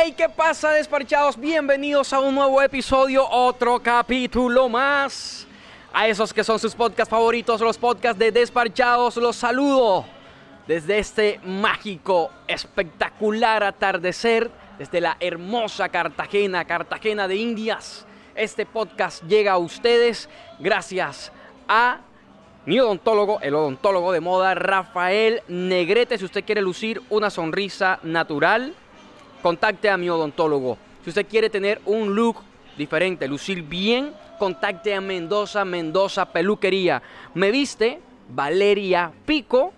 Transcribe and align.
Hey, 0.00 0.14
¿qué 0.16 0.28
pasa, 0.28 0.70
despachados? 0.70 1.36
Bienvenidos 1.36 2.12
a 2.12 2.20
un 2.20 2.32
nuevo 2.32 2.62
episodio, 2.62 3.28
otro 3.28 3.80
capítulo 3.82 4.68
más. 4.68 5.44
A 5.92 6.06
esos 6.06 6.32
que 6.32 6.44
son 6.44 6.60
sus 6.60 6.72
podcasts 6.72 7.10
favoritos, 7.10 7.60
los 7.60 7.76
podcasts 7.76 8.16
de 8.16 8.30
Despachados, 8.30 9.16
los 9.16 9.34
saludo 9.34 10.04
desde 10.68 11.00
este 11.00 11.40
mágico, 11.42 12.30
espectacular 12.46 13.64
atardecer, 13.64 14.52
desde 14.78 15.00
la 15.00 15.16
hermosa 15.18 15.88
Cartagena, 15.88 16.64
Cartagena 16.64 17.26
de 17.26 17.34
Indias. 17.34 18.06
Este 18.36 18.66
podcast 18.66 19.24
llega 19.24 19.54
a 19.54 19.58
ustedes 19.58 20.28
gracias 20.60 21.32
a 21.66 22.02
mi 22.66 22.78
odontólogo, 22.78 23.40
el 23.40 23.56
odontólogo 23.56 24.12
de 24.12 24.20
moda, 24.20 24.54
Rafael 24.54 25.42
Negrete. 25.48 26.18
Si 26.18 26.24
usted 26.24 26.44
quiere 26.44 26.62
lucir 26.62 27.02
una 27.10 27.30
sonrisa 27.30 27.98
natural, 28.04 28.76
contacte 29.42 29.90
a 29.90 29.96
mi 29.96 30.08
odontólogo. 30.08 30.78
Si 31.02 31.10
usted 31.10 31.26
quiere 31.26 31.50
tener 31.50 31.80
un 31.86 32.14
look 32.14 32.38
diferente, 32.76 33.28
lucir 33.28 33.62
bien, 33.62 34.12
contacte 34.38 34.94
a 34.94 35.00
Mendoza, 35.00 35.64
Mendoza 35.64 36.26
Peluquería. 36.32 37.02
Me 37.34 37.50
viste 37.50 38.00
Valeria 38.28 39.12
Pico. 39.26 39.72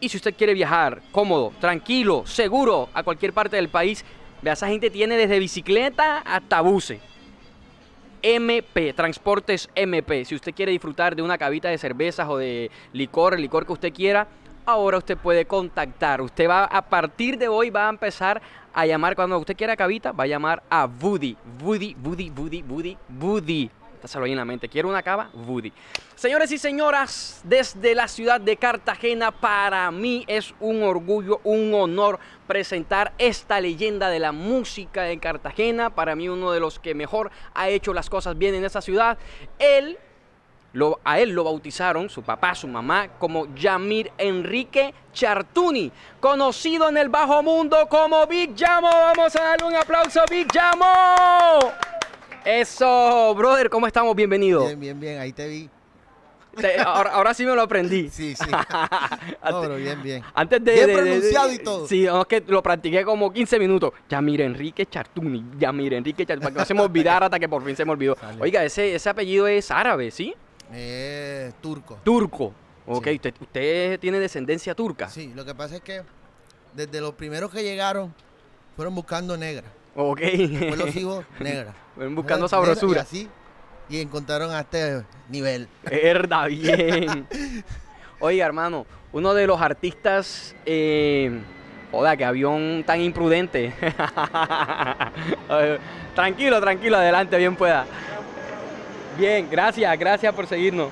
Y 0.00 0.08
si 0.08 0.16
usted 0.16 0.34
quiere 0.34 0.54
viajar 0.54 1.02
cómodo, 1.12 1.52
tranquilo, 1.60 2.22
seguro 2.24 2.88
a 2.94 3.02
cualquier 3.02 3.34
parte 3.34 3.56
del 3.56 3.68
país, 3.68 4.02
vea, 4.40 4.54
esa 4.54 4.66
gente 4.66 4.88
tiene 4.88 5.16
desde 5.16 5.38
bicicleta 5.38 6.18
hasta 6.18 6.62
buce. 6.62 7.00
MP, 8.22 8.92
Transportes 8.94 9.68
MP. 9.74 10.24
Si 10.24 10.34
usted 10.34 10.54
quiere 10.54 10.72
disfrutar 10.72 11.14
de 11.14 11.22
una 11.22 11.36
cabita 11.36 11.68
de 11.68 11.76
cervezas 11.76 12.28
o 12.28 12.38
de 12.38 12.70
licor, 12.92 13.34
el 13.34 13.42
licor 13.42 13.66
que 13.66 13.72
usted 13.72 13.92
quiera, 13.92 14.26
ahora 14.66 14.98
usted 14.98 15.16
puede 15.16 15.44
contactar. 15.44 16.20
Usted 16.20 16.48
va 16.48 16.64
a 16.64 16.82
partir 16.82 17.38
de 17.38 17.48
hoy 17.48 17.70
va 17.70 17.86
a 17.86 17.90
empezar 17.90 18.40
a 18.72 18.86
llamar 18.86 19.16
cuando 19.16 19.38
usted 19.38 19.56
quiera 19.56 19.76
cabita, 19.76 20.12
va 20.12 20.24
a 20.24 20.26
llamar 20.26 20.62
a 20.70 20.86
Woody, 20.86 21.36
Woody, 21.62 21.96
Woody, 22.02 22.30
Woody, 22.30 22.62
Woody, 22.62 22.96
Woody. 23.20 23.70
Estáselo 23.94 24.24
ahí 24.24 24.32
en 24.32 24.38
la 24.38 24.46
mente. 24.46 24.66
¿Quiere 24.66 24.88
una 24.88 25.02
cava? 25.02 25.28
Woody. 25.34 25.74
Señores 26.14 26.50
y 26.52 26.56
señoras, 26.56 27.42
desde 27.44 27.94
la 27.94 28.08
ciudad 28.08 28.40
de 28.40 28.56
Cartagena, 28.56 29.30
para 29.30 29.90
mí 29.90 30.24
es 30.26 30.54
un 30.58 30.82
orgullo, 30.82 31.40
un 31.44 31.74
honor 31.74 32.18
presentar 32.46 33.12
esta 33.18 33.60
leyenda 33.60 34.08
de 34.08 34.18
la 34.18 34.32
música 34.32 35.10
en 35.10 35.20
Cartagena. 35.20 35.90
Para 35.90 36.16
mí 36.16 36.30
uno 36.30 36.50
de 36.50 36.60
los 36.60 36.78
que 36.78 36.94
mejor 36.94 37.30
ha 37.52 37.68
hecho 37.68 37.92
las 37.92 38.08
cosas 38.08 38.38
bien 38.38 38.54
en 38.54 38.64
esta 38.64 38.80
ciudad. 38.80 39.18
Él 39.58 39.98
lo, 40.72 41.00
a 41.04 41.18
él 41.18 41.30
lo 41.30 41.44
bautizaron 41.44 42.08
su 42.08 42.22
papá, 42.22 42.54
su 42.54 42.68
mamá, 42.68 43.08
como 43.18 43.52
Yamir 43.54 44.12
Enrique 44.18 44.94
Chartuni, 45.12 45.90
conocido 46.20 46.88
en 46.88 46.96
el 46.96 47.08
bajo 47.08 47.42
mundo 47.42 47.76
como 47.88 48.26
Big 48.26 48.54
Yamo. 48.54 48.88
Vamos 48.88 49.34
a 49.36 49.42
darle 49.42 49.66
un 49.66 49.74
aplauso, 49.74 50.20
Big 50.30 50.46
Yamo. 50.52 51.72
Eso, 52.44 53.34
brother, 53.36 53.68
¿cómo 53.68 53.86
estamos? 53.86 54.14
Bienvenido. 54.16 54.64
Bien, 54.66 54.80
bien, 54.80 55.00
bien, 55.00 55.20
ahí 55.20 55.32
te 55.32 55.46
vi. 55.48 55.68
Te- 56.56 56.80
ahora, 56.80 57.10
ahora 57.12 57.32
sí 57.34 57.44
me 57.44 57.54
lo 57.54 57.62
aprendí. 57.62 58.08
Sí, 58.12 58.34
sí. 58.34 58.44
Antes- 58.50 59.36
No, 59.50 59.60
pero 59.60 59.76
bien, 59.76 60.02
bien. 60.02 60.22
Antes 60.34 60.64
de. 60.64 60.72
Bien 60.72 60.86
de- 60.86 60.92
de- 60.94 60.98
pronunciado 61.02 61.52
y 61.52 61.58
todo. 61.58 61.86
Sí, 61.86 62.04
no, 62.04 62.22
es 62.22 62.26
que 62.26 62.42
lo 62.46 62.62
practiqué 62.62 63.04
como 63.04 63.32
15 63.32 63.58
minutos. 63.58 63.92
Yamir 64.08 64.40
Enrique 64.40 64.86
Chartuni. 64.86 65.44
Yamir 65.58 65.94
Enrique 65.94 66.24
Chartuni. 66.26 66.44
Para 66.44 66.54
que 66.54 66.58
no 66.60 66.64
se 66.64 66.74
me 66.74 66.80
olvidara 66.82 67.26
hasta 67.26 67.38
que 67.38 67.48
por 67.48 67.62
fin 67.64 67.76
se 67.76 67.84
me 67.84 67.92
olvidó. 67.92 68.16
Sale. 68.18 68.40
Oiga, 68.42 68.64
ese, 68.64 68.94
ese 68.94 69.08
apellido 69.10 69.46
es 69.46 69.70
árabe, 69.70 70.10
¿sí? 70.10 70.34
Turco. 71.60 71.98
Turco. 72.04 72.52
Ok, 72.86 73.04
Sí. 73.06 73.14
usted, 73.16 73.34
usted 73.40 74.00
tiene 74.00 74.18
descendencia 74.18 74.74
turca. 74.74 75.08
Sí, 75.08 75.32
lo 75.34 75.44
que 75.44 75.54
pasa 75.54 75.76
es 75.76 75.80
que 75.82 76.02
desde 76.74 77.00
los 77.00 77.14
primeros 77.14 77.50
que 77.50 77.62
llegaron 77.62 78.14
fueron 78.76 78.94
buscando 78.94 79.36
negra. 79.36 79.64
Ok. 79.94 80.20
Después 80.20 80.78
los 80.78 80.96
hijos 80.96 81.24
negra. 81.38 81.74
Fueron 81.94 82.14
buscando 82.14 82.46
Negra, 82.46 82.48
sabrosura. 82.48 83.00
Y 83.00 83.02
así. 83.02 83.28
Y 83.88 84.00
encontraron 84.00 84.52
a 84.52 84.60
este 84.60 85.04
nivel. 85.28 85.68
Herda, 85.84 86.46
bien. 86.46 87.26
Oiga, 88.20 88.46
hermano, 88.46 88.86
uno 89.12 89.34
de 89.34 89.46
los 89.46 89.60
artistas. 89.60 90.54
Eh, 90.64 91.40
joda, 91.90 92.16
que 92.16 92.24
avión 92.24 92.84
tan 92.86 93.00
imprudente. 93.00 93.72
Tranquilo, 96.14 96.60
tranquilo, 96.60 96.96
adelante, 96.96 97.36
bien 97.38 97.56
pueda. 97.56 97.86
Bien, 99.20 99.46
gracias, 99.50 99.98
gracias 99.98 100.34
por 100.34 100.46
seguirnos. 100.46 100.88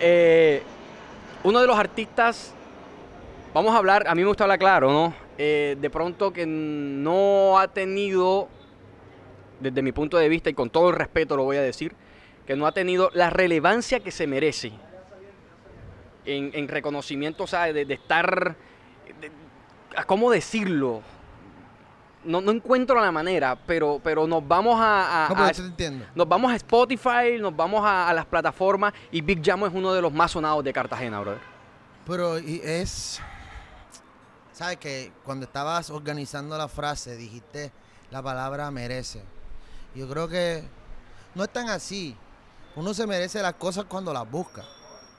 Eh, 0.00 0.60
uno 1.44 1.60
de 1.60 1.68
los 1.68 1.78
artistas. 1.78 2.52
Vamos 3.54 3.72
a 3.76 3.78
hablar, 3.78 4.08
a 4.08 4.14
mí 4.16 4.22
me 4.22 4.26
gusta 4.26 4.42
hablar 4.42 4.58
claro, 4.58 4.90
¿no? 4.90 5.14
Eh, 5.38 5.76
de 5.80 5.88
pronto 5.88 6.32
que 6.32 6.46
no 6.46 7.56
ha 7.56 7.68
tenido 7.68 8.48
desde 9.60 9.82
mi 9.82 9.92
punto 9.92 10.16
de 10.18 10.28
vista 10.28 10.50
y 10.50 10.54
con 10.54 10.68
todo 10.68 10.88
el 10.88 10.96
respeto 10.96 11.36
lo 11.36 11.44
voy 11.44 11.58
a 11.58 11.62
decir, 11.62 11.94
que 12.44 12.56
no 12.56 12.66
ha 12.66 12.72
tenido 12.72 13.08
la 13.14 13.30
relevancia 13.30 14.00
que 14.00 14.10
se 14.10 14.26
merece 14.26 14.72
en, 16.24 16.50
en 16.54 16.66
reconocimiento, 16.66 17.44
o 17.44 17.46
sea, 17.46 17.72
de, 17.72 17.82
estar, 17.82 18.56
¿cómo 20.08 20.32
decirlo? 20.32 21.02
No, 22.24 22.40
no 22.40 22.50
encuentro 22.50 23.00
la 23.00 23.12
manera, 23.12 23.56
pero, 23.66 24.00
pero 24.02 24.26
nos 24.26 24.46
vamos 24.46 24.78
a, 24.80 25.26
a- 25.26 25.34
No, 25.34 25.44
a- 25.44 25.50
entiendo. 25.50 26.04
nos 26.14 26.28
vamos 26.28 26.52
a 26.52 26.56
Spotify, 26.56 27.38
nos 27.40 27.54
vamos 27.54 27.84
a, 27.84 28.08
a 28.08 28.12
las 28.12 28.26
plataformas 28.26 28.92
y 29.12 29.20
Big 29.20 29.40
Jamo 29.44 29.66
es 29.66 29.72
uno 29.74 29.92
de 29.92 30.02
los 30.02 30.12
más 30.12 30.32
sonados 30.32 30.62
de 30.64 30.72
Cartagena, 30.72 31.20
brother. 31.20 31.40
Pero 32.06 32.38
y 32.38 32.60
es. 32.64 33.20
¿Sabes 34.52 34.78
que 34.78 35.12
Cuando 35.24 35.46
estabas 35.46 35.90
organizando 35.90 36.58
la 36.58 36.68
frase, 36.68 37.16
dijiste 37.16 37.70
la 38.10 38.22
palabra 38.22 38.70
merece. 38.70 39.22
Yo 39.94 40.08
creo 40.08 40.28
que 40.28 40.64
no 41.34 41.44
es 41.44 41.52
tan 41.52 41.68
así. 41.68 42.16
Uno 42.74 42.92
se 42.94 43.06
merece 43.06 43.40
las 43.42 43.54
cosas 43.54 43.84
cuando 43.84 44.12
las 44.12 44.28
busca. 44.28 44.64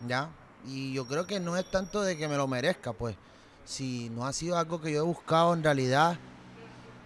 ¿Ya? 0.07 0.29
Y 0.65 0.93
yo 0.93 1.05
creo 1.07 1.25
que 1.25 1.39
no 1.39 1.55
es 1.55 1.69
tanto 1.71 2.01
de 2.01 2.17
que 2.17 2.27
me 2.27 2.35
lo 2.37 2.47
merezca, 2.47 2.91
pues. 2.93 3.15
Si 3.63 4.09
no 4.09 4.25
ha 4.25 4.33
sido 4.33 4.57
algo 4.57 4.81
que 4.81 4.91
yo 4.91 4.99
he 4.99 5.03
buscado 5.05 5.53
en 5.53 5.63
realidad, 5.63 6.17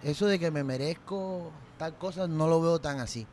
eso 0.04 0.26
de 0.26 0.38
que 0.38 0.50
me 0.50 0.62
merezco 0.64 1.50
tal 1.78 1.96
cosa 1.98 2.28
no 2.28 2.46
lo 2.46 2.60
veo 2.60 2.78
tan 2.80 3.00
así. 3.00 3.26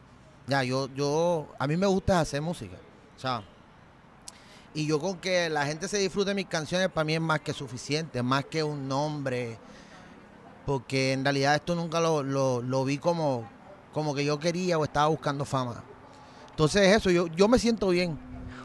Ya, 0.48 0.64
yo, 0.64 0.90
yo, 0.96 1.48
a 1.60 1.68
mí 1.68 1.78
me 1.78 1.86
gusta 1.86 2.20
hacer 2.20 2.42
música. 2.42 2.78
O 3.16 3.20
sea, 3.20 3.44
y 4.74 4.88
yo 4.88 5.00
con 5.00 5.18
que 5.18 5.50
la 5.50 5.66
gente 5.66 5.88
se 5.88 5.98
disfrute 5.98 6.30
de 6.30 6.36
mis 6.36 6.48
canciones, 6.48 6.90
para 6.90 7.04
mí 7.06 7.14
es 7.14 7.22
más 7.22 7.42
que 7.42 7.54
suficiente, 7.54 8.24
más 8.24 8.46
que 8.46 8.64
un 8.64 8.88
nombre. 8.88 9.58
Porque 10.66 11.14
en 11.14 11.24
realidad 11.24 11.56
esto 11.56 11.76
nunca 11.76 12.00
lo, 12.00 12.24
lo- 12.24 12.62
lo 12.62 12.86
vi 12.86 12.98
como, 12.98 13.48
como 13.94 14.14
que 14.16 14.24
yo 14.24 14.40
quería 14.40 14.78
o 14.78 14.84
estaba 14.84 15.08
buscando 15.08 15.44
fama. 15.46 15.84
Entonces 16.52 16.96
eso, 16.96 17.10
yo, 17.10 17.28
yo 17.28 17.48
me 17.48 17.60
siento 17.60 17.90
bien. 17.90 18.18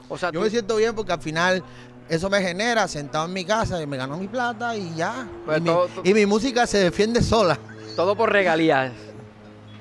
O 0.09 0.17
sea, 0.17 0.31
Yo 0.31 0.41
tú- 0.41 0.45
me 0.45 0.51
siento 0.51 0.77
bien 0.77 0.95
porque 0.95 1.13
al 1.13 1.21
final 1.21 1.65
eso 2.09 2.31
me 2.31 2.41
genera 2.41 2.87
sentado 2.87 3.25
en 3.27 3.33
mi 3.33 3.45
casa 3.45 3.83
y 3.83 3.87
me 3.87 3.97
gano 3.97 4.17
mi 4.17 4.29
plata 4.29 4.77
y 4.77 4.95
ya. 4.95 5.29
Pues 5.45 5.59
y, 5.59 5.61
mi, 5.63 5.67
todo- 5.67 5.89
y 6.05 6.15
mi 6.15 6.27
música 6.27 6.67
se 6.67 6.79
defiende 6.79 7.23
sola. 7.23 7.59
Todo 7.97 8.15
por 8.17 8.31
regalías. 8.33 8.93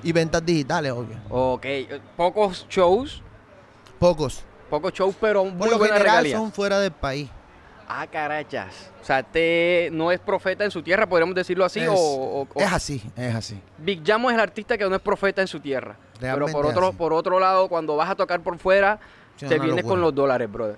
Y 0.04 0.12
ventas 0.12 0.46
digitales, 0.46 0.92
obvio. 0.92 1.18
Ok, 1.30 1.66
pocos 2.16 2.66
shows, 2.70 3.22
Pocos. 4.00 4.44
pocos 4.70 4.94
shows, 4.94 5.16
pero 5.20 5.44
muy 5.46 5.54
Por 5.58 5.70
lo 5.72 5.78
buenas 5.78 5.98
general 5.98 6.18
regalías. 6.24 6.40
son 6.40 6.52
fuera 6.52 6.80
del 6.80 6.92
país. 6.92 7.30
Ah, 7.88 8.08
carachas. 8.08 8.92
O 9.02 9.06
sea, 9.06 9.22
te 9.24 9.90
no 9.92 10.12
es 10.12 10.20
profeta 10.20 10.64
en 10.64 10.72
su 10.72 10.82
tierra, 10.82 11.08
podríamos 11.08 11.36
decirlo 11.36 11.66
así, 11.66 11.80
es, 11.82 11.90
o, 11.92 12.48
es 12.56 12.72
así, 12.74 13.02
es 13.16 13.36
así. 13.36 13.60
Big 13.78 14.02
Jamo 14.06 14.30
es 14.30 14.36
el 14.36 14.42
artista 14.42 14.78
que 14.78 14.88
no 14.90 14.96
es 14.96 15.02
profeta 15.02 15.42
en 15.42 15.48
su 15.48 15.60
tierra. 15.60 15.96
Realmente 16.20 16.52
Pero 16.52 16.62
por 16.64 16.66
otro, 16.72 16.94
por 16.94 17.14
otro 17.14 17.40
lado, 17.40 17.68
cuando 17.68 17.96
vas 17.96 18.10
a 18.10 18.16
tocar 18.16 18.42
por 18.42 18.58
fuera, 18.58 19.00
Sí, 19.36 19.46
te 19.48 19.56
vienes 19.60 19.78
locura. 19.78 19.90
con 19.92 20.02
los 20.02 20.16
dólares, 20.16 20.52
brother. 20.52 20.78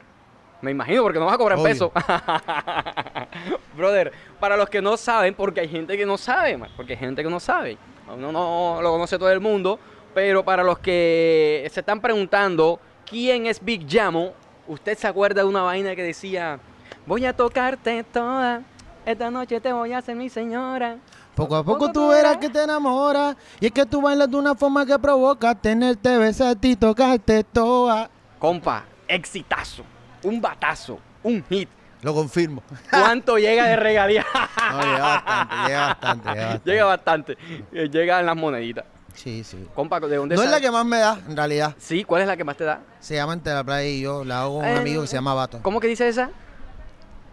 Me 0.62 0.72
imagino, 0.72 1.03
porque 1.03 1.20
no 1.20 1.26
vas 1.26 1.36
a 1.36 1.38
cobrar 1.38 1.62
pesos. 1.62 1.92
brother, 3.78 4.12
para 4.40 4.58
los 4.58 4.70
que 4.70 4.81
no 4.81 4.98
saben, 4.98 5.34
porque 5.34 5.62
hay 5.62 5.68
gente 5.68 5.98
que 5.98 6.06
no 6.06 6.18
sabe, 6.18 6.59
porque 6.76 6.94
hay 6.94 7.00
gente 7.00 7.23
que 7.23 7.29
no 7.29 7.40
sabe. 7.40 7.78
Uno 8.11 8.32
no 8.32 8.79
lo 8.82 8.91
conoce 8.91 9.17
todo 9.17 9.32
el 9.32 9.40
mundo, 9.40 9.79
pero 10.14 10.44
para 10.44 10.64
los 10.64 10.79
que 10.79 11.67
se 11.72 11.79
están 11.79 12.00
preguntando 12.00 12.79
quién 13.06 13.46
es 13.46 13.64
Big 13.64 13.85
Jamo, 13.90 14.34
usted 14.67 14.97
se 14.97 15.08
acuerda 15.08 15.41
de 15.41 15.47
una 15.47 15.61
vaina 15.61 15.96
que 15.96 16.03
decía, 16.03 16.59
voy 17.06 17.26
a 17.26 17.34
tocarte 17.34 18.03
toda, 18.03 18.61
esta 19.06 19.32
noche 19.32 19.59
te 19.59 19.73
voy 19.73 19.94
a 19.94 20.00
hacer 20.00 20.16
mi 20.16 20.29
señora. 20.29 20.97
Poco 21.35 21.56
a 21.56 21.64
poco 21.64 21.91
tú 21.91 22.08
verás 22.08 22.38
que 22.38 22.50
te 22.50 22.64
enamoras 22.64 23.35
y 23.59 23.67
es 23.67 23.72
que 23.72 23.85
tú 23.85 24.02
bailas 24.02 24.29
de 24.29 24.38
una 24.38 24.56
forma 24.56 24.85
que 24.85 24.97
provoca 24.97 25.53
tenerte, 25.53 26.17
besarte 26.17 26.70
y 26.70 26.76
tocarte 26.76 27.44
toda. 27.44 28.09
Compa, 28.40 28.85
exitazo, 29.08 29.84
un 30.23 30.41
batazo, 30.41 31.00
un 31.22 31.44
hit. 31.47 31.70
Lo 32.02 32.14
confirmo. 32.14 32.61
¿Cuánto 32.91 33.38
llega 33.38 33.66
de 33.67 33.76
regalía? 33.76 34.26
No, 34.72 34.82
llega 34.82 34.99
bastante, 34.99 35.55
llega 35.66 35.85
bastante, 35.88 36.29
llega 36.29 36.46
bastante. 36.46 36.72
llega 36.72 36.85
bastante. 36.85 37.38
Eh, 37.72 37.90
Llegan 37.90 38.26
las 38.26 38.35
moneditas. 38.35 38.85
Sí, 39.14 39.44
sí. 39.44 39.66
Compa, 39.73 39.99
¿de 39.99 40.16
dónde 40.16 40.35
No 40.35 40.41
es 40.41 40.49
sale? 40.49 40.58
la 40.61 40.61
que 40.67 40.72
más 40.72 40.85
me 40.85 40.97
da, 40.99 41.20
en 41.28 41.35
realidad. 41.38 41.73
Sí, 41.79 42.03
¿cuál 42.03 42.22
es 42.22 42.28
la 42.28 42.38
que 42.38 42.44
más 42.44 42.55
te 42.58 42.66
da? 42.66 42.82
Se 42.99 43.16
llama 43.16 43.34
Entre 43.34 43.53
la 43.53 43.64
playa 43.64 43.88
y 43.88 44.02
yo. 44.02 44.23
La 44.23 44.41
hago 44.41 44.58
con 44.59 44.66
Eh, 44.66 44.73
un 44.73 44.78
amigo 44.79 45.02
que 45.02 45.08
se 45.08 45.16
llama 45.16 45.34
Bato. 45.34 45.59
¿Cómo 45.64 45.79
que 45.79 45.88
dice 45.88 46.08
esa? 46.08 46.29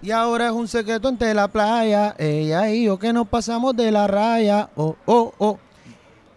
Y 0.01 0.11
ahora 0.13 0.47
es 0.47 0.53
un 0.53 0.69
secreto 0.69 1.09
entre 1.09 1.35
la 1.35 1.49
playa, 1.49 2.15
ella 2.19 2.69
y 2.71 2.85
yo 2.85 2.99
que 2.99 3.13
nos 3.13 3.27
pasamos 3.29 3.75
de 3.77 3.91
la 3.91 4.07
raya. 4.07 4.69
Oh, 4.77 4.97
oh, 5.07 5.35
oh. 5.39 5.59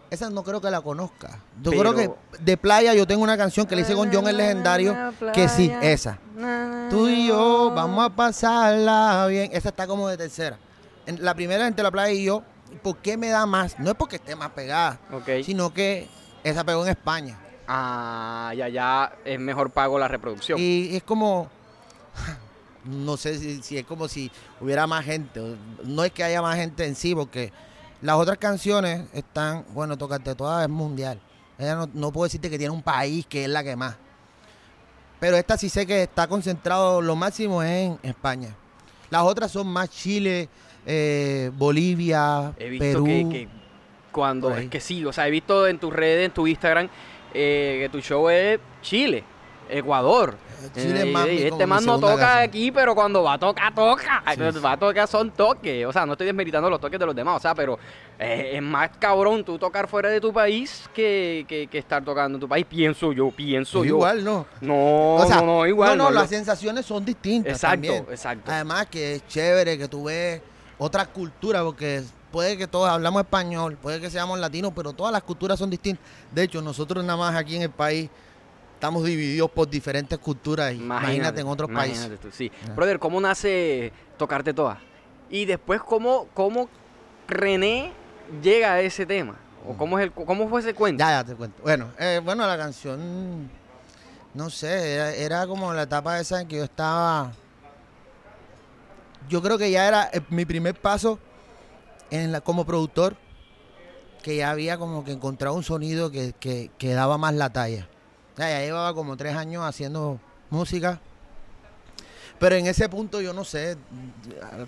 Esa 0.09 0.29
no 0.29 0.43
creo 0.43 0.61
que 0.61 0.71
la 0.71 0.81
conozca. 0.81 1.39
Yo 1.61 1.71
creo 1.71 1.93
que 1.93 2.09
de 2.39 2.57
playa 2.57 2.93
yo 2.93 3.05
tengo 3.05 3.23
una 3.23 3.37
canción 3.37 3.65
que 3.65 3.75
le 3.75 3.81
hice 3.81 3.93
con 3.93 4.11
John 4.11 4.27
el 4.27 4.37
legendario, 4.37 4.95
que 5.33 5.49
sí, 5.49 5.71
esa. 5.81 6.19
Tú 6.89 7.07
y 7.07 7.27
yo 7.27 7.71
vamos 7.75 8.05
a 8.05 8.15
pasarla 8.15 9.25
bien. 9.27 9.49
Esa 9.53 9.69
está 9.69 9.85
como 9.85 10.07
de 10.07 10.17
tercera. 10.17 10.57
En 11.05 11.23
la 11.23 11.33
primera 11.33 11.67
entre 11.67 11.83
la 11.83 11.91
playa 11.91 12.11
y 12.13 12.23
yo, 12.23 12.43
¿por 12.81 12.97
qué 12.97 13.17
me 13.17 13.29
da 13.29 13.45
más? 13.45 13.79
No 13.79 13.89
es 13.89 13.95
porque 13.95 14.17
esté 14.17 14.35
más 14.35 14.51
pegada, 14.51 14.99
sino 15.43 15.73
que 15.73 16.07
esa 16.43 16.63
pegó 16.63 16.83
en 16.83 16.89
España. 16.89 17.37
Ah, 17.67 18.53
ya, 18.55 18.69
ya 18.69 19.13
es 19.25 19.39
mejor 19.39 19.71
pago 19.71 19.99
la 19.99 20.07
reproducción. 20.07 20.57
Y 20.59 20.95
es 20.95 21.03
como, 21.03 21.49
no 22.85 23.17
sé 23.17 23.37
si, 23.39 23.61
si 23.61 23.77
es 23.77 23.85
como 23.85 24.07
si 24.07 24.31
hubiera 24.61 24.87
más 24.87 25.03
gente. 25.03 25.57
No 25.83 26.05
es 26.05 26.13
que 26.13 26.23
haya 26.23 26.41
más 26.41 26.55
gente 26.55 26.85
en 26.85 26.95
sí, 26.95 27.13
porque 27.13 27.51
las 28.01 28.15
otras 28.15 28.37
canciones 28.37 29.03
están, 29.13 29.65
bueno, 29.73 29.97
Tocarte 29.97 30.35
Todas 30.35 30.63
es 30.63 30.69
mundial. 30.69 31.19
Ella 31.57 31.75
no, 31.75 31.89
no 31.93 32.11
puedo 32.11 32.25
decirte 32.25 32.49
que 32.49 32.57
tiene 32.57 32.71
un 32.73 32.83
país 32.83 33.25
que 33.25 33.43
es 33.43 33.49
la 33.49 33.63
que 33.63 33.75
más. 33.75 33.95
Pero 35.19 35.37
esta 35.37 35.57
sí 35.57 35.69
sé 35.69 35.85
que 35.87 36.03
está 36.03 36.27
concentrado, 36.27 37.01
lo 37.01 37.15
máximo 37.15 37.63
en 37.63 37.97
España. 38.03 38.55
Las 39.09 39.23
otras 39.23 39.51
son 39.51 39.67
más 39.67 39.89
Chile, 39.89 40.47
eh, 40.85 41.49
Bolivia, 41.55 42.53
He 42.57 42.69
visto 42.69 43.03
Perú. 43.03 43.05
que, 43.05 43.29
que 43.29 43.49
cuando 44.11 44.55
es 44.55 44.69
que 44.69 44.79
sí, 44.79 45.05
o 45.05 45.13
sea, 45.13 45.27
he 45.27 45.31
visto 45.31 45.67
en 45.67 45.79
tus 45.79 45.93
redes, 45.93 46.25
en 46.25 46.31
tu 46.33 46.45
Instagram, 46.45 46.89
eh, 47.33 47.79
que 47.81 47.89
tu 47.89 48.01
show 48.01 48.29
es 48.29 48.59
Chile, 48.81 49.23
Ecuador. 49.69 50.35
Chile 50.73 51.03
Eh, 51.11 51.47
este 51.47 51.65
man 51.67 51.85
no 51.85 51.99
toca 51.99 52.15
casa. 52.17 52.41
aquí, 52.41 52.71
pero 52.71 52.95
cuando 52.95 53.23
va 53.23 53.33
a 53.33 53.37
tocar, 53.39 53.73
toca. 53.73 54.23
Sí, 54.33 54.59
va 54.59 54.71
a 54.71 54.77
tocar 54.77 55.07
son 55.07 55.31
toques. 55.31 55.85
O 55.85 55.93
sea, 55.93 56.05
no 56.05 56.13
estoy 56.13 56.25
desmeritando 56.27 56.69
los 56.69 56.79
toques 56.79 56.99
de 56.99 57.05
los 57.05 57.15
demás, 57.15 57.37
o 57.37 57.39
sea, 57.39 57.53
pero 57.55 57.77
eh, 58.19 58.51
es 58.55 58.61
más 58.61 58.89
cabrón 58.99 59.43
tú 59.43 59.57
tocar 59.59 59.87
fuera 59.87 60.09
de 60.09 60.19
tu 60.19 60.33
país 60.33 60.89
que, 60.93 61.45
que- 61.47 61.67
que 61.67 61.77
estar 61.77 62.03
tocando 62.03 62.37
en 62.37 62.39
tu 62.41 62.47
país. 62.47 62.65
Pienso 62.67 63.11
yo, 63.13 63.29
pienso 63.31 63.79
yo. 63.83 63.95
Igual, 63.97 64.23
¿no? 64.23 64.45
No, 64.61 65.15
O 65.15 65.25
sea, 65.27 65.37
no, 65.41 65.45
no, 65.45 65.67
igual. 65.67 65.97
No, 65.97 66.05
no, 66.05 66.09
lo- 66.11 66.19
las 66.21 66.29
sensaciones 66.29 66.85
son 66.85 67.05
distintas. 67.05 67.53
Exacto, 67.53 67.73
también. 67.75 68.05
exacto. 68.09 68.51
Además 68.51 68.87
que 68.87 69.15
es 69.15 69.27
chévere 69.27 69.77
que 69.77 69.87
tú 69.87 70.05
ves 70.05 70.41
otra 70.79 71.05
cultura, 71.05 71.63
porque 71.63 72.03
puede 72.31 72.57
que 72.57 72.67
todos 72.67 72.89
hablamos 72.89 73.21
español, 73.21 73.77
puede 73.81 73.99
que 74.01 74.09
seamos 74.09 74.39
latinos, 74.39 74.71
pero 74.75 74.93
todas 74.93 75.11
las 75.13 75.23
culturas 75.23 75.57
son 75.59 75.69
distintas. 75.69 76.03
De 76.31 76.43
hecho, 76.43 76.61
nosotros 76.61 77.03
nada 77.03 77.17
más 77.17 77.35
aquí 77.35 77.55
en 77.55 77.61
el 77.63 77.69
país 77.71 78.09
estamos 78.77 79.03
divididos 79.03 79.49
por 79.49 79.67
diferentes 79.67 80.19
culturas. 80.19 80.71
Imagínate, 80.71 81.41
en 81.41 81.47
otros 81.47 81.67
imagínate 81.67 82.09
países. 82.09 82.19
tú, 82.19 82.29
sí. 82.31 82.51
Ya. 82.67 82.73
Brother, 82.73 82.99
¿cómo 82.99 83.19
nace 83.19 83.91
Tocarte 84.17 84.53
Todas? 84.53 84.77
Y 85.31 85.45
después, 85.45 85.81
¿cómo, 85.81 86.27
cómo 86.35 86.69
René 87.27 87.91
llega 88.43 88.73
a 88.73 88.81
ese 88.81 89.07
tema? 89.07 89.35
¿O 89.67 89.75
cómo, 89.75 89.97
es 89.97 90.05
el, 90.05 90.11
cómo 90.11 90.47
fue 90.47 90.61
ese 90.61 90.75
cuento? 90.75 91.03
Ya, 91.03 91.09
ya 91.09 91.23
te 91.23 91.33
cuento. 91.35 91.61
Bueno, 91.63 91.89
eh, 91.97 92.21
bueno, 92.23 92.45
la 92.45 92.55
canción, 92.55 93.49
no 94.35 94.49
sé, 94.51 94.93
era, 94.93 95.11
era 95.11 95.47
como 95.47 95.73
la 95.73 95.81
etapa 95.81 96.19
esa 96.19 96.39
en 96.41 96.47
que 96.47 96.57
yo 96.57 96.63
estaba. 96.63 97.31
Yo 99.27 99.41
creo 99.41 99.57
que 99.57 99.71
ya 99.71 99.87
era 99.87 100.09
eh, 100.13 100.21
mi 100.29 100.45
primer 100.45 100.75
paso 100.75 101.17
en 102.11 102.31
la, 102.31 102.41
como 102.41 102.63
productor, 102.63 103.17
que 104.21 104.37
ya 104.37 104.51
había 104.51 104.77
como 104.77 105.03
que 105.03 105.13
encontrado 105.13 105.55
un 105.55 105.63
sonido 105.63 106.11
que, 106.11 106.33
que, 106.39 106.69
que 106.77 106.93
daba 106.93 107.17
más 107.17 107.33
la 107.33 107.49
talla. 107.49 107.89
Ya, 108.37 108.49
ya 108.49 108.59
llevaba 108.61 108.93
como 108.93 109.17
tres 109.17 109.35
años 109.35 109.63
haciendo 109.63 110.19
música. 110.49 110.99
Pero 112.39 112.55
en 112.55 112.67
ese 112.67 112.87
punto 112.87 113.19
yo 113.19 113.33
no 113.33 113.43
sé, 113.43 113.77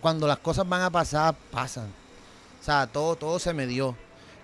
cuando 0.01 0.25
las 0.27 0.39
cosas 0.39 0.67
van 0.67 0.81
a 0.81 0.89
pasar, 0.89 1.35
pasan. 1.51 1.85
O 2.59 2.63
sea, 2.63 2.87
todo, 2.87 3.15
todo 3.15 3.37
se 3.39 3.53
me 3.53 3.67
dio. 3.67 3.95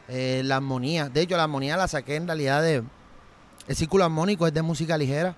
Eh, 0.08 0.42
la 0.46 0.58
armonía. 0.58 1.10
De 1.10 1.22
hecho, 1.22 1.36
la 1.36 1.44
armonía 1.46 1.76
la 1.76 1.88
saqué 1.88 2.16
en 2.16 2.28
realidad 2.28 2.62
de. 2.62 2.84
El 3.68 3.76
círculo 3.76 4.04
armónico 4.06 4.46
es 4.46 4.54
de 4.54 4.62
música 4.62 4.96
ligera. 4.96 5.36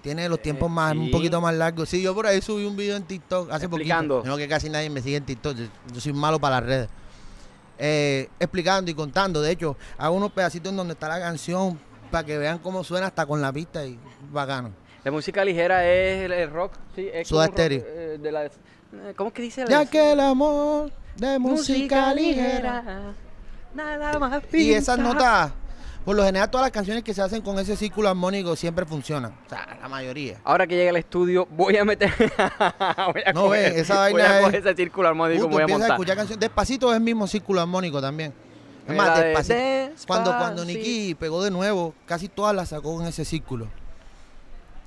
Tiene 0.00 0.26
los 0.30 0.40
tiempos 0.40 0.68
Eh, 0.70 0.72
más, 0.72 0.92
sí. 0.92 0.98
un 0.98 1.10
poquito 1.10 1.40
más 1.42 1.54
largos. 1.54 1.88
Sí, 1.90 2.00
yo 2.00 2.14
por 2.14 2.26
ahí 2.26 2.40
subí 2.40 2.64
un 2.64 2.74
video 2.74 2.96
en 2.96 3.04
TikTok 3.04 3.50
hace 3.52 3.66
Explicando. 3.66 4.16
poquito. 4.16 4.30
No 4.32 4.38
que 4.38 4.48
casi 4.48 4.70
nadie 4.70 4.88
me 4.88 5.02
sigue 5.02 5.16
en 5.18 5.26
TikTok. 5.26 5.54
Yo, 5.56 5.66
yo 5.92 6.00
soy 6.00 6.14
malo 6.14 6.40
para 6.40 6.56
las 6.56 6.64
redes. 6.66 6.88
Eh, 7.78 8.30
explicando 8.40 8.90
y 8.90 8.94
contando. 8.94 9.42
De 9.42 9.50
hecho, 9.52 9.76
hago 9.98 10.16
unos 10.16 10.32
pedacitos 10.32 10.70
en 10.70 10.76
donde 10.78 10.94
está 10.94 11.08
la 11.08 11.20
canción 11.20 11.78
para 12.12 12.24
que 12.24 12.38
vean 12.38 12.58
cómo 12.58 12.84
suena 12.84 13.06
hasta 13.08 13.26
con 13.26 13.42
la 13.42 13.52
pista 13.52 13.84
y 13.84 13.98
bacano. 14.30 14.70
La 15.02 15.10
música 15.10 15.44
ligera 15.44 15.84
es 15.84 16.26
el, 16.26 16.32
el 16.32 16.50
rock, 16.50 16.74
sí. 16.94 17.08
Es 17.12 17.26
Soda 17.26 17.48
rock, 17.48 17.58
eh, 17.58 18.18
de 18.20 18.30
la, 18.30 18.44
eh, 18.44 18.50
¿Cómo 19.16 19.28
es 19.28 19.34
que 19.34 19.42
dice? 19.42 19.64
la- 19.64 19.70
Ya 19.70 19.86
que 19.86 20.12
el 20.12 20.20
amor 20.20 20.92
de 21.16 21.38
música 21.40 22.14
ligera. 22.14 23.14
Nada 23.74 24.18
más 24.20 24.42
Y 24.52 24.72
esas 24.74 24.96
pinta. 24.96 25.12
notas, 25.14 25.52
por 26.04 26.14
lo 26.14 26.22
general, 26.24 26.50
todas 26.50 26.66
las 26.66 26.70
canciones 26.72 27.02
que 27.02 27.14
se 27.14 27.22
hacen 27.22 27.40
con 27.42 27.58
ese 27.58 27.74
círculo 27.74 28.08
armónico 28.10 28.54
siempre 28.54 28.84
funcionan. 28.84 29.32
O 29.46 29.48
sea, 29.48 29.66
la 29.80 29.88
mayoría. 29.88 30.38
Ahora 30.44 30.66
que 30.66 30.76
llega 30.76 30.90
al 30.90 30.96
estudio, 30.96 31.48
voy 31.50 31.76
a 31.78 31.84
meter. 31.84 32.12
voy 32.18 33.22
a 33.24 33.32
No, 33.32 33.46
coger- 33.48 33.72
esa 33.74 33.94
voy 34.08 34.12
vaina 34.12 34.30
a 34.30 34.38
es- 34.38 34.44
coger 34.44 34.60
ese 34.66 34.74
círculo 34.76 35.08
armónico, 35.08 35.48
voy 35.48 35.58
a 35.58 35.60
empiezas 35.62 35.70
a 35.74 35.78
montar. 35.78 35.94
escuchar 35.96 36.16
canciones. 36.16 36.40
Despacito 36.40 36.90
es 36.90 36.96
el 36.98 37.02
mismo 37.02 37.26
círculo 37.26 37.60
armónico 37.60 38.00
también. 38.00 38.32
Es 38.86 38.96
más, 38.96 39.16
de 39.18 39.24
despacito. 39.24 40.06
Cuando, 40.06 40.30
cuando 40.30 40.64
Despacito. 40.64 40.88
Nicky 40.88 41.14
pegó 41.14 41.42
de 41.42 41.50
nuevo, 41.50 41.94
casi 42.06 42.28
todas 42.28 42.54
las 42.54 42.70
sacó 42.70 43.00
en 43.00 43.06
ese 43.08 43.24
círculo. 43.24 43.68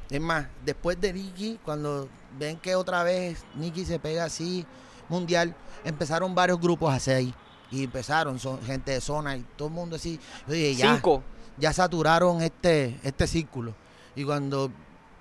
Es 0.09 0.21
más, 0.21 0.47
después 0.63 0.99
de 0.99 1.13
Nicky, 1.13 1.59
cuando 1.63 2.07
ven 2.37 2.57
que 2.57 2.75
otra 2.75 3.03
vez 3.03 3.43
Nicky 3.55 3.85
se 3.85 3.97
pega 3.99 4.25
así, 4.25 4.65
mundial, 5.09 5.55
empezaron 5.83 6.35
varios 6.35 6.59
grupos 6.59 6.91
a 6.91 6.95
hacer 6.95 7.17
ahí. 7.17 7.33
Y 7.71 7.83
empezaron, 7.83 8.37
son 8.39 8.61
gente 8.61 8.91
de 8.91 9.01
zona 9.01 9.35
y 9.35 9.41
todo 9.55 9.69
el 9.69 9.73
mundo 9.73 9.95
así. 9.95 10.19
Dije, 10.47 10.75
ya, 10.75 10.93
Cinco. 10.93 11.23
ya 11.57 11.73
saturaron 11.73 12.41
este, 12.41 12.99
este 13.03 13.25
círculo. 13.25 13.73
Y 14.15 14.23
cuando 14.23 14.71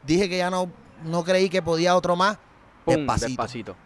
dije 0.06 0.28
que 0.28 0.38
ya 0.38 0.50
no, 0.50 0.70
no 1.04 1.24
creí 1.24 1.48
que 1.48 1.62
podía 1.62 1.96
otro 1.96 2.16
más, 2.16 2.38
Pum, 2.84 2.96
despacito. 2.96 3.28
despacito. 3.28 3.76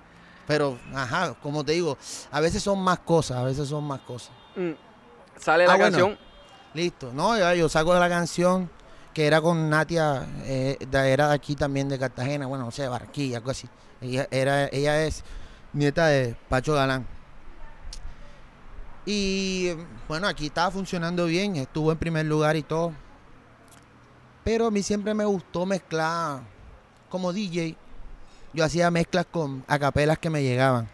Pero, 0.47 0.79
ajá, 0.95 1.35
como 1.43 1.63
te 1.63 1.73
digo, 1.73 1.97
a 2.31 2.41
veces 2.41 2.63
son 2.63 2.81
más 2.81 2.99
cosas, 3.01 3.37
a 3.37 3.45
veces 3.45 3.69
son 3.69 3.85
más 3.85 4.01
cosas. 4.01 4.31
Mm. 4.59 4.73
Sale 5.41 5.67
la 5.67 5.73
Ah, 5.73 5.77
bueno. 5.77 5.91
canción. 5.97 6.19
Listo. 6.75 7.13
No, 7.13 7.37
ya 7.39 7.55
yo 7.55 7.69
saco 7.69 7.95
de 7.95 8.01
la 8.01 8.09
canción 8.09 8.71
que 9.15 9.27
era 9.27 9.41
con 9.41 9.69
Natia, 9.71 10.27
eh, 10.45 10.77
de- 10.89 11.13
era 11.13 11.29
de 11.29 11.35
aquí 11.35 11.55
también 11.57 11.89
de 11.89 11.99
Cartagena, 11.99 12.47
bueno, 12.47 12.65
no 12.67 12.71
sé, 12.71 12.87
Barquilla, 12.89 13.39
algo 13.39 13.51
así. 13.51 13.69
Ella, 14.01 14.29
era, 14.31 14.67
ella 14.67 15.03
es 15.05 15.25
nieta 15.73 16.07
de 16.07 16.37
Pacho 16.49 16.75
Galán. 16.75 17.07
Y 19.07 19.71
bueno, 20.07 20.27
aquí 20.29 20.47
estaba 20.47 20.71
funcionando 20.71 21.25
bien, 21.27 21.57
estuvo 21.57 21.91
en 21.91 21.99
primer 21.99 22.27
lugar 22.27 22.57
y 22.57 22.63
todo. 22.63 22.93
Pero 24.45 24.67
a 24.67 24.71
mí 24.71 24.83
siempre 24.83 25.15
me 25.15 25.25
gustó 25.25 25.67
mezclar 25.67 26.41
como 27.09 27.33
DJ. 27.33 27.77
Yo 28.53 28.65
hacía 28.65 28.91
mezclas 28.91 29.27
con 29.31 29.65
acapelas 29.67 30.19
que 30.19 30.31
me 30.31 30.43
llegaban. 30.43 30.89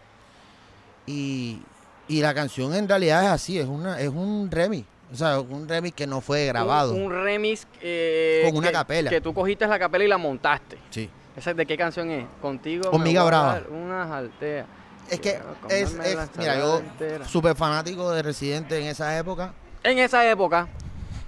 Y, 1.05 1.61
y 2.07 2.21
la 2.21 2.33
canción 2.33 2.73
en 2.75 2.87
realidad 2.87 3.23
es 3.23 3.29
así, 3.29 3.59
es 3.59 3.67
una 3.67 3.99
es 3.99 4.09
un 4.09 4.49
remix. 4.51 4.85
O 5.13 5.15
sea, 5.15 5.39
un 5.39 5.67
remix 5.69 5.95
que 5.95 6.07
no 6.07 6.19
fue 6.21 6.45
grabado. 6.47 6.93
Un, 6.93 7.03
un 7.03 7.11
remix 7.23 7.67
eh, 7.81 8.43
Con 8.47 8.57
una 8.57 8.67
que- 8.67 8.73
capela. 8.73 9.09
Que 9.09 9.21
tú 9.21 9.33
cogiste 9.33 9.67
la 9.67 9.77
capela 9.79 10.03
y 10.03 10.07
la 10.07 10.17
montaste. 10.17 10.77
Sí. 10.89 11.09
¿Esa 11.37 11.53
de 11.53 11.65
qué 11.65 11.77
canción 11.77 12.09
es? 12.11 12.25
Contigo. 12.41 12.89
Hormiga 12.91 13.23
Brava. 13.23 13.53
dar 13.53 13.69
Unas 13.69 14.09
alteas. 14.09 14.65
Es 15.09 15.19
que 15.19 15.39
es, 15.69 15.93
mira, 16.37 16.57
yo 16.57 16.81
súper 17.27 17.55
fanático 17.55 18.11
de 18.11 18.23
Residente 18.23 18.79
en 18.79 18.87
esa 18.87 19.15
época. 19.17 19.53
En 19.83 19.99
esa 19.99 20.27
época. 20.29 20.67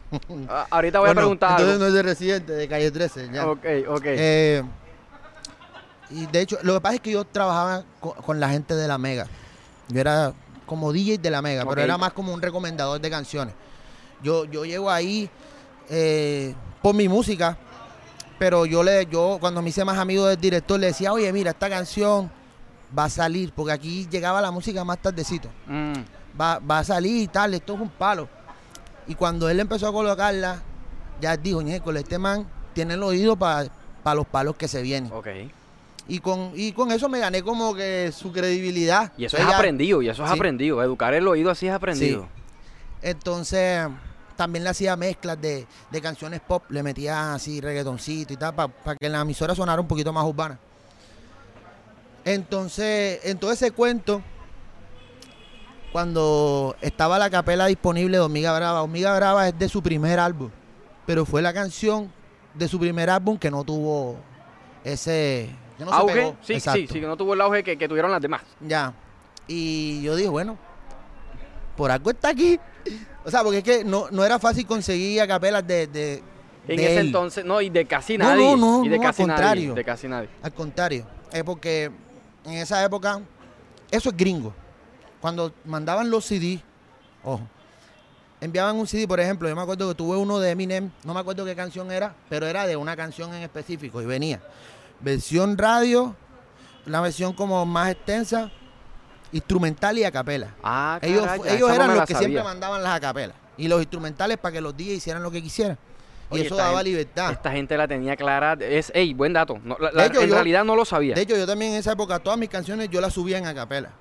a- 0.49 0.65
ahorita 0.71 0.99
voy 0.99 1.07
Bueno, 1.09 1.19
a 1.19 1.23
preguntar 1.23 1.49
Entonces 1.51 1.73
algo. 1.73 1.83
no 1.83 1.87
es 1.89 1.93
de 1.93 2.01
Residente, 2.03 2.53
de 2.53 2.67
Calle 2.67 2.89
13. 2.89 3.29
Ya. 3.31 3.47
Ok, 3.47 3.65
ok. 3.89 4.01
Eh, 4.05 4.63
y 6.09 6.25
de 6.27 6.41
hecho, 6.41 6.57
lo 6.63 6.73
que 6.75 6.81
pasa 6.81 6.95
es 6.95 7.01
que 7.01 7.11
yo 7.11 7.25
trabajaba 7.25 7.83
co- 7.99 8.13
con, 8.15 8.39
la 8.39 8.49
gente 8.49 8.73
de 8.75 8.87
la 8.87 8.97
Mega. 8.97 9.27
Yo 9.89 9.99
era 10.01 10.33
como 10.67 10.93
DJ 10.93 11.17
de 11.17 11.31
la 11.31 11.41
Mega, 11.41 11.65
pero 11.65 11.81
era 11.81 11.97
más 11.97 12.13
como 12.13 12.31
un 12.31 12.41
recomendador 12.41 13.01
de 13.01 13.09
canciones. 13.09 13.55
Yo, 14.21 14.45
yo 14.45 14.65
llego 14.65 14.91
ahí 14.91 15.27
eh, 15.89 16.53
por 16.83 16.93
mi 16.93 17.09
música, 17.09 17.57
pero 18.37 18.67
yo 18.67 18.83
le, 18.83 19.07
yo 19.07 19.37
cuando 19.39 19.63
me 19.63 19.69
hice 19.69 19.83
más 19.83 19.97
amigo 19.97 20.27
del 20.27 20.39
director 20.39 20.79
le 20.79 20.87
decía, 20.87 21.11
oye, 21.13 21.33
mira, 21.33 21.51
esta 21.51 21.69
canción 21.69 22.29
va 22.97 23.05
a 23.05 23.09
salir, 23.09 23.51
porque 23.53 23.71
aquí 23.71 24.07
llegaba 24.11 24.41
la 24.41 24.51
música 24.51 24.83
más 24.83 24.99
tardecito. 24.99 25.49
Mm. 25.65 25.93
Va, 26.39 26.59
va 26.59 26.79
a 26.79 26.83
salir 26.83 27.23
y 27.23 27.27
tal, 27.27 27.55
esto 27.55 27.73
es 27.73 27.81
un 27.81 27.89
palo. 27.89 28.29
Y 29.07 29.15
cuando 29.15 29.49
él 29.49 29.59
empezó 29.59 29.87
a 29.87 29.91
colocarla, 29.91 30.61
ya 31.21 31.37
dijo, 31.37 31.61
con 31.83 31.97
este 31.97 32.19
man 32.19 32.47
tiene 32.73 32.93
el 32.95 33.03
oído 33.03 33.35
para 33.35 33.69
los 34.13 34.27
palos 34.27 34.55
que 34.55 34.67
se 34.67 34.81
vienen. 34.81 35.11
Y 36.09 36.19
con, 36.19 36.51
y 36.55 36.71
con 36.71 36.91
eso 36.91 37.09
me 37.09 37.19
gané 37.19 37.43
como 37.43 37.75
que 37.75 38.11
su 38.15 38.31
credibilidad. 38.31 39.11
Y 39.17 39.25
eso 39.25 39.35
Entonces 39.35 39.41
es 39.47 39.51
ya- 39.51 39.57
aprendido, 39.57 40.01
y 40.01 40.09
eso 40.09 40.23
es 40.23 40.29
Sí. 40.29 40.35
aprendido. 40.35 40.81
Educar 40.81 41.13
el 41.13 41.27
oído 41.27 41.51
así 41.51 41.67
es 41.67 41.73
aprendido. 41.73 42.27
Entonces, 43.01 43.87
también 44.37 44.63
le 44.63 44.69
hacía 44.69 44.95
mezclas 44.95 45.39
de, 45.41 45.67
de 45.91 46.01
canciones 46.01 46.39
pop, 46.39 46.63
le 46.69 46.81
metía 46.83 47.33
así 47.33 47.59
reggaetoncito 47.59 48.33
y 48.33 48.37
tal, 48.37 48.53
para 48.55 48.95
que 48.97 49.05
en 49.05 49.11
la 49.11 49.21
emisora 49.21 49.53
sonara 49.53 49.81
un 49.81 49.87
poquito 49.87 50.13
más 50.13 50.23
urbana. 50.25 50.57
Entonces, 52.25 53.19
en 53.23 53.37
todo 53.37 53.51
ese 53.51 53.71
cuento, 53.71 54.21
cuando 55.91 56.75
estaba 56.81 57.17
la 57.17 57.29
capela 57.29 57.65
disponible 57.67 58.17
de 58.17 58.21
Hormiga 58.23 58.55
Brava, 58.57 58.81
Hormiga 58.83 59.15
Brava 59.15 59.47
es 59.47 59.57
de 59.57 59.69
su 59.69 59.81
primer 59.81 60.19
álbum, 60.19 60.49
pero 61.05 61.25
fue 61.25 61.41
la 61.41 61.53
canción 61.53 62.11
de 62.53 62.67
su 62.67 62.79
primer 62.79 63.09
álbum 63.09 63.37
que 63.37 63.49
no 63.51 63.63
tuvo 63.63 64.17
ese... 64.83 65.49
no 65.85 65.91
se 65.91 65.97
auge, 65.97 66.13
pegó. 66.13 66.31
sí, 66.41 66.47
sí, 66.47 66.53
Exacto. 66.53 66.81
sí, 66.93 66.99
que 66.99 67.07
no 67.07 67.17
tuvo 67.17 67.33
el 67.33 67.41
auge 67.41 67.63
que, 67.63 67.77
que 67.77 67.87
tuvieron 67.87 68.11
las 68.11 68.21
demás. 68.21 68.41
Ya. 68.61 68.93
Y 69.47 70.01
yo 70.01 70.15
dije, 70.15 70.29
bueno, 70.29 70.57
por 71.75 71.91
algo 71.91 72.09
está 72.09 72.29
aquí. 72.29 72.59
O 73.25 73.29
sea, 73.31 73.43
porque 73.43 73.59
es 73.59 73.63
que 73.63 73.83
no, 73.83 74.07
no 74.11 74.23
era 74.25 74.39
fácil 74.39 74.65
conseguir 74.65 75.21
a 75.21 75.27
capelas 75.27 75.65
de, 75.67 75.87
de, 75.87 76.23
En 76.67 76.79
ese 76.79 76.97
él. 76.99 77.07
entonces, 77.07 77.43
no, 77.45 77.61
y 77.61 77.69
de 77.69 77.85
casi 77.85 78.17
No, 78.17 78.25
nadie. 78.25 78.43
no, 78.43 78.57
no, 78.79 78.85
y 78.85 78.89
de 78.89 78.97
no, 78.97 79.03
casi 79.03 79.21
al 79.23 79.27
nadie. 79.27 79.37
contrario. 79.43 79.73
De 79.73 79.83
casi 79.83 80.07
nadie. 80.07 80.29
Al 80.41 80.53
contrario, 80.53 81.05
es 81.31 81.43
porque 81.43 81.91
en 82.45 82.53
esa 82.53 82.83
época, 82.83 83.21
eso 83.91 84.09
es 84.09 84.17
gringo. 84.17 84.53
Cuando 85.19 85.53
mandaban 85.65 86.09
los 86.09 86.25
CD, 86.25 86.61
ojo, 87.23 87.41
enviaban 88.39 88.75
un 88.77 88.87
CD, 88.87 89.07
por 89.07 89.19
ejemplo, 89.19 89.49
yo 89.49 89.55
me 89.55 89.61
acuerdo 89.61 89.89
que 89.89 89.95
tuve 89.95 90.15
uno 90.15 90.39
de 90.39 90.51
Eminem, 90.51 90.89
no 91.03 91.13
me 91.13 91.19
acuerdo 91.19 91.43
qué 91.43 91.55
canción 91.55 91.91
era, 91.91 92.15
pero 92.29 92.45
era 92.47 92.65
de 92.67 92.75
una 92.77 92.95
canción 92.95 93.33
en 93.33 93.41
específico 93.43 94.01
y 94.01 94.05
venía 94.05 94.41
versión 94.99 95.57
radio, 95.57 96.15
la 96.85 97.01
versión 97.01 97.33
como 97.33 97.65
más 97.65 97.91
extensa, 97.91 98.51
instrumental 99.31 99.97
y 99.97 100.03
a 100.03 100.11
capela. 100.11 100.55
Ah, 100.63 100.99
Ellos, 101.01 101.27
ellos 101.45 101.69
no 101.69 101.75
eran 101.75 101.95
los 101.95 102.05
que 102.05 102.13
sabía. 102.13 102.27
siempre 102.29 102.43
mandaban 102.43 102.81
las 102.83 102.95
acapelas. 102.95 103.35
Y 103.57 103.67
los 103.67 103.79
instrumentales 103.79 104.37
para 104.37 104.53
que 104.53 104.61
los 104.61 104.75
DJs 104.77 104.97
hicieran 104.97 105.23
lo 105.23 105.31
que 105.31 105.41
quisieran. 105.41 105.77
Y 106.31 106.41
eso 106.41 106.55
daba 106.55 106.77
gente- 106.77 106.89
libertad. 106.89 107.31
Esta 107.31 107.51
gente 107.51 107.77
la 107.77 107.87
tenía 107.87 108.15
clara. 108.15 108.57
Es, 108.59 108.91
ey, 108.93 109.13
buen 109.13 109.33
dato. 109.33 109.59
No, 109.63 109.77
la- 109.79 109.91
la- 109.91 110.03
De 110.03 110.07
hecho, 110.09 110.21
en 110.21 110.27
yo- 110.29 110.33
realidad 110.35 110.63
no 110.65 110.75
lo 110.75 110.83
sabía. 110.85 111.15
De 111.15 111.21
hecho, 111.21 111.37
yo 111.37 111.47
también 111.47 111.71
en 111.71 111.77
esa 111.79 111.93
época, 111.93 112.19
todas 112.19 112.37
mis 112.37 112.49
canciones 112.49 112.89
yo 112.89 112.99
las 113.01 113.13
subía 113.13 113.37
en 113.37 113.45
acapela. 113.47 113.91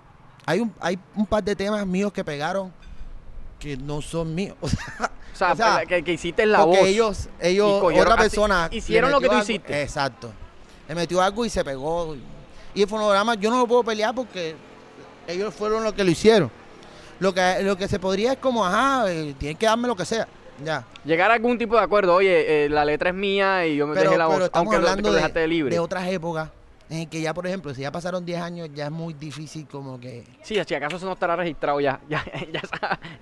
Hay 0.45 0.61
un, 0.61 0.73
hay 0.81 0.99
un 1.15 1.27
par 1.27 1.43
de 1.43 1.55
temas 1.57 1.87
míos 1.87 2.13
que 2.13 2.25
pegaron 2.25 2.73
que 3.59 3.77
no 3.77 4.01
son 4.03 4.35
míos. 4.35 4.57
O 5.37 5.39
sea, 5.39 5.53
o 5.53 5.57
sea, 5.57 5.73
o 5.75 5.77
sea, 5.81 5.87
que, 5.87 6.03
que 6.03 6.15
hiciste 6.15 6.47
la 6.47 6.65
porque 6.65 6.79
voz. 6.79 6.89
ellos, 6.89 7.29
ellos 7.43 7.83
otra 7.83 8.17
persona. 8.17 8.71
hicieron 8.73 9.11
lo 9.11 9.21
que 9.21 9.27
tú 9.27 9.33
algo- 9.33 9.43
hiciste. 9.43 9.83
Exacto. 9.83 10.33
Le 10.89 10.95
metió 10.95 11.21
algo 11.21 11.45
y 11.45 11.51
se 11.51 11.65
pegó. 11.65 12.17
Y 12.75 12.83
el 12.83 12.89
fonograma 12.89 13.35
yo 13.35 13.51
no 13.51 13.59
lo 13.59 13.67
puedo 13.67 13.83
pelear 13.83 14.15
porque 14.15 14.55
ellos 15.27 15.55
fueron 15.55 15.83
los 15.83 15.93
que 15.93 16.05
lo 16.05 16.11
hicieron. 16.11 16.51
Lo 17.19 17.33
que, 17.33 17.63
lo 17.63 17.77
que 17.77 17.89
se 17.89 17.99
podría 17.99 18.33
es 18.33 18.39
como, 18.39 18.65
ajá, 18.65 19.11
eh, 19.11 19.35
tienen 19.39 19.57
que 19.57 19.67
darme 19.67 19.89
lo 19.89 19.97
que 19.97 20.05
sea. 20.05 20.29
Ya. 20.65 20.85
Llegar 21.05 21.31
a 21.31 21.35
algún 21.35 21.59
tipo 21.59 21.77
de 21.77 21.83
acuerdo. 21.83 22.15
Oye, 22.15 22.65
eh, 22.65 22.69
la 22.69 22.85
letra 22.85 23.11
es 23.11 23.17
mía 23.17 23.67
y 23.67 23.77
yo 23.77 23.87
me 23.87 23.95
Pero, 23.95 24.11
dejé 24.11 24.19
la 24.19 24.27
voz. 24.27 24.51
aunque 24.53 24.77
hablando 24.77 25.13
lo 25.13 25.29
de, 25.29 25.49
libre. 25.49 25.75
de 25.75 25.81
otras 25.81 26.07
épocas 26.09 26.51
en 26.89 27.09
que 27.09 27.21
ya, 27.21 27.35
por 27.35 27.47
ejemplo, 27.47 27.75
si 27.75 27.83
ya 27.83 27.91
pasaron 27.91 28.25
10 28.25 28.41
años, 28.41 28.69
ya 28.73 28.87
es 28.87 28.91
muy 28.91 29.15
difícil 29.15 29.67
como 29.67 29.99
que... 29.99 30.25
Sí, 30.43 30.57
si 30.67 30.75
acaso 30.75 30.97
eso 30.97 31.07
no 31.07 31.13
estará 31.13 31.35
registrado 31.35 31.81
ya. 31.81 32.01
Ya, 32.09 32.25
ya 32.53 32.61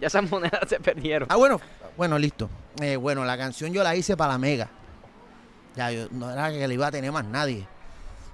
esas 0.01 0.31
monedas 0.31 0.69
se 0.69 0.79
perdieron. 0.81 1.29
Ah, 1.31 1.37
bueno, 1.37 1.61
bueno, 1.97 2.19
listo. 2.19 2.51
Eh, 2.81 2.97
bueno, 2.97 3.25
la 3.25 3.39
canción 3.39 3.73
yo 3.73 3.83
la 3.83 3.97
hice 3.97 4.17
para 4.17 4.33
la 4.33 4.39
Mega. 4.39 4.69
Ya, 5.77 5.91
yo 5.91 6.07
no 6.11 6.31
era 6.31 6.51
que 6.51 6.67
le 6.69 6.75
iba 6.75 6.87
a 6.87 6.91
tener 6.91 7.11
más 7.11 7.25
nadie. 7.25 7.67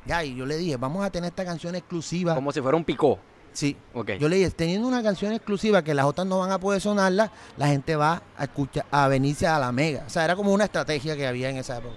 Ya, 0.06 0.24
y 0.24 0.34
yo 0.34 0.46
le 0.46 0.56
dije, 0.56 0.76
vamos 0.76 1.04
a 1.04 1.10
tener 1.10 1.28
esta 1.28 1.44
canción 1.44 1.74
exclusiva. 1.74 2.34
Como 2.34 2.52
si 2.52 2.60
fuera 2.60 2.76
un 2.76 2.84
picó. 2.84 3.18
Sí. 3.52 3.76
Ok. 3.94 4.12
Yo 4.12 4.28
le 4.28 4.36
dije, 4.36 4.50
teniendo 4.50 4.86
una 4.86 5.02
canción 5.02 5.32
exclusiva 5.32 5.82
que 5.82 5.92
las 5.94 6.06
otras 6.06 6.26
no 6.26 6.38
van 6.38 6.52
a 6.52 6.58
poder 6.58 6.80
sonarla, 6.80 7.32
la 7.56 7.66
gente 7.66 7.96
va 7.96 8.22
a 8.36 8.44
escuchar, 8.44 8.86
a 8.90 9.08
venirse 9.08 9.46
a 9.46 9.58
la 9.58 9.72
Mega. 9.72 10.04
O 10.06 10.10
sea, 10.10 10.24
era 10.24 10.36
como 10.36 10.52
una 10.52 10.64
estrategia 10.64 11.16
que 11.16 11.26
había 11.26 11.50
en 11.50 11.56
esa 11.56 11.78
época. 11.78 11.94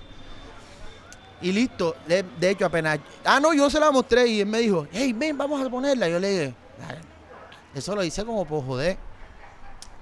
Y 1.41 1.51
listo, 1.51 1.95
de, 2.07 2.23
de 2.39 2.50
hecho 2.50 2.65
apenas... 2.65 3.00
Ah, 3.25 3.39
no, 3.39 3.53
yo 3.53 3.69
se 3.69 3.79
la 3.79 3.91
mostré 3.91 4.27
y 4.27 4.39
él 4.41 4.47
me 4.47 4.59
dijo, 4.59 4.88
hey, 4.91 5.13
ven, 5.13 5.38
vamos 5.38 5.63
a 5.65 5.69
ponerla. 5.69 6.07
Yo 6.07 6.19
le 6.19 6.29
dije, 6.29 6.55
"Ay, 6.88 6.97
eso 7.75 7.93
lo 7.95 8.03
hice 8.03 8.23
como 8.25 8.45
por 8.45 8.65
joder. 8.65 8.97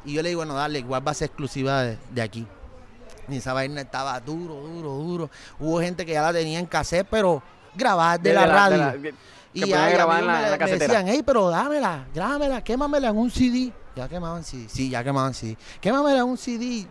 Y 0.06 0.14
yo 0.14 0.22
le 0.22 0.30
digo, 0.30 0.40
bueno, 0.40 0.54
dale, 0.54 0.80
igual 0.80 1.06
va 1.06 1.12
a 1.12 1.16
ser 1.16 1.28
exclusiva 1.28 1.84
de, 1.84 1.98
de 2.12 2.22
aquí. 2.22 2.48
Y 3.32 3.38
esa 3.38 3.54
vaina 3.54 3.82
estaba 3.82 4.20
duro, 4.20 4.56
duro, 4.56 4.90
duro. 4.90 5.30
Hubo 5.60 5.80
gente 5.82 6.06
que 6.06 6.14
ya 6.14 6.22
la 6.22 6.34
tenía 6.34 6.60
en 6.60 6.66
cassette, 6.66 7.08
pero 7.10 7.42
grabada 7.76 8.18
de, 8.18 8.34
la, 8.34 8.46
radio. 8.46 9.12
Y 9.54 9.68
ya, 9.68 9.86
a 9.86 9.90
grabar 9.90 10.18
mí 10.18 10.22
en 10.22 10.28
la- 10.28 10.42
me, 10.42 10.58
la 10.58 10.66
me 10.66 10.78
decían, 10.78 11.08
hey, 11.08 11.24
pero 11.26 11.50
dámela, 11.50 12.06
grábamela, 12.14 12.64
quémamela 12.64 13.10
en 13.10 13.18
un 13.18 13.30
CD. 13.30 13.72
Ya 13.96 14.08
quemaban 14.08 14.44
CD. 14.44 14.68
Sí, 14.70 14.90
ya 14.90 15.04
quemaban 15.04 15.34
CD. 15.34 15.58
Quémamela 15.82 16.20
en 16.20 16.26
un 16.26 16.38
CD. 16.38 16.88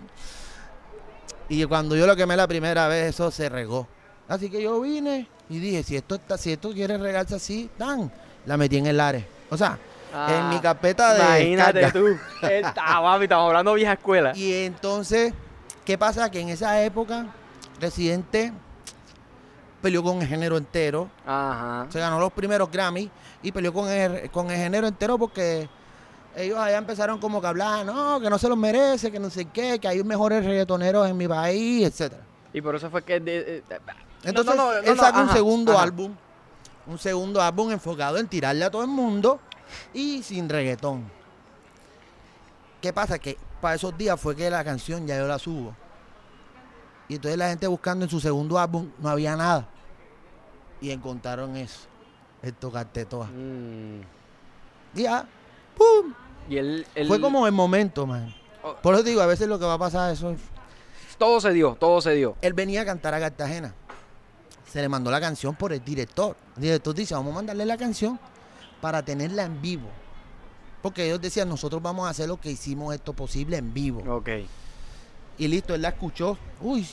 Y 1.49 1.65
cuando 1.65 1.97
yo 1.97 2.07
lo 2.07 2.15
quemé 2.15 2.37
la 2.37 2.47
primera 2.47 2.87
vez, 2.89 3.09
eso 3.15 3.31
se 3.31 3.49
regó. 3.49 3.89
Así 4.29 4.49
que 4.49 4.63
yo 4.63 4.81
vine 4.81 5.27
y 5.49 5.59
dije, 5.59 5.83
si 5.83 5.97
esto 5.97 6.15
está, 6.15 6.39
si 6.39 6.53
esto 6.53 6.71
quiere 6.73 6.97
regarse 6.97 7.35
así, 7.35 7.69
tan, 7.77 8.13
la 8.47 8.57
metí 8.57 8.77
en 8.77 8.87
el 8.87 9.01
Ares. 9.01 9.25
O 9.51 9.57
sea, 9.57 9.77
en 10.29 10.49
mi 10.51 10.61
carpeta 10.61 11.15
de 11.15 11.23
Ah, 11.23 11.41
Imagínate 11.41 11.79
descarga. 11.81 12.01
tú. 12.41 12.47
Está, 12.47 12.75
papi, 13.03 13.25
estamos 13.25 13.47
hablando 13.49 13.71
de 13.73 13.77
vieja 13.79 13.93
escuela. 13.95 14.33
Y 14.37 14.53
entonces, 14.65 15.33
¿qué 15.91 15.99
pasa? 15.99 16.31
Que 16.31 16.39
en 16.39 16.51
esa 16.51 16.81
época, 16.85 17.27
Residente 17.81 18.53
peleó 19.83 20.05
con 20.05 20.23
el 20.23 20.29
género 20.29 20.57
entero. 20.57 21.11
Ajá. 21.27 21.87
Se 21.89 21.99
ganó 21.99 22.21
los 22.21 22.33
primeros 22.33 22.71
Grammy 22.71 23.11
y 23.43 23.51
peleó 23.51 23.73
con 23.73 23.89
el, 23.89 24.31
con 24.31 24.49
el 24.53 24.57
género 24.57 24.87
entero 24.87 25.19
porque 25.19 25.69
ellos 26.37 26.57
allá 26.59 26.79
empezaron 26.79 27.19
como 27.19 27.41
que 27.41 27.49
hablar, 27.49 27.85
no, 27.85 28.21
que 28.21 28.31
no 28.31 28.39
se 28.39 28.49
los 28.49 28.57
merece, 28.57 29.11
que 29.11 29.19
no 29.19 29.31
sé 29.31 29.47
qué, 29.47 29.81
que 29.81 29.89
hay 29.89 30.05
mejores 30.05 30.45
reggaetoneros 30.45 31.09
en 31.09 31.17
mi 31.17 31.27
país, 31.27 31.89
etcétera. 31.89 32.23
Y 32.53 32.61
por 32.61 32.77
eso 32.77 32.89
fue 32.89 33.03
que. 33.03 33.21
eh, 33.27 33.63
Entonces, 34.23 34.55
no, 34.55 34.67
no, 34.67 34.73
no, 34.73 34.79
él 34.79 34.97
no, 34.97 35.03
saca 35.03 35.23
un 35.23 35.31
segundo 35.31 35.73
ajá. 35.73 35.83
álbum, 35.83 36.15
un 36.87 36.99
segundo 36.99 37.43
álbum 37.43 37.73
enfocado 37.73 38.17
en 38.19 38.29
tirarle 38.29 38.65
a 38.65 38.71
todo 38.71 38.83
el 38.83 38.89
mundo 38.89 39.41
y 39.93 40.23
sin 40.23 40.49
reggaetón. 40.49 41.11
¿Qué 42.81 42.93
pasa? 42.93 43.19
Que 43.19 43.37
para 43.61 43.75
esos 43.75 43.99
días 43.99 44.21
fue 44.21 44.37
que 44.37 44.49
la 44.51 44.63
canción 44.63 45.05
ya 45.05 45.19
yo 45.19 45.27
la 45.27 45.41
subo. 45.41 45.75
Y 47.11 47.17
entonces 47.17 47.37
la 47.37 47.49
gente 47.49 47.67
buscando 47.67 48.05
en 48.05 48.11
su 48.11 48.21
segundo 48.21 48.57
álbum 48.57 48.89
no 49.01 49.09
había 49.09 49.35
nada. 49.35 49.67
Y 50.81 50.93
encontraron 50.93 51.57
eso, 51.57 51.81
el 52.41 52.55
tocarte 52.55 53.05
todas. 53.05 53.29
Mm. 53.33 54.03
Y 54.95 55.03
ya, 55.03 55.27
¡pum! 55.77 56.15
Y 56.49 56.57
él- 56.57 56.87
Fue 57.09 57.21
como 57.21 57.49
el 57.49 57.53
momento, 57.53 58.07
man. 58.07 58.33
Oh. 58.63 58.77
Por 58.77 58.95
eso 58.95 59.03
te 59.03 59.11
digo, 59.11 59.23
a 59.23 59.27
veces 59.27 59.49
lo 59.49 59.59
que 59.59 59.65
va 59.65 59.75
a 59.75 59.79
pasar 59.79 60.13
eso 60.13 60.31
es... 60.31 60.39
Todo 61.19 61.41
se 61.41 61.53
dio, 61.53 61.75
todo 61.81 62.01
se 62.01 62.13
dio. 62.13 62.37
Él 62.43 62.53
venía 62.53 62.83
a 62.83 62.85
cantar 62.85 63.13
a 63.13 63.19
Cartagena. 63.19 63.75
Se 64.69 64.81
le 64.81 64.89
mandó 64.89 65.11
la 65.11 65.21
canción 65.21 65.57
por 65.57 65.73
el 65.73 65.85
director. 65.85 66.37
El 66.55 66.63
director 66.63 66.95
dice, 66.95 67.15
vamos 67.15 67.33
a 67.33 67.35
mandarle 67.35 67.67
la 67.67 67.77
canción 67.77 68.21
para 68.81 69.05
tenerla 69.05 69.43
en 69.43 69.61
vivo. 69.61 69.89
Porque 70.81 71.07
ellos 71.07 71.21
decían, 71.21 71.49
nosotros 71.49 71.83
vamos 71.83 72.07
a 72.07 72.11
hacer 72.11 72.29
lo 72.29 72.41
que 72.41 72.53
hicimos 72.53 72.95
esto 72.95 73.15
posible 73.15 73.57
en 73.57 73.75
vivo. 73.75 74.01
Ok. 74.17 74.29
Y 75.41 75.49
listo, 75.49 75.75
él 75.75 75.81
la 75.83 75.89
escuchó. 75.89 76.37
Uy, 76.61 76.87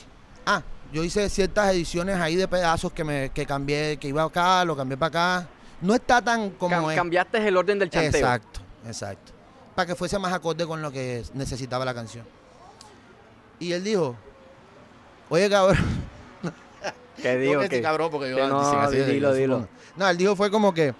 ah, 0.46 0.62
yo 0.90 1.04
hice 1.04 1.28
ciertas 1.28 1.70
ediciones 1.72 2.16
ahí 2.16 2.34
de 2.34 2.48
pedazos 2.48 2.90
que 2.92 3.04
me 3.04 3.28
que 3.30 3.44
cambié, 3.44 3.98
que 3.98 4.08
iba 4.08 4.22
acá, 4.22 4.64
lo 4.64 4.74
cambié 4.74 4.96
para 4.96 5.08
acá. 5.40 5.48
No 5.82 5.94
está 5.94 6.22
tan 6.22 6.50
como 6.50 6.74
Cam- 6.74 6.90
es. 6.90 6.96
cambiaste 6.96 7.46
el 7.46 7.56
orden 7.58 7.78
del 7.78 7.90
chanteo. 7.90 8.18
Exacto, 8.20 8.60
exacto. 8.86 9.32
Para 9.76 9.86
que 9.86 9.94
fuese 9.94 10.18
más 10.18 10.32
acorde 10.32 10.66
con 10.66 10.80
lo 10.80 10.90
que 10.90 11.22
necesitaba 11.34 11.84
la 11.84 11.92
canción. 11.92 12.24
Y 13.60 13.72
él 13.72 13.84
dijo, 13.84 14.16
oye 15.28 15.50
cabrón, 15.50 15.76
¿Qué 17.20 17.36
digo? 17.36 17.52
Tengo 17.52 17.62
que 17.68 17.68
que 17.68 17.82
cabrón 17.82 18.10
porque 18.10 18.30
yo 18.30 18.48
no, 18.48 18.60
así 18.60 18.96
dilo, 18.96 19.34
dilo. 19.34 19.68
No, 19.96 20.08
él 20.08 20.16
dijo 20.16 20.34
fue 20.36 20.50
como 20.50 20.72
que 20.72 20.94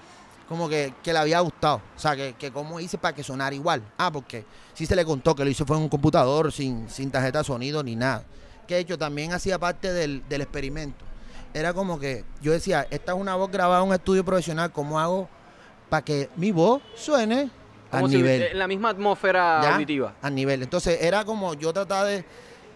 como 0.49 0.69
que, 0.69 0.95
que 1.03 1.13
le 1.13 1.19
había 1.19 1.41
gustado. 1.41 1.83
O 1.97 1.99
sea, 1.99 2.17
que, 2.17 2.33
que 2.35 2.51
cómo 2.51 2.81
hice 2.81 2.97
para 2.99 3.15
que 3.15 3.23
sonara 3.23 3.55
igual. 3.55 3.83
Ah, 3.99 4.11
porque 4.11 4.45
sí 4.75 4.87
se 4.87 4.97
le 4.97 5.05
contó 5.05 5.35
que 5.35 5.45
lo 5.45 5.51
hizo 5.51 5.67
fue 5.67 5.77
en 5.77 5.83
un 5.83 5.89
computador 5.89 6.51
sin, 6.53 6.89
sin 6.89 7.11
tarjeta 7.11 7.39
de 7.39 7.45
sonido 7.45 7.83
ni 7.83 7.97
nada. 7.97 8.25
Que 8.67 8.75
de 8.75 8.81
hecho 8.81 8.99
también 8.99 9.33
hacía 9.33 9.59
parte 9.59 9.93
del, 9.93 10.27
del 10.29 10.41
experimento. 10.41 11.05
Era 11.55 11.73
como 11.73 11.99
que 11.99 12.25
yo 12.43 12.53
decía, 12.53 12.87
esta 12.91 13.13
es 13.13 13.19
una 13.19 13.35
voz 13.35 13.51
grabada 13.51 13.83
en 13.83 13.89
un 13.89 13.95
estudio 13.95 14.25
profesional, 14.25 14.71
¿cómo 14.73 14.99
hago 15.01 15.29
para 15.89 16.05
que 16.05 16.29
mi 16.37 16.53
voz 16.53 16.83
suene 16.95 17.51
Como 17.91 18.05
al 18.07 18.11
si 18.11 18.17
nivel? 18.19 18.43
en 18.43 18.59
la 18.59 18.69
misma 18.69 18.91
atmósfera 18.91 19.61
¿Ya? 19.63 19.75
auditiva. 19.75 20.15
Al 20.21 20.35
nivel. 20.35 20.63
Entonces 20.63 20.99
era 21.03 21.25
como 21.25 21.55
yo 21.55 21.73
trataba 21.73 22.05
de, 22.05 22.25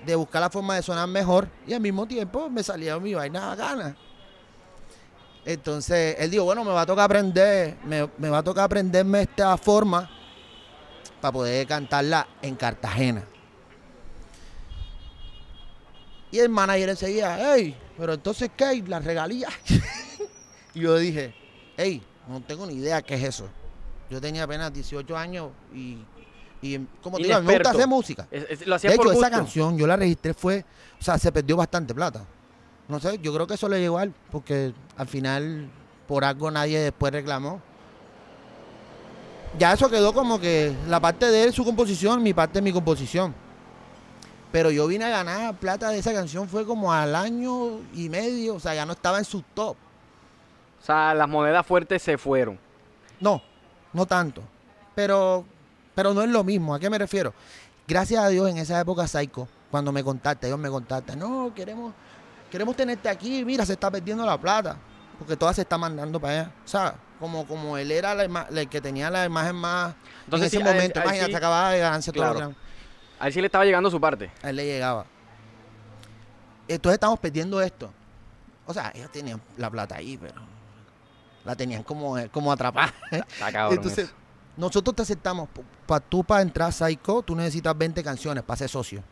de 0.06 0.14
buscar 0.14 0.40
la 0.40 0.48
forma 0.50 0.74
de 0.74 0.82
sonar 0.82 1.06
mejor 1.08 1.48
y 1.66 1.74
al 1.74 1.80
mismo 1.80 2.06
tiempo 2.06 2.48
me 2.48 2.62
salía 2.62 2.98
mi 2.98 3.12
vaina 3.14 3.48
bacana. 3.48 3.96
Entonces 5.44 6.16
él 6.18 6.30
dijo, 6.30 6.44
bueno, 6.44 6.64
me 6.64 6.70
va 6.70 6.82
a 6.82 6.86
tocar 6.86 7.04
aprender, 7.06 7.76
me, 7.84 8.08
me 8.18 8.28
va 8.28 8.38
a 8.38 8.42
tocar 8.42 8.64
aprenderme 8.64 9.22
esta 9.22 9.56
forma 9.56 10.08
para 11.20 11.32
poder 11.32 11.66
cantarla 11.66 12.26
en 12.42 12.54
Cartagena. 12.54 13.24
Y 16.30 16.38
el 16.38 16.48
manager 16.48 16.88
enseguida, 16.90 17.36
hey, 17.54 17.76
pero 17.98 18.14
entonces 18.14 18.50
¿qué? 18.56 18.82
Las 18.86 19.04
regalías. 19.04 19.52
y 20.74 20.80
yo 20.80 20.96
dije, 20.96 21.34
hey, 21.76 22.02
no 22.28 22.40
tengo 22.40 22.64
ni 22.66 22.74
idea 22.74 23.02
qué 23.02 23.14
es 23.14 23.24
eso. 23.24 23.48
Yo 24.08 24.20
tenía 24.20 24.44
apenas 24.44 24.72
18 24.72 25.16
años 25.16 25.50
y, 25.74 25.98
y 26.62 26.78
como 27.02 27.18
te 27.18 27.24
digo, 27.24 27.42
me 27.42 27.52
gusta 27.54 27.70
hacer 27.70 27.86
música. 27.86 28.28
Es- 28.30 28.46
es- 28.48 28.66
lo 28.66 28.76
hacía 28.76 28.90
De 28.90 28.96
por 28.96 29.06
hecho, 29.08 29.18
esa 29.18 29.30
canción 29.30 29.76
yo 29.76 29.86
la 29.86 29.96
registré 29.96 30.32
fue, 30.34 30.64
o 31.00 31.02
sea, 31.04 31.18
se 31.18 31.30
perdió 31.32 31.56
bastante 31.56 31.94
plata. 31.94 32.24
No 32.92 33.00
sé, 33.00 33.18
yo 33.22 33.32
creo 33.32 33.46
que 33.46 33.54
eso 33.54 33.70
le 33.70 33.80
llegó 33.80 33.96
a 33.96 34.02
él, 34.02 34.12
porque 34.30 34.74
al 34.98 35.08
final, 35.08 35.70
por 36.06 36.26
algo 36.26 36.50
nadie 36.50 36.78
después 36.78 37.10
reclamó. 37.10 37.62
Ya 39.58 39.72
eso 39.72 39.88
quedó 39.88 40.12
como 40.12 40.38
que 40.38 40.76
la 40.88 41.00
parte 41.00 41.30
de 41.30 41.44
él, 41.44 41.54
su 41.54 41.64
composición, 41.64 42.22
mi 42.22 42.34
parte 42.34 42.58
de 42.58 42.62
mi 42.62 42.70
composición. 42.70 43.34
Pero 44.52 44.70
yo 44.70 44.86
vine 44.88 45.06
a 45.06 45.08
ganar 45.08 45.54
plata 45.54 45.88
de 45.88 46.00
esa 46.00 46.12
canción 46.12 46.46
fue 46.50 46.66
como 46.66 46.92
al 46.92 47.16
año 47.16 47.80
y 47.94 48.10
medio, 48.10 48.56
o 48.56 48.60
sea, 48.60 48.74
ya 48.74 48.84
no 48.84 48.92
estaba 48.92 49.16
en 49.16 49.24
su 49.24 49.40
top. 49.40 49.74
O 50.78 50.84
sea, 50.84 51.14
las 51.14 51.28
monedas 51.30 51.64
fuertes 51.64 52.02
se 52.02 52.18
fueron. 52.18 52.58
No, 53.20 53.40
no 53.94 54.04
tanto. 54.04 54.42
Pero, 54.94 55.46
pero 55.94 56.12
no 56.12 56.20
es 56.20 56.28
lo 56.28 56.44
mismo. 56.44 56.74
¿A 56.74 56.78
qué 56.78 56.90
me 56.90 56.98
refiero? 56.98 57.32
Gracias 57.88 58.22
a 58.22 58.28
Dios 58.28 58.50
en 58.50 58.58
esa 58.58 58.78
época 58.78 59.08
Psycho, 59.08 59.48
cuando 59.70 59.92
me 59.92 60.04
contacta, 60.04 60.46
ellos 60.46 60.58
me 60.58 60.68
contactan, 60.68 61.18
no, 61.18 61.54
queremos, 61.54 61.94
queremos 62.52 62.76
tenerte 62.76 63.08
aquí, 63.08 63.44
mira, 63.44 63.66
se 63.66 63.72
está 63.72 63.90
perdiendo 63.90 64.24
la 64.24 64.38
plata, 64.38 64.76
porque 65.18 65.36
toda 65.36 65.52
se 65.54 65.62
está 65.62 65.76
mandando 65.78 66.20
para 66.20 66.32
allá. 66.42 66.52
O 66.64 66.68
sea, 66.68 66.94
como, 67.18 67.46
como 67.46 67.76
él 67.78 67.90
era 67.90 68.14
la 68.14 68.24
ima- 68.26 68.46
el 68.50 68.68
que 68.68 68.80
tenía 68.80 69.10
la 69.10 69.24
imagen 69.24 69.56
más 69.56 69.94
Entonces, 70.26 70.46
en 70.46 70.50
sí, 70.50 70.56
ese 70.58 70.66
a 70.68 70.70
él- 70.70 70.76
momento, 70.76 70.98
a 71.00 71.02
él 71.02 71.06
imagínate, 71.08 71.32
sí- 71.32 71.36
acababa 71.36 71.70
de 71.70 71.78
ganancia 71.80 72.12
todo 72.12 72.30
Claro. 72.32 72.50
que- 72.50 72.56
A 73.18 73.26
él 73.26 73.32
sí 73.32 73.40
le 73.40 73.46
estaba 73.46 73.64
llegando 73.64 73.90
su 73.90 74.00
parte. 74.00 74.30
a 74.42 74.50
él 74.50 74.56
le 74.56 74.64
llegaba. 74.66 75.06
Entonces 76.68 76.94
estamos 76.94 77.18
perdiendo 77.18 77.60
esto. 77.60 77.90
O 78.66 78.72
sea, 78.74 78.92
ellos 78.94 79.10
tenían 79.10 79.40
la 79.56 79.68
plata 79.70 79.96
ahí, 79.96 80.16
pero 80.16 80.40
la 81.44 81.56
tenían 81.56 81.82
como, 81.82 82.16
como 82.30 82.52
atrapada. 82.52 82.92
Entonces, 83.70 84.06
eso. 84.06 84.12
nosotros 84.56 84.94
te 84.94 85.02
aceptamos. 85.02 85.48
Para 85.86 86.00
tú, 86.00 86.22
para 86.22 86.42
entrar 86.42 86.68
a 86.68 86.72
Psycho, 86.72 87.22
tú 87.22 87.34
necesitas 87.34 87.76
20 87.76 88.02
canciones 88.02 88.44
para 88.44 88.56
ser 88.56 88.68
socio. 88.68 89.02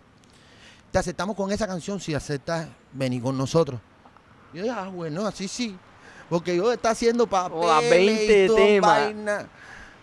Te 0.92 0.98
aceptamos 0.98 1.36
con 1.36 1.50
esa 1.52 1.66
canción 1.66 2.00
si 2.00 2.14
aceptas 2.14 2.68
venir 2.92 3.22
con 3.22 3.36
nosotros. 3.36 3.80
Yo 4.52 4.62
dije, 4.62 4.74
ah, 4.76 4.88
bueno, 4.88 5.26
así 5.26 5.48
sí. 5.48 5.76
Porque 6.28 6.56
yo 6.56 6.72
está 6.72 6.90
haciendo 6.90 7.26
papeles 7.26 7.70
a 7.70 7.80
20 7.80 8.44
y 8.44 8.46
toda 8.46 8.58
temas. 8.58 8.90
vaina. 8.90 9.48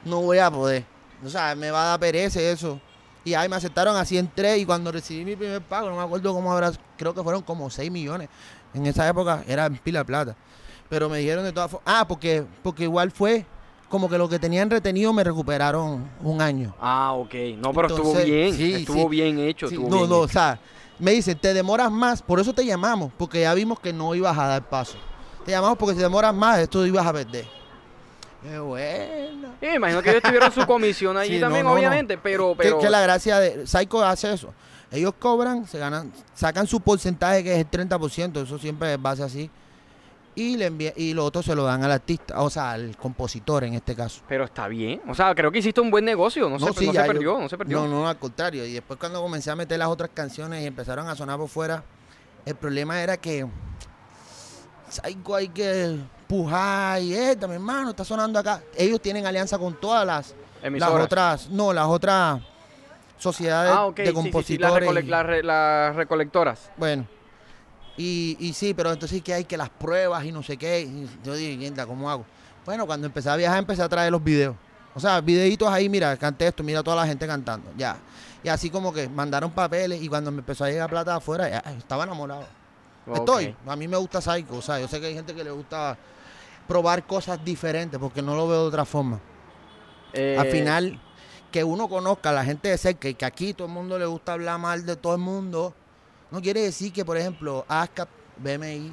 No 0.03 0.21
voy 0.21 0.37
a 0.39 0.51
poder. 0.51 0.85
O 1.25 1.29
sea, 1.29 1.55
me 1.55 1.71
va 1.71 1.83
a 1.83 1.85
dar 1.89 1.99
pereza 1.99 2.41
eso. 2.41 2.79
Y 3.23 3.33
ahí 3.33 3.49
me 3.49 3.55
aceptaron, 3.55 3.95
así 3.95 4.17
entré. 4.17 4.57
Y 4.57 4.65
cuando 4.65 4.91
recibí 4.91 5.25
mi 5.25 5.35
primer 5.35 5.61
pago, 5.61 5.89
no 5.89 5.95
me 5.95 6.01
acuerdo 6.01 6.33
cómo 6.33 6.51
habrá, 6.51 6.71
creo 6.97 7.13
que 7.13 7.23
fueron 7.23 7.41
como 7.41 7.69
6 7.69 7.91
millones. 7.91 8.29
En 8.73 8.85
esa 8.85 9.07
época 9.07 9.43
era 9.47 9.65
en 9.65 9.77
pila 9.77 9.99
de 9.99 10.05
plata. 10.05 10.35
Pero 10.89 11.09
me 11.09 11.19
dijeron 11.19 11.43
de 11.43 11.51
todas 11.51 11.71
formas. 11.71 11.93
Ah, 11.93 12.07
porque, 12.07 12.43
porque 12.63 12.83
igual 12.83 13.11
fue 13.11 13.45
como 13.89 14.09
que 14.09 14.17
lo 14.17 14.27
que 14.27 14.39
tenían 14.39 14.69
retenido 14.69 15.13
me 15.13 15.23
recuperaron 15.23 16.09
un 16.21 16.41
año. 16.41 16.75
Ah, 16.79 17.13
ok. 17.13 17.33
No, 17.57 17.73
pero 17.73 17.87
estuvo 17.87 18.13
bien. 18.13 18.53
sí, 18.53 18.73
estuvo 18.73 19.03
sí. 19.03 19.07
bien 19.09 19.39
hecho. 19.39 19.67
Sí, 19.67 19.75
estuvo 19.75 19.89
no, 19.89 19.97
bien 19.97 20.09
no, 20.09 20.19
o 20.19 20.27
sea, 20.27 20.59
me 20.99 21.11
dicen, 21.11 21.37
te 21.37 21.53
demoras 21.53 21.91
más, 21.91 22.21
por 22.21 22.39
eso 22.39 22.53
te 22.53 22.65
llamamos, 22.65 23.11
porque 23.17 23.41
ya 23.41 23.53
vimos 23.53 23.79
que 23.79 23.93
no 23.93 24.13
ibas 24.15 24.37
a 24.37 24.47
dar 24.47 24.69
paso. 24.69 24.97
Te 25.45 25.51
llamamos 25.51 25.77
porque 25.77 25.95
si 25.95 26.01
demoras 26.01 26.33
más, 26.33 26.59
esto 26.59 26.85
ibas 26.85 27.05
a 27.05 27.13
perder. 27.13 27.45
Qué 28.43 28.59
bueno. 28.59 29.49
Sí, 29.59 29.67
imagino 29.75 30.01
que 30.01 30.09
ellos 30.11 30.21
tuvieron 30.23 30.51
su 30.51 30.65
comisión 30.65 31.17
allí 31.17 31.33
Sí, 31.35 31.39
también, 31.41 31.63
no, 31.63 31.69
no, 31.69 31.75
no. 31.75 31.79
obviamente, 31.79 32.17
pero... 32.17 32.51
Que- 32.51 32.63
pero 32.63 32.79
Que, 32.79 32.89
la 32.89 33.01
gracia 33.01 33.39
de 33.39 33.65
Psycho 33.67 34.03
hace 34.03 34.31
eso. 34.33 34.53
Ellos 34.91 35.13
cobran, 35.19 35.67
se 35.67 35.79
ganan, 35.79 36.13
sacan 36.33 36.65
su 36.67 36.79
porcentaje 36.79 37.43
que 37.43 37.53
es 37.53 37.59
el 37.59 37.69
30%, 37.69 38.43
eso 38.43 38.57
siempre 38.57 38.93
es 38.93 39.01
base 39.01 39.23
así. 39.23 39.49
Y 40.39 40.55
le 40.55 40.67
envía, 40.67 40.93
y 40.95 41.15
lo 41.15 41.25
otro 41.25 41.41
se 41.41 41.55
lo 41.55 41.63
dan 41.63 41.83
al 41.83 41.91
artista, 41.91 42.39
o 42.41 42.49
sea, 42.51 42.71
al 42.73 42.95
compositor 42.95 43.63
en 43.63 43.73
este 43.73 43.95
caso. 43.95 44.21
Pero 44.27 44.43
está 44.43 44.67
bien. 44.67 45.01
O 45.07 45.15
sea, 45.15 45.33
creo 45.33 45.51
que 45.51 45.57
hiciste 45.57 45.81
un 45.81 45.89
buen 45.89 46.05
negocio. 46.05 46.47
No, 46.47 46.59
se, 46.59 46.65
sí, 46.73 46.85
no 46.85 46.91
se 46.93 46.97
yo- 46.99 47.07
perdió, 47.07 47.39
no 47.39 47.49
se 47.49 47.57
perdió. 47.57 47.79
No, 47.81 47.87
no, 47.87 48.07
al 48.07 48.19
contrario. 48.19 48.63
Y 48.63 48.73
después 48.73 48.99
cuando 48.99 49.19
comencé 49.19 49.49
a 49.49 49.55
meter 49.55 49.79
las 49.79 49.87
otras 49.87 50.11
canciones 50.13 50.61
y 50.61 50.67
empezaron 50.67 51.07
a 51.07 51.15
sonar 51.15 51.37
por 51.39 51.49
fuera, 51.49 51.83
el 52.45 52.53
problema 52.53 53.01
era 53.01 53.17
que 53.17 53.47
hay 55.33 55.47
que 55.49 55.97
pujar 56.27 57.01
y 57.01 57.13
esta, 57.15 57.47
mi 57.47 57.55
hermano, 57.55 57.89
está 57.89 58.05
sonando 58.05 58.37
acá. 58.37 58.61
Ellos 58.75 59.01
tienen 59.01 59.25
alianza 59.25 59.57
con 59.57 59.73
todas 59.79 60.05
las, 60.05 60.35
las 60.61 60.89
otras, 60.91 61.49
no, 61.49 61.73
las 61.73 61.87
otras 61.87 62.41
sociedades 63.17 63.73
Ah, 63.75 63.89
de 63.93 64.03
sí, 64.03 64.09
sí, 64.09 64.13
compositores. 64.13 64.87
sí, 64.87 64.93
las, 64.93 65.03
recole- 65.03 65.03
y- 65.03 65.09
las 65.09 65.25
re- 65.25 65.43
las 65.43 65.95
recolectoras. 65.95 66.69
Bueno. 66.77 67.07
Y, 67.97 68.37
y 68.39 68.53
sí, 68.53 68.73
pero 68.73 68.91
entonces 68.93 69.21
que 69.23 69.33
hay 69.33 69.43
que 69.45 69.57
las 69.57 69.69
pruebas 69.69 70.23
y 70.23 70.31
no 70.31 70.43
sé 70.43 70.55
qué. 70.57 70.81
Y 70.81 71.09
yo 71.23 71.33
dije, 71.33 71.57
"Mierda, 71.57 71.85
¿cómo 71.85 72.09
hago? 72.09 72.25
Bueno, 72.65 72.85
cuando 72.85 73.07
empecé 73.07 73.29
a 73.29 73.35
viajar 73.35 73.59
empecé 73.59 73.81
a 73.81 73.89
traer 73.89 74.11
los 74.11 74.23
videos. 74.23 74.55
O 74.93 74.99
sea, 74.99 75.21
videitos 75.21 75.69
ahí, 75.69 75.89
mira, 75.89 76.17
canté 76.17 76.47
esto, 76.47 76.63
mira 76.63 76.83
toda 76.83 76.97
la 76.97 77.07
gente 77.07 77.25
cantando. 77.27 77.71
Ya. 77.77 77.97
Y 78.43 78.49
así 78.49 78.69
como 78.69 78.93
que 78.93 79.07
mandaron 79.09 79.51
papeles 79.51 80.01
y 80.01 80.07
cuando 80.09 80.31
me 80.31 80.39
empezó 80.39 80.63
a 80.63 80.69
llegar 80.69 80.89
plata 80.89 81.15
afuera, 81.15 81.49
ya, 81.49 81.59
estaba 81.77 82.03
enamorado. 82.03 82.45
Estoy. 83.13 83.55
A 83.65 83.75
mí 83.75 83.87
me 83.87 83.97
gusta 83.97 84.21
Psycho. 84.21 84.57
O 84.57 84.61
sea, 84.61 84.79
yo 84.79 84.87
sé 84.87 84.99
que 84.99 85.07
hay 85.07 85.13
gente 85.13 85.33
que 85.33 85.43
le 85.43 85.51
gusta 85.51 85.97
probar 86.67 87.05
cosas 87.05 87.43
diferentes 87.43 87.99
porque 87.99 88.21
no 88.21 88.35
lo 88.35 88.47
veo 88.47 88.61
de 88.63 88.67
otra 88.67 88.85
forma. 88.85 89.19
Eh, 90.13 90.35
Al 90.37 90.47
final, 90.47 90.99
que 91.51 91.63
uno 91.63 91.87
conozca 91.87 92.29
a 92.29 92.33
la 92.33 92.43
gente 92.43 92.69
de 92.69 92.77
cerca 92.77 93.07
y 93.07 93.13
que 93.13 93.25
aquí 93.25 93.53
todo 93.53 93.67
el 93.67 93.73
mundo 93.73 93.97
le 93.97 94.05
gusta 94.05 94.33
hablar 94.33 94.59
mal 94.59 94.85
de 94.85 94.95
todo 94.95 95.13
el 95.13 95.21
mundo, 95.21 95.73
no 96.31 96.41
quiere 96.41 96.61
decir 96.61 96.91
que, 96.93 97.03
por 97.05 97.17
ejemplo, 97.17 97.65
ASCAP, 97.67 98.09
BMI, 98.37 98.91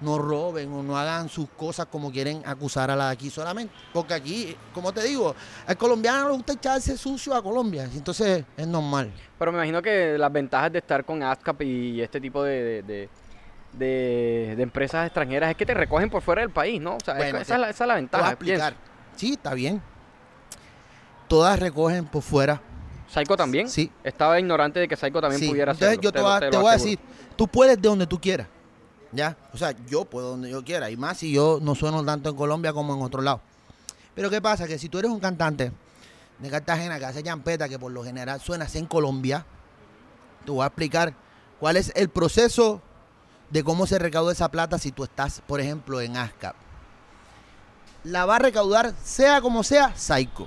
no 0.00 0.16
roben 0.18 0.72
o 0.72 0.82
no 0.82 0.96
hagan 0.96 1.28
sus 1.28 1.46
cosas 1.50 1.84
como 1.86 2.10
quieren 2.10 2.42
acusar 2.46 2.90
a 2.90 2.96
la 2.96 3.06
de 3.08 3.12
aquí 3.12 3.28
solamente. 3.28 3.72
Porque 3.92 4.14
aquí, 4.14 4.56
como 4.72 4.92
te 4.92 5.02
digo, 5.02 5.34
al 5.66 5.76
colombiano 5.76 6.28
le 6.30 6.34
gusta 6.36 6.54
echarse 6.54 6.96
sucio 6.96 7.34
a 7.34 7.42
Colombia. 7.42 7.84
Entonces 7.94 8.44
es 8.56 8.66
normal. 8.66 9.12
Pero 9.38 9.52
me 9.52 9.58
imagino 9.58 9.82
que 9.82 10.16
las 10.16 10.32
ventajas 10.32 10.72
de 10.72 10.78
estar 10.78 11.04
con 11.04 11.22
ASCAP 11.22 11.60
y 11.62 12.00
este 12.00 12.18
tipo 12.18 12.42
de, 12.42 12.82
de, 12.82 13.08
de- 13.74 14.56
empresas 14.62 15.04
extranjeras 15.06 15.50
es 15.50 15.56
que 15.56 15.66
te 15.66 15.74
recogen 15.74 16.08
por 16.08 16.22
fuera 16.22 16.40
del 16.40 16.50
país, 16.50 16.80
¿no? 16.80 16.96
O 16.96 17.00
sea, 17.04 17.18
es- 17.18 17.34
esa, 17.34 17.54
es 17.54 17.60
la, 17.60 17.68
esa 17.70 17.84
es 17.84 17.88
la 17.88 17.94
ventaja. 17.96 18.28
explicar. 18.30 18.74
Sí, 19.16 19.32
está 19.32 19.52
bien. 19.52 19.82
Todas 21.28 21.58
recogen 21.60 22.06
por 22.06 22.22
fuera. 22.22 22.60
Psycho 23.12 23.36
también. 23.36 23.68
Sí. 23.68 23.90
Estaba 24.04 24.38
ignorante 24.38 24.78
de 24.80 24.86
que 24.88 24.96
Psycho 24.96 25.20
también 25.20 25.40
Sí, 25.40 25.48
pudiera 25.48 25.72
Entonces 25.72 25.98
hacerlo. 25.98 26.02
yo 26.02 26.12
te, 26.12 26.20
voy 26.20 26.30
a- 26.30 26.40
lo 26.40 26.50
te 26.50 26.56
voy 26.56 26.66
a 26.66 26.74
aseguro. 26.74 26.90
decir, 26.90 26.98
tú 27.36 27.48
puedes 27.48 27.80
de 27.80 27.88
donde 27.88 28.06
tú 28.06 28.20
quieras. 28.20 28.46
¿Ya? 29.12 29.36
O 29.52 29.58
sea, 29.58 29.74
yo 29.88 30.04
puedo 30.04 30.30
donde 30.30 30.50
yo 30.50 30.62
quiera. 30.64 30.88
Y 30.90 30.96
más 30.96 31.18
si 31.18 31.32
yo 31.32 31.58
no 31.60 31.74
sueno 31.74 32.04
tanto 32.04 32.30
en 32.30 32.36
Colombia 32.36 32.72
como 32.72 32.94
en 32.94 33.02
otro 33.02 33.20
lado. 33.22 33.40
Pero 34.14 34.30
¿qué 34.30 34.40
pasa? 34.40 34.66
Que 34.68 34.78
si 34.78 34.88
tú 34.88 34.98
eres 35.00 35.10
un 35.10 35.18
cantante 35.18 35.72
de 36.38 36.50
Cartagena 36.50 36.98
que 37.00 37.04
hace 37.06 37.22
champeta, 37.22 37.68
que 37.68 37.78
por 37.78 37.90
lo 37.90 38.04
general 38.04 38.40
suenas 38.40 38.74
en 38.76 38.86
Colombia, 38.86 39.44
te 40.44 40.52
voy 40.52 40.62
a 40.62 40.66
explicar 40.66 41.12
cuál 41.58 41.76
es 41.76 41.90
el 41.96 42.08
proceso 42.08 42.80
de 43.50 43.64
cómo 43.64 43.86
se 43.88 43.98
recauda 43.98 44.30
esa 44.32 44.48
plata 44.48 44.78
si 44.78 44.92
tú 44.92 45.02
estás, 45.02 45.42
por 45.46 45.60
ejemplo, 45.60 46.00
en 46.00 46.16
ASCAP. 46.16 46.54
La 48.04 48.24
va 48.26 48.36
a 48.36 48.38
recaudar, 48.38 48.94
sea 49.02 49.40
como 49.40 49.62
sea, 49.64 49.94
Psycho. 49.96 50.46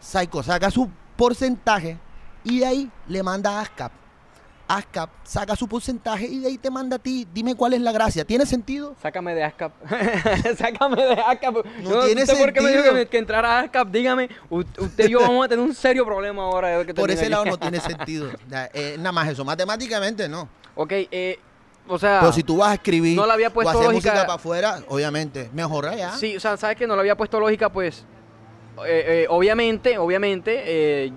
Psycho 0.00 0.42
saca 0.42 0.70
su 0.70 0.90
porcentaje 1.26 1.98
y 2.44 2.58
de 2.60 2.66
ahí 2.66 2.90
le 3.08 3.22
manda 3.22 3.58
a 3.58 3.60
ASCAP. 3.60 3.92
ASCAP 4.68 5.10
saca 5.22 5.54
su 5.54 5.68
porcentaje 5.68 6.26
y 6.26 6.40
de 6.40 6.48
ahí 6.48 6.58
te 6.58 6.70
manda 6.70 6.96
a 6.96 6.98
ti. 6.98 7.26
Dime 7.32 7.54
cuál 7.54 7.74
es 7.74 7.80
la 7.80 7.92
gracia. 7.92 8.24
¿Tiene 8.24 8.44
sentido? 8.46 8.96
Sácame 9.02 9.34
de 9.34 9.44
ASCAP. 9.44 9.72
Sácame 10.58 11.02
de 11.02 11.12
ASCAP. 11.20 11.64
No 11.82 11.90
Yo 11.90 12.04
tiene 12.06 12.26
sé 12.26 12.34
por 12.36 12.52
qué 12.52 12.60
me 12.60 12.70
dijo 12.70 12.82
que, 12.82 12.88
sentido. 12.88 13.10
que 13.10 13.18
entrara 13.18 13.58
a 13.58 13.60
ASCAP. 13.60 13.88
Dígame, 13.88 14.28
usted 14.50 15.08
y 15.08 15.10
yo 15.12 15.20
vamos 15.20 15.44
a 15.44 15.48
tener 15.48 15.64
un 15.64 15.74
serio 15.74 16.04
problema 16.04 16.42
ahora. 16.44 16.84
que 16.84 16.94
Por 16.94 17.10
ese 17.10 17.28
lado 17.28 17.44
no 17.44 17.56
tiene 17.58 17.78
sentido. 17.80 18.30
Ya, 18.48 18.68
eh, 18.72 18.96
nada 18.98 19.12
más 19.12 19.28
eso. 19.28 19.44
Matemáticamente 19.44 20.28
no. 20.28 20.48
Ok, 20.74 20.90
eh, 20.92 21.38
o 21.86 21.98
sea... 21.98 22.20
Pero 22.20 22.32
si 22.32 22.42
tú 22.42 22.56
vas 22.56 22.70
a 22.70 22.74
escribir 22.74 23.14
no 23.16 23.26
le 23.26 23.32
había 23.32 23.48
o 23.48 23.52
puesto 23.52 23.70
hacer 23.70 23.82
lógica- 23.90 24.10
música 24.10 24.26
para 24.26 24.34
afuera, 24.34 24.78
obviamente, 24.88 25.50
mejor 25.52 25.86
allá. 25.86 26.12
Sí, 26.16 26.34
o 26.36 26.40
sea, 26.40 26.56
¿sabes 26.56 26.76
que 26.76 26.86
No 26.86 26.94
le 26.94 27.00
había 27.00 27.16
puesto 27.16 27.38
lógica, 27.38 27.68
pues... 27.70 28.04
eh, 28.86 29.04
eh, 29.06 29.26
obviamente, 29.28 29.98
obviamente, 29.98 30.62
eh, 31.06 31.12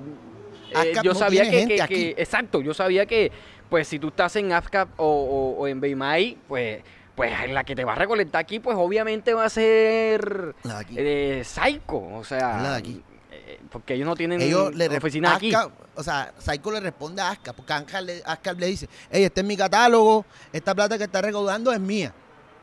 yo 1.04 1.14
no 1.14 1.20
sabía 1.20 1.44
que, 1.50 1.66
que- 1.88 2.16
Exacto, 2.18 2.62
yo 2.62 2.74
sabía 2.74 3.06
que, 3.06 3.32
pues, 3.70 3.88
si 3.88 4.00
tú 4.00 4.10
estás 4.10 4.36
en 4.36 4.52
ASCAP 4.52 4.90
o, 5.00 5.06
o- 5.06 5.62
o 5.62 5.68
en 5.68 5.80
BMI, 5.82 6.38
pues... 6.48 6.84
Pues 7.16 7.32
la 7.50 7.64
que 7.64 7.78
te 7.78 7.86
va 7.86 7.94
a 7.94 7.96
recolectar 7.96 8.42
aquí, 8.42 8.60
pues 8.60 8.76
obviamente 8.78 9.34
va 9.34 9.46
a 9.46 9.50
ser 9.50 10.54
La 10.64 10.74
de 10.74 10.80
aquí. 10.82 10.96
eh, 10.98 11.44
Psycho, 11.46 11.96
o 12.14 12.26
sea, 12.26 12.62
La 12.62 12.72
de 12.72 12.78
aquí. 12.78 13.02
eh, 13.32 13.58
porque 13.72 13.94
ellos 13.94 14.06
no 14.06 14.18
tienen 14.18 14.42
Ellos 14.42 14.76
le 14.76 14.90
oficina 14.90 15.34
aquí. 15.34 15.50
O 15.96 16.04
sea, 16.04 16.34
Psycho 16.38 16.72
le 16.72 16.82
responde 16.82 17.22
a 17.22 17.30
ASCAP, 17.30 17.56
porque 17.56 17.72
ASCAP 17.72 18.56
le, 18.60 18.60
le 18.60 18.68
dice, 18.68 18.90
hey, 19.10 19.24
este 19.24 19.40
es 19.40 19.48
mi 19.48 19.56
catálogo, 19.56 20.26
esta 20.52 20.76
plata 20.76 20.98
que 20.98 21.06
está 21.06 21.22
recaudando 21.22 21.72
es 21.72 21.80
mía. 21.80 22.14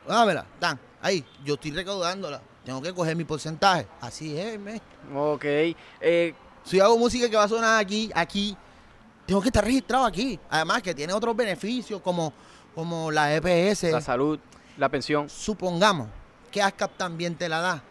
Dámela, 0.07 0.45
tan, 0.59 0.79
ahí, 1.01 1.25
yo 1.43 1.55
estoy 1.55 1.71
recaudándola, 1.71 2.43
tengo 2.65 2.81
que 2.81 2.93
coger 2.93 3.17
mi 3.17 3.25
porcentaje. 3.25 3.87
Así 4.01 4.39
es, 4.39 4.59
me. 4.59 4.81
Ok, 5.15 5.45
eh, 5.45 6.35
Si 6.65 6.79
hago 6.79 6.97
música 6.97 7.29
que 7.29 7.37
va 7.37 7.45
a 7.45 7.49
sonar 7.49 7.81
aquí, 7.81 8.11
aquí, 8.15 8.57
tengo 9.27 9.41
que 9.41 9.49
estar 9.49 9.65
registrado 9.65 10.05
aquí. 10.05 10.39
Además 10.49 10.83
que 10.83 10.95
tiene 10.95 11.13
otros 11.13 11.35
beneficios 11.35 12.01
como, 12.01 12.33
como 12.75 13.11
la 13.11 13.35
EPS. 13.35 13.91
la 13.91 14.01
salud, 14.01 14.39
la 14.77 14.89
pensión. 14.89 15.29
Supongamos 15.29 16.09
que 16.51 16.63
ASCAP 16.63 16.97
también 16.97 17.35
te 17.35 17.49
la 17.49 17.61
da. 17.61 17.83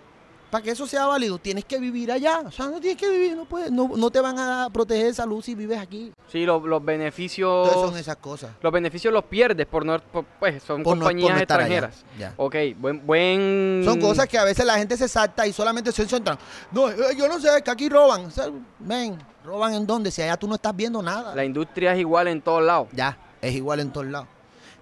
Para 0.52 0.64
que 0.64 0.72
eso 0.72 0.86
sea 0.86 1.06
válido, 1.06 1.38
tienes 1.40 1.66
que 1.66 1.80
vivir 1.80 2.12
allá. 2.12 2.42
O 2.46 2.52
sea, 2.52 2.66
no 2.68 2.80
tienes 2.80 3.00
que 3.02 3.10
vivir, 3.10 3.36
no 3.36 3.46
puedes, 3.46 3.72
no, 3.72 3.90
no 3.96 4.12
te 4.12 4.20
van 4.20 4.38
a 4.38 4.70
proteger 4.72 5.16
salud 5.16 5.42
si 5.42 5.56
vives 5.56 5.80
aquí. 5.80 6.12
Sí, 6.28 6.46
lo- 6.46 6.60
los 6.60 6.84
beneficios. 6.84 7.68
Entonces 7.68 7.90
son 7.92 8.00
esas 8.00 8.18
cosas. 8.18 8.52
Los 8.62 8.72
beneficios 8.72 9.14
los 9.14 9.24
pierdes 9.24 9.66
por 9.66 9.86
no. 9.86 9.98
por- 10.00 10.26
pues 10.40 10.62
son 10.62 10.84
Por 10.84 10.98
no- 10.98 11.06
por 11.06 11.14
no 11.14 11.20
compañías 11.22 11.40
extranjeras. 11.42 12.04
Ya. 12.20 12.34
Ok, 12.38 12.56
buen. 12.78 13.06
buen 13.06 13.82
Son 13.86 14.00
cosas 14.00 14.28
que 14.28 14.38
a 14.38 14.44
veces 14.44 14.66
la 14.66 14.78
gente 14.78 14.98
se 14.98 15.08
salta 15.08 15.48
y 15.48 15.54
solamente 15.54 15.92
se 15.92 16.06
centran. 16.06 16.38
No, 16.72 16.90
eh, 16.90 16.96
yo 17.18 17.28
no 17.28 17.40
sé, 17.40 17.48
es 17.58 17.64
que 17.64 17.72
aquí 17.72 17.88
roban. 17.90 18.26
O 18.26 18.32
sea, 18.32 18.46
ven, 18.80 19.18
roban 19.46 19.74
en 19.74 19.88
dónde, 19.88 20.12
si 20.12 20.22
allá 20.22 20.36
tú 20.38 20.48
no 20.48 20.56
estás 20.56 20.76
viendo 20.76 21.02
nada. 21.02 21.34
La 21.34 21.46
industria 21.46 21.94
es 21.94 22.00
igual 22.00 22.28
en 22.28 22.42
todos 22.42 22.62
lados. 22.64 22.90
Ya, 22.92 23.18
es 23.42 23.54
igual 23.56 23.80
en 23.80 23.92
todos 23.92 24.08
lados. 24.08 24.28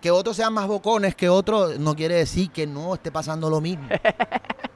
Que 0.02 0.12
otros 0.12 0.36
sean 0.38 0.54
más 0.54 0.66
bocones 0.68 1.14
que 1.14 1.28
otros 1.30 1.78
no 1.78 1.94
quiere 1.96 2.16
decir 2.16 2.50
que 2.52 2.66
no 2.66 2.94
esté 2.96 3.12
pasando 3.12 3.50
lo 3.50 3.60
mismo. 3.62 3.88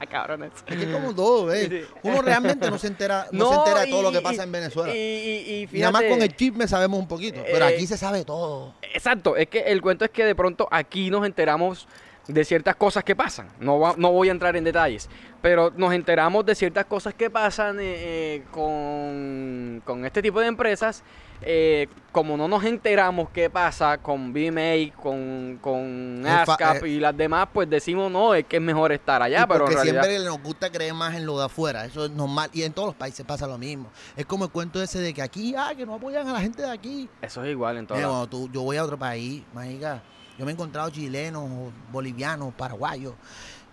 Está 0.00 0.06
cabrón 0.06 0.44
eso. 0.44 0.54
Es 0.66 0.76
que 0.76 0.82
es 0.84 0.88
como 0.94 1.12
todo, 1.14 1.52
¿eh? 1.52 1.86
Uno 2.04 2.22
realmente 2.22 2.70
no 2.70 2.78
se 2.78 2.86
entera, 2.86 3.26
no, 3.32 3.48
se 3.50 3.54
entera 3.58 3.80
de 3.80 3.90
todo 3.90 4.02
lo 4.02 4.12
que 4.12 4.20
pasa 4.20 4.44
en 4.44 4.52
Venezuela. 4.52 4.94
Y, 4.94 5.68
y, 5.72 5.78
nada 5.80 5.90
más 5.92 6.02
con 6.04 6.22
el 6.22 6.36
chisme 6.36 6.68
sabemos 6.68 7.00
un 7.00 7.08
poquito, 7.08 7.42
pero 7.44 7.64
Eh, 7.68 7.74
aquí 7.74 7.86
se 7.86 7.96
sabe 7.96 8.24
todo. 8.24 8.74
Exacto, 8.94 9.36
es 9.36 9.48
que 9.48 9.58
el 9.60 9.80
cuento 9.82 10.04
es 10.04 10.10
que 10.12 10.24
de 10.24 10.34
pronto 10.36 10.68
aquí 10.70 11.10
nos 11.10 11.26
enteramos 11.26 11.88
de 12.28 12.44
ciertas 12.44 12.76
cosas 12.76 13.02
que 13.02 13.16
pasan. 13.16 13.48
No, 13.58 13.80
va- 13.80 13.94
no 13.96 14.12
voy 14.12 14.28
a 14.28 14.32
entrar 14.32 14.54
en 14.54 14.62
detalles, 14.62 15.08
pero 15.42 15.72
nos 15.76 15.92
enteramos 15.94 16.44
de 16.46 16.54
ciertas 16.54 16.84
cosas 16.84 17.14
que 17.14 17.28
pasan 17.30 17.80
eh, 17.80 17.82
eh, 17.84 18.42
con, 18.52 19.82
con 19.84 20.04
este 20.04 20.22
tipo 20.22 20.38
de 20.40 20.46
empresas. 20.46 21.02
Eh, 21.42 21.86
como 22.12 22.36
no 22.36 22.48
nos 22.48 22.64
enteramos 22.64 23.30
qué 23.30 23.48
pasa 23.48 23.98
con 23.98 24.32
BMA, 24.32 24.92
con, 25.00 25.58
con 25.60 26.24
ASCAP 26.26 26.84
eh, 26.84 26.88
y 26.88 26.98
las 27.00 27.16
demás, 27.16 27.48
pues 27.52 27.70
decimos 27.70 28.10
no, 28.10 28.34
es 28.34 28.44
que 28.44 28.56
es 28.56 28.62
mejor 28.62 28.90
estar 28.92 29.22
allá, 29.22 29.46
pero 29.46 29.60
en 29.60 29.60
porque 29.66 29.74
realidad... 29.76 30.02
siempre 30.04 30.24
nos 30.24 30.42
gusta 30.42 30.70
creer 30.70 30.94
más 30.94 31.14
en 31.14 31.26
lo 31.26 31.38
de 31.38 31.44
afuera, 31.44 31.84
eso 31.84 32.04
es 32.04 32.10
normal. 32.10 32.50
Y 32.52 32.62
en 32.62 32.72
todos 32.72 32.88
los 32.88 32.96
países 32.96 33.24
pasa 33.24 33.46
lo 33.46 33.58
mismo. 33.58 33.88
Es 34.16 34.26
como 34.26 34.44
el 34.46 34.50
cuento 34.50 34.82
ese 34.82 34.98
de 35.00 35.14
que 35.14 35.22
aquí, 35.22 35.54
ah, 35.56 35.72
que 35.76 35.86
no 35.86 35.94
apoyan 35.94 36.26
a 36.26 36.32
la 36.32 36.40
gente 36.40 36.62
de 36.62 36.70
aquí. 36.70 37.08
Eso 37.22 37.44
es 37.44 37.50
igual 37.50 37.76
en 37.76 37.86
cuando 37.86 38.26
tú- 38.26 38.50
yo 38.52 38.62
voy 38.62 38.76
a 38.76 38.84
otro 38.84 38.98
país, 38.98 39.42
mágica, 39.54 40.02
yo 40.38 40.44
me 40.44 40.50
he 40.50 40.54
encontrado 40.54 40.90
chilenos, 40.90 41.48
bolivianos, 41.92 42.52
paraguayos. 42.54 43.14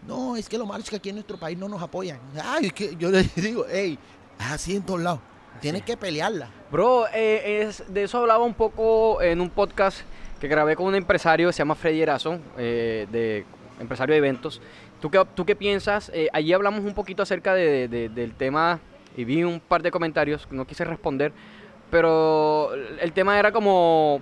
No, 0.08 0.36
es 0.36 0.48
que 0.48 0.58
lo 0.58 0.66
malo 0.68 0.84
es 0.84 0.90
que 0.90 0.98
aquí 0.98 1.10
en 1.10 1.16
nuestro 1.16 1.38
país 1.38 1.58
no 1.58 1.68
nos 1.68 1.82
apoyan. 1.82 2.20
Ay, 2.44 2.68
es 2.68 2.74
que 2.74 2.96
yo 2.96 3.10
le 3.10 3.24
digo, 3.36 3.66
hey, 3.68 3.98
es 4.40 4.46
así 4.52 4.76
en 4.76 4.84
todos 4.84 5.02
lados. 5.02 5.20
Tienes 5.62 5.84
que 5.84 5.98
pelearla. 5.98 6.50
Bro, 6.72 7.06
eh, 7.14 7.62
es, 7.64 7.84
de 7.92 8.04
eso 8.04 8.20
hablaba 8.20 8.44
un 8.44 8.54
poco 8.54 9.22
en 9.22 9.42
un 9.42 9.50
podcast 9.50 10.02
que 10.40 10.48
grabé 10.48 10.76
con 10.76 10.86
un 10.88 10.96
empresario 10.96 11.48
que 11.48 11.54
se 11.54 11.60
llama 11.60 11.76
Freddy 11.76 12.02
Erazo, 12.02 12.40
eh, 12.58 13.08
de 13.12 13.46
empresario 13.80 14.14
de 14.14 14.18
eventos. 14.20 14.62
¿Tú 15.02 15.10
qué, 15.10 15.24
tú 15.34 15.46
qué 15.46 15.56
piensas? 15.56 16.12
Eh, 16.14 16.28
allí 16.34 16.54
hablamos 16.54 16.82
un 16.84 16.94
poquito 16.94 17.24
acerca 17.24 17.54
de- 17.54 17.88
de- 17.88 18.10
del 18.10 18.34
tema 18.34 18.80
y 19.18 19.24
vi 19.24 19.44
un 19.44 19.60
par 19.60 19.82
de 19.82 19.92
comentarios, 19.92 20.48
no 20.52 20.66
quise 20.66 20.84
responder, 20.84 21.32
pero 21.90 22.72
el 23.00 23.12
tema 23.14 23.40
era 23.40 23.52
como, 23.52 24.22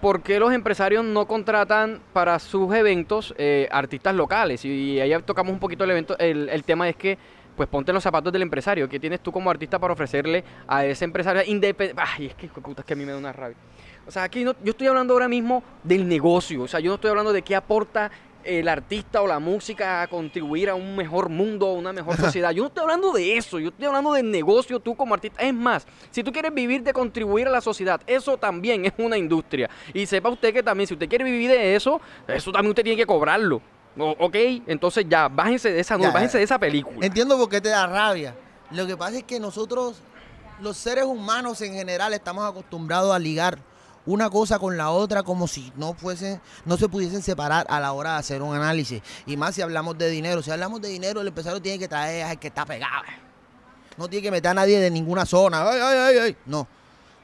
¿por 0.00 0.22
qué 0.22 0.38
los 0.40 0.52
empresarios 0.52 1.04
no 1.04 1.26
contratan 1.26 2.00
para 2.12 2.38
sus 2.38 2.74
eventos 2.74 3.34
eh, 3.38 3.68
artistas 3.70 4.14
locales? 4.14 4.64
Y 4.64 4.98
ahí 5.00 5.12
tocamos 5.24 5.52
un 5.52 5.60
poquito 5.60 5.84
el 5.84 5.90
evento, 5.92 6.18
el, 6.18 6.48
el 6.48 6.64
tema 6.64 6.88
es 6.88 6.96
que 6.96 7.16
pues 7.60 7.68
ponte 7.68 7.92
los 7.92 8.02
zapatos 8.02 8.32
del 8.32 8.40
empresario. 8.40 8.88
¿Qué 8.88 8.98
tienes 8.98 9.20
tú 9.20 9.30
como 9.30 9.50
artista 9.50 9.78
para 9.78 9.92
ofrecerle 9.92 10.42
a 10.66 10.86
ese 10.86 11.04
empresario 11.04 11.42
independiente? 11.44 12.02
Ay, 12.02 12.28
es 12.28 12.34
que 12.34 12.48
puta, 12.48 12.80
es 12.80 12.86
que 12.86 12.94
a 12.94 12.96
mí 12.96 13.04
me 13.04 13.12
da 13.12 13.18
una 13.18 13.34
rabia. 13.34 13.58
O 14.06 14.10
sea, 14.10 14.22
aquí 14.22 14.44
no, 14.44 14.54
yo 14.64 14.70
estoy 14.70 14.86
hablando 14.86 15.12
ahora 15.12 15.28
mismo 15.28 15.62
del 15.84 16.08
negocio. 16.08 16.62
O 16.62 16.68
sea, 16.68 16.80
yo 16.80 16.88
no 16.88 16.94
estoy 16.94 17.10
hablando 17.10 17.34
de 17.34 17.42
qué 17.42 17.54
aporta 17.54 18.10
el 18.44 18.66
artista 18.66 19.20
o 19.20 19.26
la 19.26 19.38
música 19.40 20.00
a 20.00 20.06
contribuir 20.06 20.70
a 20.70 20.74
un 20.74 20.96
mejor 20.96 21.28
mundo, 21.28 21.66
a 21.66 21.74
una 21.74 21.92
mejor 21.92 22.16
sociedad. 22.18 22.50
Yo 22.52 22.62
no 22.62 22.68
estoy 22.68 22.82
hablando 22.84 23.12
de 23.12 23.36
eso. 23.36 23.58
Yo 23.58 23.68
estoy 23.68 23.84
hablando 23.84 24.14
del 24.14 24.30
negocio 24.30 24.80
tú 24.80 24.96
como 24.96 25.12
artista. 25.12 25.42
Es 25.42 25.52
más, 25.52 25.86
si 26.10 26.24
tú 26.24 26.32
quieres 26.32 26.54
vivir 26.54 26.82
de 26.82 26.94
contribuir 26.94 27.46
a 27.46 27.50
la 27.50 27.60
sociedad, 27.60 28.00
eso 28.06 28.38
también 28.38 28.86
es 28.86 28.94
una 28.96 29.18
industria. 29.18 29.68
Y 29.92 30.06
sepa 30.06 30.30
usted 30.30 30.54
que 30.54 30.62
también, 30.62 30.86
si 30.86 30.94
usted 30.94 31.10
quiere 31.10 31.24
vivir 31.24 31.50
de 31.50 31.74
eso, 31.76 32.00
eso 32.26 32.52
también 32.52 32.70
usted 32.70 32.84
tiene 32.84 32.96
que 32.96 33.04
cobrarlo. 33.04 33.60
O- 33.98 34.16
ok, 34.18 34.36
entonces 34.66 35.04
ya, 35.08 35.28
bájense 35.28 35.72
de 35.72 35.80
esa 35.80 35.96
nube, 35.96 36.06
Ya, 36.06 36.12
bájense 36.12 36.38
de 36.38 36.44
esa 36.44 36.58
película. 36.58 37.04
Entiendo 37.04 37.36
por 37.36 37.48
qué 37.48 37.60
te 37.60 37.68
da 37.70 37.86
rabia. 37.86 38.36
Lo 38.70 38.86
que 38.86 38.96
pasa 38.96 39.18
es 39.18 39.24
que 39.24 39.40
nosotros, 39.40 39.96
los 40.60 40.76
seres 40.76 41.04
humanos 41.04 41.60
en 41.62 41.74
general, 41.74 42.14
estamos 42.14 42.48
acostumbrados 42.48 43.14
a 43.14 43.18
ligar 43.18 43.58
una 44.06 44.30
cosa 44.30 44.58
con 44.58 44.76
la 44.76 44.90
otra 44.90 45.22
como 45.22 45.46
si 45.46 45.72
no 45.76 45.92
fuesen, 45.94 46.40
no 46.64 46.76
se 46.76 46.88
pudiesen 46.88 47.22
separar 47.22 47.66
a 47.68 47.80
la 47.80 47.92
hora 47.92 48.12
de 48.12 48.18
hacer 48.18 48.42
un 48.42 48.54
análisis. 48.54 49.02
Y 49.26 49.36
más 49.36 49.54
si 49.54 49.62
hablamos 49.62 49.98
de 49.98 50.08
dinero. 50.08 50.42
Si 50.42 50.50
hablamos 50.50 50.80
de 50.80 50.88
dinero, 50.88 51.20
el 51.20 51.28
empresario 51.28 51.60
tiene 51.60 51.78
que 51.78 51.88
traer 51.88 52.24
al 52.24 52.38
que 52.38 52.48
está 52.48 52.64
pegado. 52.64 53.02
No 53.96 54.08
tiene 54.08 54.22
que 54.22 54.30
meter 54.30 54.52
a 54.52 54.54
nadie 54.54 54.78
de 54.80 54.90
ninguna 54.90 55.26
zona. 55.26 55.68
Ay, 55.68 55.78
ay, 55.82 55.98
ay, 55.98 56.18
ay. 56.18 56.36
No. 56.46 56.66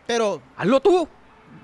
Pero, 0.06 0.42
Hazlo 0.56 0.80
tú. 0.80 1.08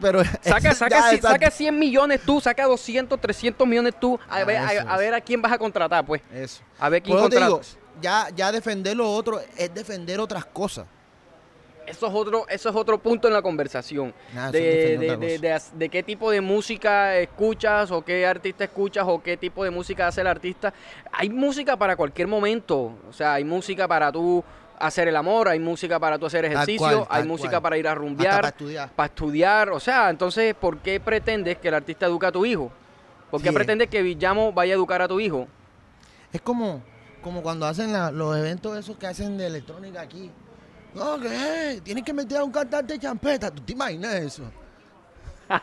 Pero. 0.01 0.23
Saca, 0.41 0.75
saca, 0.75 1.17
saca 1.21 1.51
100 1.51 1.79
millones 1.79 2.21
tú, 2.25 2.41
saca 2.41 2.65
200, 2.65 3.21
300 3.21 3.67
millones 3.67 3.95
tú. 3.99 4.19
A, 4.29 4.37
Ah, 4.39 4.45
ver, 4.45 4.57
a- 4.59 4.73
eso 4.73 4.89
a, 4.89 4.93
es. 4.95 4.99
ver 4.99 5.15
a 5.15 5.21
quién 5.21 5.41
vas 5.43 5.53
a 5.53 5.59
contratar, 5.59 6.05
pues. 6.05 6.23
Eso. 6.33 6.63
A 6.79 6.89
ver 6.89 7.03
quién 7.03 7.17
contratas. 7.19 7.77
ya, 8.01 8.29
ya 8.35 8.51
defender 8.53 8.97
lo 8.97 9.11
otro 9.11 9.41
es 9.57 9.73
defender 9.75 10.21
otras 10.21 10.45
cosas. 10.47 10.87
Eso 11.85 12.07
es 12.07 12.15
otro, 12.15 12.47
eso 12.49 12.69
es 12.71 12.77
otro 12.77 12.97
punto 12.99 13.27
en 13.27 13.35
la 13.35 13.43
conversación. 13.43 14.15
Eso 14.33 14.53
de, 14.53 14.99
de- 14.99 15.39
de- 15.39 15.61
de 15.75 15.89
qué 15.89 16.03
tipo 16.05 16.31
de 16.31 16.41
música 16.41 17.17
escuchas 17.17 17.91
o 17.91 18.03
qué 18.05 18.25
artista 18.25 18.63
escuchas 18.65 19.05
o 19.07 19.21
qué 19.21 19.37
tipo 19.37 19.65
de 19.65 19.71
música 19.71 20.07
hace 20.07 20.21
el 20.21 20.29
artista. 20.29 20.73
Hay 21.11 21.29
música 21.29 21.77
para 21.77 21.97
cualquier 21.97 22.29
momento. 22.29 22.97
O 23.09 23.13
sea, 23.13 23.35
hay 23.35 23.43
música 23.45 23.89
para 23.89 24.13
tú 24.13 24.45
hacer 24.87 25.09
el 25.09 25.17
amor, 25.17 25.49
hay 25.49 25.59
música 25.59 25.99
para 25.99 26.19
tú 26.19 26.27
hacer 26.27 26.45
ejercicio, 26.45 26.79
cual, 26.79 27.07
hay 27.09 27.25
música 27.25 27.61
para 27.61 27.77
ir 27.79 27.87
a 27.89 27.95
rumbear, 27.95 28.37
para 28.37 28.49
estudiar. 28.49 28.91
para 28.91 29.07
estudiar. 29.07 29.71
O 29.71 29.81
sea, 29.81 30.11
entonces, 30.11 30.55
¿por 30.55 30.79
qué 30.79 30.99
pretendes 31.01 31.59
que 31.59 31.69
el 31.69 31.75
artista 31.75 32.07
eduque 32.07 32.27
a 32.27 32.33
tu 32.33 32.45
hijo? 32.45 32.71
¿Por 33.31 33.41
qué 33.41 33.49
Sí, 33.49 33.55
eh. 33.55 33.57
pretendes 33.57 33.89
que 33.89 34.03
Villamo 34.03 34.53
vaya 34.53 34.75
a 34.75 34.77
educar 34.77 35.01
a 35.03 35.09
tu 35.09 35.19
hijo? 35.21 35.47
Es 36.33 36.41
como, 36.41 36.83
como 37.23 37.43
cuando 37.43 37.67
hacen 37.67 37.93
la- 37.93 38.11
los 38.11 38.37
eventos 38.37 38.77
esos 38.77 38.97
que 38.97 39.07
hacen 39.07 39.37
de 39.39 39.47
electrónica 39.47 40.01
aquí. 40.03 40.31
No, 40.95 41.19
¿qué? 41.19 41.81
Tienes 41.83 42.05
que 42.05 42.13
meter 42.13 42.39
a 42.39 42.45
un 42.45 42.51
cantante 42.53 42.93
de 42.95 42.99
champeta. 42.99 43.51
¿Tú 43.51 43.63
te 43.63 43.73
imaginas 43.73 44.15
eso? 44.15 44.43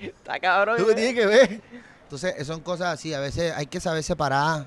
Está 0.00 0.38
cabrón. 0.38 0.76
¿Tú 0.76 0.86
qué 0.86 0.94
tienes 0.94 1.14
que 1.14 1.26
ver? 1.26 1.60
Entonces, 2.02 2.34
eh, 2.38 2.44
son 2.44 2.60
cosas 2.60 2.88
así. 2.94 3.14
A 3.14 3.20
veces 3.20 3.52
hay 3.56 3.66
que 3.66 3.80
saber 3.80 4.02
separar. 4.02 4.66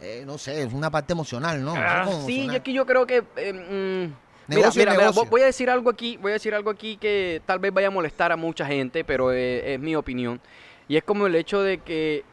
Eh, 0.00 0.22
no 0.26 0.38
sé, 0.38 0.62
es 0.62 0.72
una 0.72 0.90
parte 0.90 1.12
emocional, 1.12 1.62
¿no? 1.62 1.74
Ah, 1.76 2.04
sí, 2.06 2.12
emocional. 2.12 2.46
yo 2.46 2.56
aquí 2.56 2.72
yo 2.72 2.86
creo 2.86 3.06
que... 3.06 3.24
eh, 3.36 3.52
mm, 3.52 4.54
mira, 4.54 4.70
mira, 4.74 4.92
mira, 4.92 5.10
voy 5.10 5.42
a 5.42 5.46
decir 5.46 5.68
algo 5.70 5.90
aquí, 5.90 6.16
voy 6.16 6.30
a 6.30 6.34
decir 6.34 6.54
algo 6.54 6.70
aquí 6.70 6.96
que 6.96 7.42
tal 7.46 7.58
vez 7.58 7.72
vaya 7.72 7.88
a 7.88 7.90
molestar 7.90 8.32
a 8.32 8.36
mucha 8.36 8.64
gente, 8.66 9.04
pero 9.04 9.32
eh, 9.32 9.74
es 9.74 9.80
mi 9.80 9.96
opinión. 9.96 10.40
Y 10.86 10.96
es 10.96 11.04
como 11.04 11.26
el 11.26 11.34
hecho 11.34 11.62
de 11.62 11.78
que 11.78 12.24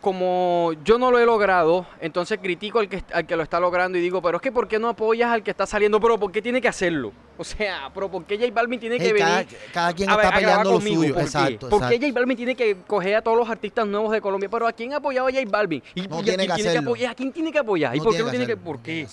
como 0.00 0.72
yo 0.84 0.98
no 0.98 1.10
lo 1.10 1.18
he 1.18 1.26
logrado, 1.26 1.86
entonces 2.00 2.38
critico 2.42 2.78
al 2.78 2.88
que, 2.88 3.02
al 3.12 3.26
que 3.26 3.36
lo 3.36 3.42
está 3.42 3.60
logrando 3.60 3.98
y 3.98 4.00
digo, 4.00 4.22
pero 4.22 4.36
es 4.38 4.42
que 4.42 4.50
¿por 4.50 4.66
qué 4.66 4.78
no 4.78 4.88
apoyas 4.88 5.30
al 5.30 5.42
que 5.42 5.50
está 5.50 5.66
saliendo? 5.66 6.00
Pero 6.00 6.18
¿por 6.18 6.32
qué 6.32 6.40
tiene 6.40 6.60
que 6.60 6.68
hacerlo? 6.68 7.12
O 7.36 7.44
sea, 7.44 7.90
pero 7.94 8.10
¿por 8.10 8.24
qué 8.24 8.38
J 8.38 8.50
Balvin 8.52 8.80
tiene 8.80 8.98
que 8.98 9.12
venir 9.12 9.46
cada 9.72 9.92
quien 9.92 10.08
a 10.10 10.14
está 10.14 10.28
a 10.28 10.32
peleando 10.32 10.72
lo 10.72 10.80
suyo. 10.80 10.96
¿Por 11.14 11.14
qué? 11.14 11.20
Exacto, 11.22 11.68
¿Por 11.68 11.80
qué 11.80 11.86
exacto. 11.96 12.06
J 12.08 12.14
Balvin 12.20 12.36
tiene 12.36 12.54
que 12.54 12.76
coger 12.86 13.14
a 13.16 13.22
todos 13.22 13.36
los 13.38 13.48
artistas 13.48 13.86
nuevos 13.86 14.10
de 14.12 14.20
Colombia? 14.20 14.48
Pero 14.50 14.66
¿a 14.66 14.72
quién 14.72 14.92
ha 14.92 14.96
apoyado 14.96 15.28
a 15.28 15.30
J 15.32 15.42
Balvin? 15.48 15.82
¿Y, 15.94 16.02
No 16.02 16.16
y 16.16 16.20
a 16.20 16.22
tiene 16.24 16.36
quién 16.36 16.48
que 16.48 16.54
tiene 16.54 16.62
que 16.62 16.68
hacerlo. 16.70 16.90
apoyar? 16.90 17.10
¿A 17.10 17.14
quién 17.14 17.32
tiene 17.32 17.52
que 17.52 17.58
apoyar? 17.58 17.94
¿Y 17.94 17.98
No 17.98 18.04
por 18.04 18.12
qué 18.14 18.18
no 18.22 18.30
tiene 18.30 18.46
que...? 18.46 18.52
hacerlo, 18.52 18.64
¿Por 18.72 18.82
qué? 18.82 19.06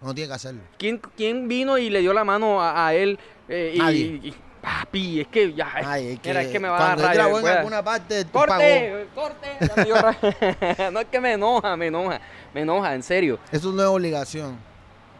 No 0.00 0.14
tiene 0.14 0.28
que 0.28 0.34
hacerlo. 0.34 0.60
¿Quién, 0.78 1.00
quién 1.16 1.48
vino 1.48 1.76
y 1.78 1.90
le 1.90 2.00
dio 2.00 2.12
la 2.12 2.22
mano 2.24 2.62
a, 2.62 2.86
a 2.86 2.94
él? 2.94 3.18
eh, 3.48 3.74
Nadie. 3.76 4.20
y- 4.22 4.34
papi, 4.68 5.20
es 5.20 5.28
que 5.28 5.52
ya. 5.52 5.70
Ay, 5.74 6.12
es 6.12 6.20
mira, 6.24 6.42
es 6.42 6.48
que 6.48 6.60
me 6.60 6.68
va 6.68 6.92
a 6.92 6.96
dar 6.96 7.14
grabó 7.14 7.40
en 7.40 7.46
alguna 7.46 7.82
parte, 7.82 8.24
tú 8.24 8.32
pagó. 8.32 8.46
¡Corte! 8.48 9.06
¡Corte! 9.14 10.90
No 10.92 11.00
es 11.00 11.06
que 11.06 11.20
me 11.20 11.32
enoja, 11.32 11.76
me 11.76 11.86
enoja. 11.86 12.20
Me 12.54 12.62
enoja, 12.62 12.94
en 12.94 13.02
serio. 13.02 13.38
Eso 13.52 13.72
no 13.72 13.82
es 13.82 13.88
obligación. 13.88 14.58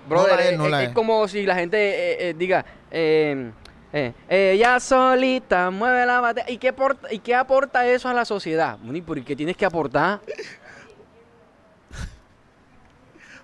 Brother, 0.08 0.36
la 0.36 0.42
es, 0.42 0.52
es, 0.52 0.58
no 0.58 0.68
la 0.68 0.82
es 0.82 0.88
es. 0.88 0.94
como 0.94 1.28
si 1.28 1.44
la 1.44 1.54
gente 1.54 1.76
eh, 1.78 2.30
eh, 2.30 2.34
diga, 2.36 2.64
eh, 2.90 3.50
eh, 3.92 4.12
ella 4.28 4.80
solita 4.80 5.70
mueve 5.70 6.06
la 6.06 6.20
batería. 6.20 6.50
¿Y 6.52 6.58
qué, 6.58 6.68
aporta, 6.68 7.12
¿Y 7.12 7.18
qué 7.18 7.34
aporta 7.34 7.86
eso 7.86 8.08
a 8.08 8.14
la 8.14 8.24
sociedad? 8.24 8.78
Bueno, 8.78 8.98
¿y 8.98 9.02
por 9.02 9.22
qué 9.22 9.36
tienes 9.36 9.56
que 9.56 9.64
aportar? 9.64 10.20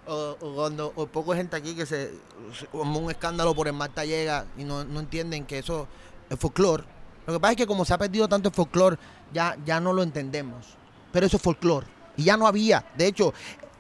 O, 0.07 0.37
cuando 0.55 0.93
o 0.97 1.07
poco 1.07 1.35
gente 1.35 1.57
aquí 1.57 1.75
que 1.75 1.87
se, 1.87 2.13
se- 2.59 2.67
como 2.67 2.99
un 2.99 3.11
escándalo 3.11 3.55
por 3.55 3.67
el 3.69 3.73
Marta 3.73 4.05
llega 4.05 4.45
y 4.59 4.65
no, 4.65 4.85
no 4.85 5.01
entienden 5.01 5.47
que 5.47 5.59
eso 5.59 5.89
es 6.29 6.39
folclore. 6.39 6.85
Lo 7.27 7.33
que 7.33 7.41
pasa 7.41 7.53
es 7.53 7.57
que 7.57 7.67
como 7.67 7.85
se 7.87 7.95
ha 7.95 7.99
perdido 7.99 8.29
tanto 8.29 8.51
el 8.51 8.55
folclore, 8.55 8.99
ya, 9.33 9.57
ya 9.65 9.81
no 9.81 9.93
lo 9.95 10.03
entendemos. 10.03 10.77
Pero 11.11 11.25
eso 11.27 11.39
es 11.39 11.43
folclore. 11.43 11.87
Y 12.19 12.25
ya 12.25 12.37
no 12.37 12.47
había. 12.47 12.85
De 12.99 13.07
hecho, 13.07 13.33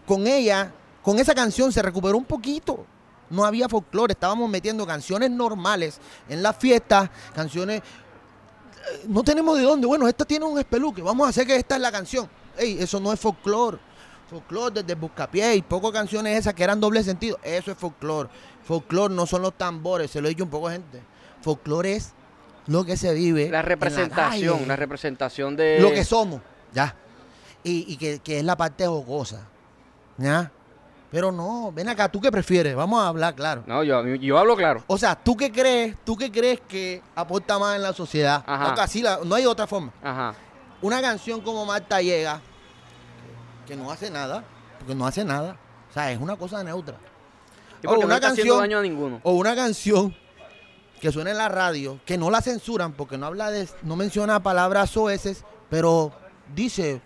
con 0.06 0.26
ella, 0.26 0.72
con 1.02 1.18
esa 1.18 1.34
canción 1.34 1.70
se 1.72 1.82
recuperó 1.82 2.16
un 2.16 2.24
poquito. 2.24 2.87
No 3.28 3.44
había 3.44 3.68
folclore. 3.68 4.12
Estábamos 4.12 4.48
metiendo 4.48 4.87
canciones 4.87 5.30
normales 5.30 6.00
en 6.28 6.42
las 6.42 6.56
fiestas, 6.56 7.10
canciones. 7.34 7.80
eh, 7.82 9.04
No 9.08 9.22
tenemos 9.22 9.58
de 9.58 9.64
dónde. 9.64 9.87
Bueno, 9.87 10.08
esta 10.08 10.24
tiene 10.24 10.46
un 10.46 10.58
espeluque. 10.58 11.02
Vamos 11.02 11.26
a 11.26 11.30
hacer 11.30 11.46
que 11.46 11.56
esta 11.56 11.74
es 11.76 11.82
la 11.82 11.92
canción. 11.92 12.28
Ey, 12.56 12.78
eso 12.80 12.98
no 12.98 13.12
es 13.12 13.20
folclore. 13.20 13.78
Folclore 14.28 14.82
desde 14.82 14.94
Buscapié 14.94 15.54
y 15.56 15.62
pocas 15.62 15.92
canciones 15.92 16.38
esas 16.38 16.54
que 16.54 16.64
eran 16.64 16.80
doble 16.80 17.02
sentido. 17.02 17.38
Eso 17.42 17.70
es 17.72 17.78
folclore. 17.78 18.28
Folclore 18.64 19.12
no 19.14 19.26
son 19.26 19.42
los 19.42 19.54
tambores, 19.54 20.10
se 20.10 20.20
lo 20.20 20.26
he 20.28 20.30
dicho 20.30 20.44
un 20.44 20.50
poco 20.50 20.68
a 20.68 20.72
gente. 20.72 21.02
Folclore 21.42 21.94
es 21.96 22.12
lo 22.66 22.84
que 22.84 22.96
se 22.96 23.12
vive. 23.12 23.50
La 23.50 23.60
en 23.60 23.66
representación, 23.66 24.66
la 24.66 24.76
representación 24.76 25.56
de... 25.56 25.78
Lo 25.80 25.90
que 25.92 26.04
somos, 26.04 26.40
ya. 26.72 26.94
Y, 27.62 27.92
y 27.92 27.96
que, 27.96 28.18
que 28.20 28.38
es 28.38 28.44
la 28.44 28.56
parte 28.56 28.87
jocosa. 28.87 29.46
¿Ya? 30.16 30.50
Pero 31.10 31.30
no, 31.30 31.70
ven 31.72 31.88
acá, 31.88 32.08
¿tú 32.08 32.20
qué 32.20 32.32
prefieres? 32.32 32.74
Vamos 32.74 33.00
a 33.02 33.08
hablar 33.08 33.34
claro. 33.34 33.62
No, 33.66 33.84
yo, 33.84 34.04
yo 34.16 34.38
hablo 34.38 34.56
claro. 34.56 34.82
O 34.88 34.98
sea, 34.98 35.14
¿tú 35.14 35.37
qué 35.37 35.52
crees? 35.52 35.94
¿Tú 36.04 36.16
qué 36.16 36.32
crees 36.32 36.60
que 36.66 37.02
aporta 37.14 37.58
más 37.58 37.76
en 37.76 37.82
la 37.82 37.92
sociedad? 37.92 38.42
Ajá. 38.46 38.74
La- 39.02 39.20
no 39.24 39.34
hay 39.37 39.46
otra 39.46 39.66
forma. 39.66 39.92
Ajá. 40.02 40.34
Una 40.82 41.00
canción 41.00 41.40
como 41.40 41.64
Marta 41.66 42.02
llega, 42.02 42.40
que 43.66 43.77
no 43.77 43.90
hace 43.90 44.11
nada, 44.11 44.44
porque 44.79 44.94
no 44.94 45.07
hace 45.07 45.24
nada. 45.24 45.57
O 45.90 45.92
sea, 45.92 46.11
es 46.12 46.20
una 46.20 46.37
cosa 46.37 46.62
neutra. 46.64 46.96
Y 47.83 47.87
O 47.87 47.92
no 47.94 48.00
una 48.00 48.14
está 48.16 48.29
haciendo 48.29 48.55
canción- 48.55 48.59
daño 48.61 48.79
a 48.79 48.83
ninguno. 48.83 49.20
O 49.22 49.33
una 49.33 49.55
canción 49.55 50.14
que 51.00 51.12
suena 51.12 51.31
en 51.33 51.37
la 51.38 51.48
radio, 51.48 52.00
que 52.07 52.16
no 52.16 52.31
la 52.31 52.40
censuran 52.40 52.92
porque 52.92 53.18
no 53.18 53.27
habla 53.27 53.50
de, 53.50 53.68
no 53.83 53.94
menciona 53.96 54.42
palabras 54.42 54.90
soeces, 54.90 55.44
pero 55.68 56.12
dice, 56.55 57.03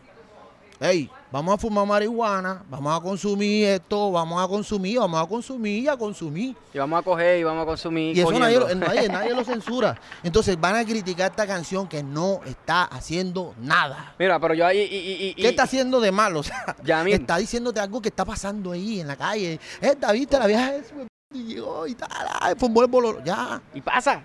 hey, 0.81 1.11
vamos 1.31 1.55
a 1.55 1.59
fumar 1.59 1.87
marihuana, 1.87 2.62
vamos 2.71 2.97
a 2.97 3.01
consumir 3.03 3.67
esto, 3.69 4.11
vamos 4.12 4.43
a 4.43 4.49
consumir, 4.49 4.99
vamos 4.99 5.23
a 5.23 5.27
consumir 5.27 5.85
y 5.85 5.88
a 5.88 5.97
consumir. 5.97 6.57
Y 6.73 6.79
vamos 6.79 6.99
a 6.99 7.03
coger 7.03 7.38
y 7.41 7.43
vamos 7.45 7.62
a 7.62 7.67
consumir. 7.67 8.17
Y 8.17 8.21
eso 8.21 8.38
nadie, 8.38 8.59
nadie, 8.75 9.09
nadie 9.12 9.35
lo 9.35 9.45
censura. 9.45 10.01
Entonces 10.23 10.59
van 10.61 10.77
a 10.77 10.85
criticar 10.85 11.31
esta 11.31 11.47
canción 11.47 11.87
que 11.88 12.03
no 12.03 12.41
está 12.47 12.85
haciendo 12.85 13.55
nada. 13.61 14.14
Mira, 14.19 14.38
pero 14.41 14.55
yo 14.55 14.67
ahí... 14.67 14.79
Y, 14.79 14.97
y- 14.97 15.29
y- 15.31 15.35
¿Qué 15.35 15.49
está 15.49 15.64
haciendo 15.64 16.01
de 16.01 16.12
malo? 16.12 16.41
O 16.41 16.43
sea, 16.43 16.77
Ya, 16.85 17.03
mira. 17.05 17.17
está 17.17 17.37
diciéndote 17.38 17.81
algo 17.81 18.01
que 18.01 18.09
está 18.09 18.25
pasando 18.25 18.73
ahí 18.73 19.01
en 19.01 19.09
la 19.09 19.17
calle. 19.17 19.59
Esta, 19.81 20.12
viste, 20.12 20.38
la 20.38 20.47
vieja 20.47 20.75
es 20.77 20.93
y 21.35 21.59
y 21.59 21.95
tal, 21.95 22.09
ay, 22.41 22.55
fumó 22.57 22.81
el 22.83 22.88
bololo. 22.88 23.23
Ya, 23.23 23.61
y 23.75 23.81
pasa. 23.83 24.23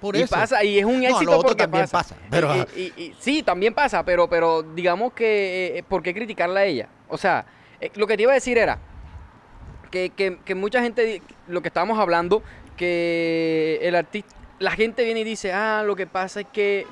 Por 0.00 0.16
y 0.16 0.22
eso. 0.22 0.34
pasa, 0.34 0.62
y 0.64 0.78
es 0.78 0.84
un 0.84 1.00
No, 1.00 1.08
éxito 1.08 1.24
lo 1.24 1.32
otro 1.38 1.48
porque 1.48 1.62
también 1.64 1.84
pasa. 1.88 2.14
pasa, 2.14 2.16
pero- 2.30 2.54
Y- 2.76 2.92
y- 2.96 3.02
y- 3.02 3.14
sí, 3.18 3.42
también 3.42 3.74
pasa, 3.74 4.04
pero, 4.04 4.28
pero 4.28 4.62
digamos 4.62 5.12
que, 5.12 5.78
eh, 5.78 5.82
¿por 5.82 6.02
qué 6.02 6.12
criticarla 6.14 6.60
a 6.60 6.64
ella? 6.64 6.88
O 7.08 7.16
sea, 7.18 7.44
eh, 7.80 7.90
lo 7.94 8.06
que 8.06 8.16
te 8.16 8.22
iba 8.24 8.32
a 8.32 8.34
decir 8.34 8.58
era 8.58 8.78
que, 9.90 10.10
que- 10.10 10.38
que 10.44 10.54
mucha 10.54 10.82
gente, 10.82 11.22
lo 11.48 11.60
que 11.62 11.68
estábamos 11.68 11.98
hablando, 11.98 12.42
que 12.76 13.78
el 13.82 13.94
artista, 13.94 14.34
la 14.58 14.70
gente 14.70 15.04
viene 15.04 15.20
y 15.20 15.24
dice, 15.24 15.52
ah, 15.52 15.82
lo 15.84 15.94
que 15.96 16.06
pasa 16.06 16.40
es 16.40 16.46
que, 16.52 16.86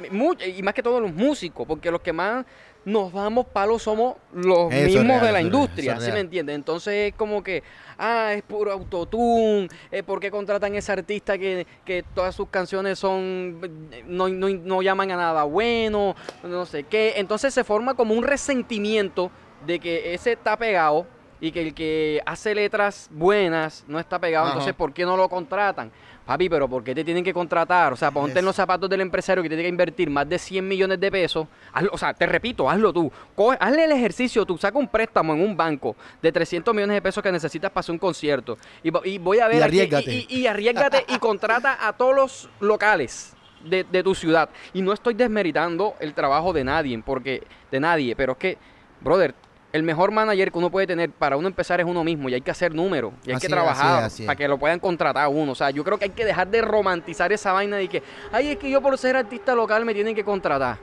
y 0.57 0.63
más 0.63 0.75
que 0.75 0.83
todo 0.83 1.01
los 1.01 1.13
músicos, 1.13 1.67
porque 1.67 1.91
los 1.91 2.03
que 2.03 2.13
más 2.13 2.45
nos 2.85 3.13
damos 3.13 3.47
palos 3.47 3.83
somos 3.83 4.17
los 4.33 4.73
Eso 4.73 4.99
mismos 4.99 5.21
real, 5.21 5.27
de 5.27 5.33
la 5.33 5.41
industria, 5.41 6.01
¿sí 6.01 6.13
me 6.13 6.21
entiendes? 6.21 6.55
Entonces 6.55 7.13
es 7.13 7.15
como 7.15 7.43
que, 7.43 7.63
ah, 7.99 8.33
es 8.35 8.43
puro 8.43 8.73
autotune, 8.73 9.69
eh, 9.91 10.03
¿por 10.03 10.21
qué 10.21 10.31
contratan 10.31 10.75
a 10.75 10.79
ese 10.79 10.93
artista 10.93 11.39
que, 11.39 11.67
que 11.85 12.05
todas 12.15 12.35
sus 12.35 12.49
canciones 12.49 12.99
son, 12.99 13.61
no, 14.07 14.29
no, 14.29 14.49
no 14.49 14.83
llaman 14.83 15.11
a 15.13 15.17
nada 15.17 15.45
bueno, 15.45 16.15
no 16.43 16.67
sé 16.67 16.85
qué? 16.85 17.15
Entonces 17.17 17.55
se 17.55 17.65
forma 17.65 17.95
como 17.95 18.15
un 18.15 18.23
resentimiento 18.23 19.31
de 19.67 19.81
que 19.81 20.15
ese 20.15 20.33
está 20.33 20.57
pegado 20.57 21.07
y 21.41 21.53
que 21.53 21.61
el 21.63 21.75
que 21.75 22.23
hace 22.27 22.55
letras 22.55 23.09
buenas 23.11 23.85
no 23.89 23.99
está 23.99 24.19
pegado, 24.19 24.47
Ajá. 24.47 24.55
entonces 24.55 24.75
¿por 24.75 24.93
qué 24.93 25.05
no 25.05 25.17
lo 25.17 25.29
contratan? 25.29 25.91
Papi, 26.27 26.49
pero 26.49 26.67
¿por 26.69 26.83
qué 26.83 26.95
te 26.95 27.05
tienen 27.05 27.23
que 27.23 27.35
contratar? 27.35 27.93
O 27.93 27.97
sea, 27.97 28.11
ponte 28.11 28.39
en 28.39 28.45
los 28.47 28.57
zapatos 28.57 28.89
del 28.89 29.03
empresario 29.03 29.43
que 29.43 29.49
tiene 29.49 29.63
que 29.63 29.69
invertir 29.69 30.09
más 30.09 30.27
de 30.27 30.39
100 30.39 30.67
millones 30.67 30.99
de 30.99 31.11
pesos. 31.11 31.47
Hazlo- 31.75 31.91
o 31.93 31.99
sea, 31.99 32.15
te 32.15 32.25
repito, 32.25 32.69
hazlo 32.71 32.93
tú. 32.95 33.13
Coge- 33.37 33.59
hazle 33.61 33.85
el 33.85 33.93
ejercicio 33.93 34.47
tú. 34.47 34.57
Saca 34.57 34.79
un 34.79 34.89
préstamo 34.89 35.35
en 35.35 35.43
un 35.43 35.55
banco 35.55 35.95
de 36.23 36.33
300 36.33 36.75
millones 36.75 36.95
de 36.95 37.03
pesos 37.03 37.23
que 37.23 37.31
necesitas 37.31 37.71
para 37.71 37.81
hacer 37.81 37.93
un 37.93 37.99
concierto. 37.99 38.57
Y, 38.83 38.91
vo- 38.91 39.03
y 39.05 39.19
voy 39.19 39.39
a 39.41 39.49
ver... 39.49 39.59
Y 39.59 39.63
aquí- 39.63 39.81
arriésgate. 39.81 40.13
y, 40.15 40.27
y- 40.31 40.39
y 40.41 40.47
arriésgate 40.47 41.05
y 41.09 41.19
contrata 41.19 41.87
a 41.87 41.93
todos 41.93 42.15
los 42.17 42.49
locales 42.61 43.37
de, 43.63 43.85
de 43.85 44.03
tu 44.03 44.15
ciudad. 44.15 44.49
Y 44.73 44.81
no 44.81 44.95
estoy 44.95 45.13
desmeritando 45.13 45.95
el 46.01 46.15
trabajo 46.15 46.55
de 46.55 46.65
nadie, 46.65 47.03
porque 47.05 47.43
de 47.71 47.81
nadie, 47.81 48.17
pero 48.17 48.33
es 48.33 48.39
que, 48.39 48.59
brother, 49.03 49.35
el 49.75 49.83
mejor 49.83 50.13
manager 50.13 50.53
que 50.53 50.59
uno 50.59 50.71
puede 50.71 50.87
tener 50.87 51.11
para 51.11 51.37
uno 51.37 51.49
empezar 51.49 51.81
es 51.81 51.87
uno 51.87 52.05
mismo 52.05 52.29
y 52.29 52.35
hay 52.35 52.41
que 52.41 52.53
hacer 52.53 52.73
números 52.73 53.13
y 53.25 53.31
hay 53.31 53.35
Así 53.35 53.41
que 53.41 53.47
es, 53.49 53.53
trabajar 53.53 53.87
así 53.87 53.99
es, 53.99 54.05
así 54.05 54.23
es. 54.23 54.27
para 54.29 54.37
que 54.37 54.47
lo 54.47 54.57
puedan 54.57 54.79
contratar 54.79 55.25
a 55.25 55.29
uno. 55.29 55.51
O 55.51 55.55
sea, 55.57 55.71
yo 55.71 55.83
creo 55.83 55.99
que 55.99 56.05
hay 56.05 56.11
que 56.13 56.25
dejar 56.25 56.47
de 56.47 56.63
romantizar 56.63 57.33
esa 57.33 57.51
vaina 57.53 57.77
de 57.77 57.89
que, 57.89 58.01
ay, 58.31 58.53
es 58.53 58.57
que 58.57 58.71
yo 58.71 58.81
por 58.81 58.97
ser 58.97 59.17
artista 59.17 59.53
local 59.53 59.85
me 59.85 59.93
tienen 59.93 60.15
que 60.15 60.25
contratar. 60.25 60.79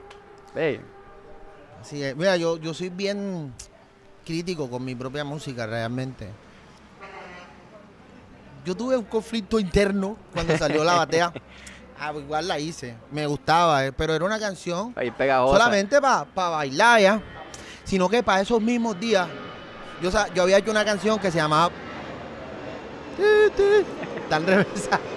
Ve, 0.54 0.78
Así 1.80 2.02
es. 2.02 2.14
Mira, 2.14 2.36
yo, 2.36 2.58
yo 2.58 2.74
soy 2.74 2.90
bien 2.90 3.54
crítico 4.26 4.68
con 4.68 4.84
mi 4.84 4.94
propia 4.94 5.24
música 5.24 5.66
realmente. 5.66 6.28
Yo 8.66 8.76
tuve 8.76 8.98
un 8.98 9.04
conflicto 9.04 9.58
interno 9.58 10.18
cuando 10.34 10.56
salió 10.58 10.84
la 10.84 10.96
batea. 10.96 11.32
Ah, 12.04 12.10
pues 12.10 12.24
igual 12.24 12.48
la 12.48 12.58
hice. 12.58 12.96
Me 13.12 13.28
gustaba, 13.28 13.86
eh, 13.86 13.92
pero 13.92 14.12
era 14.12 14.24
una 14.24 14.40
canción 14.40 14.92
ahí 14.96 15.12
solamente 15.16 16.00
para 16.00 16.24
bailar 16.34 17.00
ya. 17.00 17.22
Sino 17.84 18.08
que 18.08 18.22
para 18.22 18.40
esos 18.40 18.60
mismos 18.60 18.98
días, 18.98 19.26
yo, 20.02 20.10
yo 20.34 20.42
había 20.42 20.58
hecho 20.58 20.70
una 20.70 20.84
canción 20.84 21.18
que 21.18 21.30
se 21.30 21.38
llamaba. 21.38 21.70
Tan 24.28 24.46
reversa. 24.46 24.98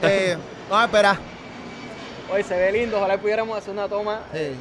Eh, 0.00 0.36
vamos 0.70 0.82
a 0.82 0.84
esperar. 0.86 1.16
Oye, 2.32 2.44
se 2.44 2.56
ve 2.56 2.70
lindo, 2.70 2.98
ojalá 2.98 3.18
pudiéramos 3.20 3.58
hacer 3.58 3.72
una 3.72 3.88
toma. 3.88 4.20
Eh, 4.32 4.54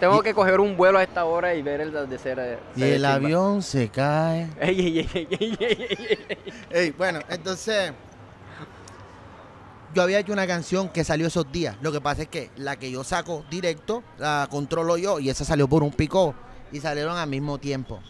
Tengo 0.00 0.18
Y- 0.18 0.22
que 0.24 0.34
coger 0.34 0.58
un 0.58 0.76
vuelo 0.76 0.98
a 0.98 1.04
esta 1.04 1.26
hora 1.26 1.54
y 1.54 1.62
ver 1.62 1.80
el 1.80 1.90
atardecer. 1.90 2.38
eh, 2.40 2.58
y 2.74 2.82
el 2.82 3.04
avión 3.04 3.62
se 3.62 3.88
cae. 3.88 4.48
Ey, 4.60 4.80
ey, 4.80 4.98
ey, 4.98 5.08
ey, 5.14 5.28
ey, 5.38 5.56
ey, 5.60 5.96
ey. 6.28 6.38
Ey, 6.70 6.90
bueno, 6.90 7.20
entonces 7.28 7.92
yo 9.94 10.02
había 10.02 10.18
hecho 10.20 10.32
una 10.32 10.46
canción 10.46 10.88
que 10.88 11.04
salió 11.04 11.26
esos 11.26 11.50
días. 11.50 11.76
Lo 11.82 11.90
que 11.92 12.00
pasa 12.00 12.22
es 12.22 12.28
que 12.28 12.50
la 12.56 12.76
que 12.78 12.90
yo 12.90 13.02
saco 13.04 13.44
directo 13.50 14.02
la 14.18 14.46
controlo 14.50 14.96
yo 14.96 15.18
y 15.18 15.30
esa 15.30 15.44
salió 15.44 15.68
por 15.68 15.82
un 15.82 15.92
pico 15.92 16.34
y 16.72 16.80
salieron 16.80 17.16
al 17.16 17.28
mismo 17.28 17.58
tiempo. 17.58 18.00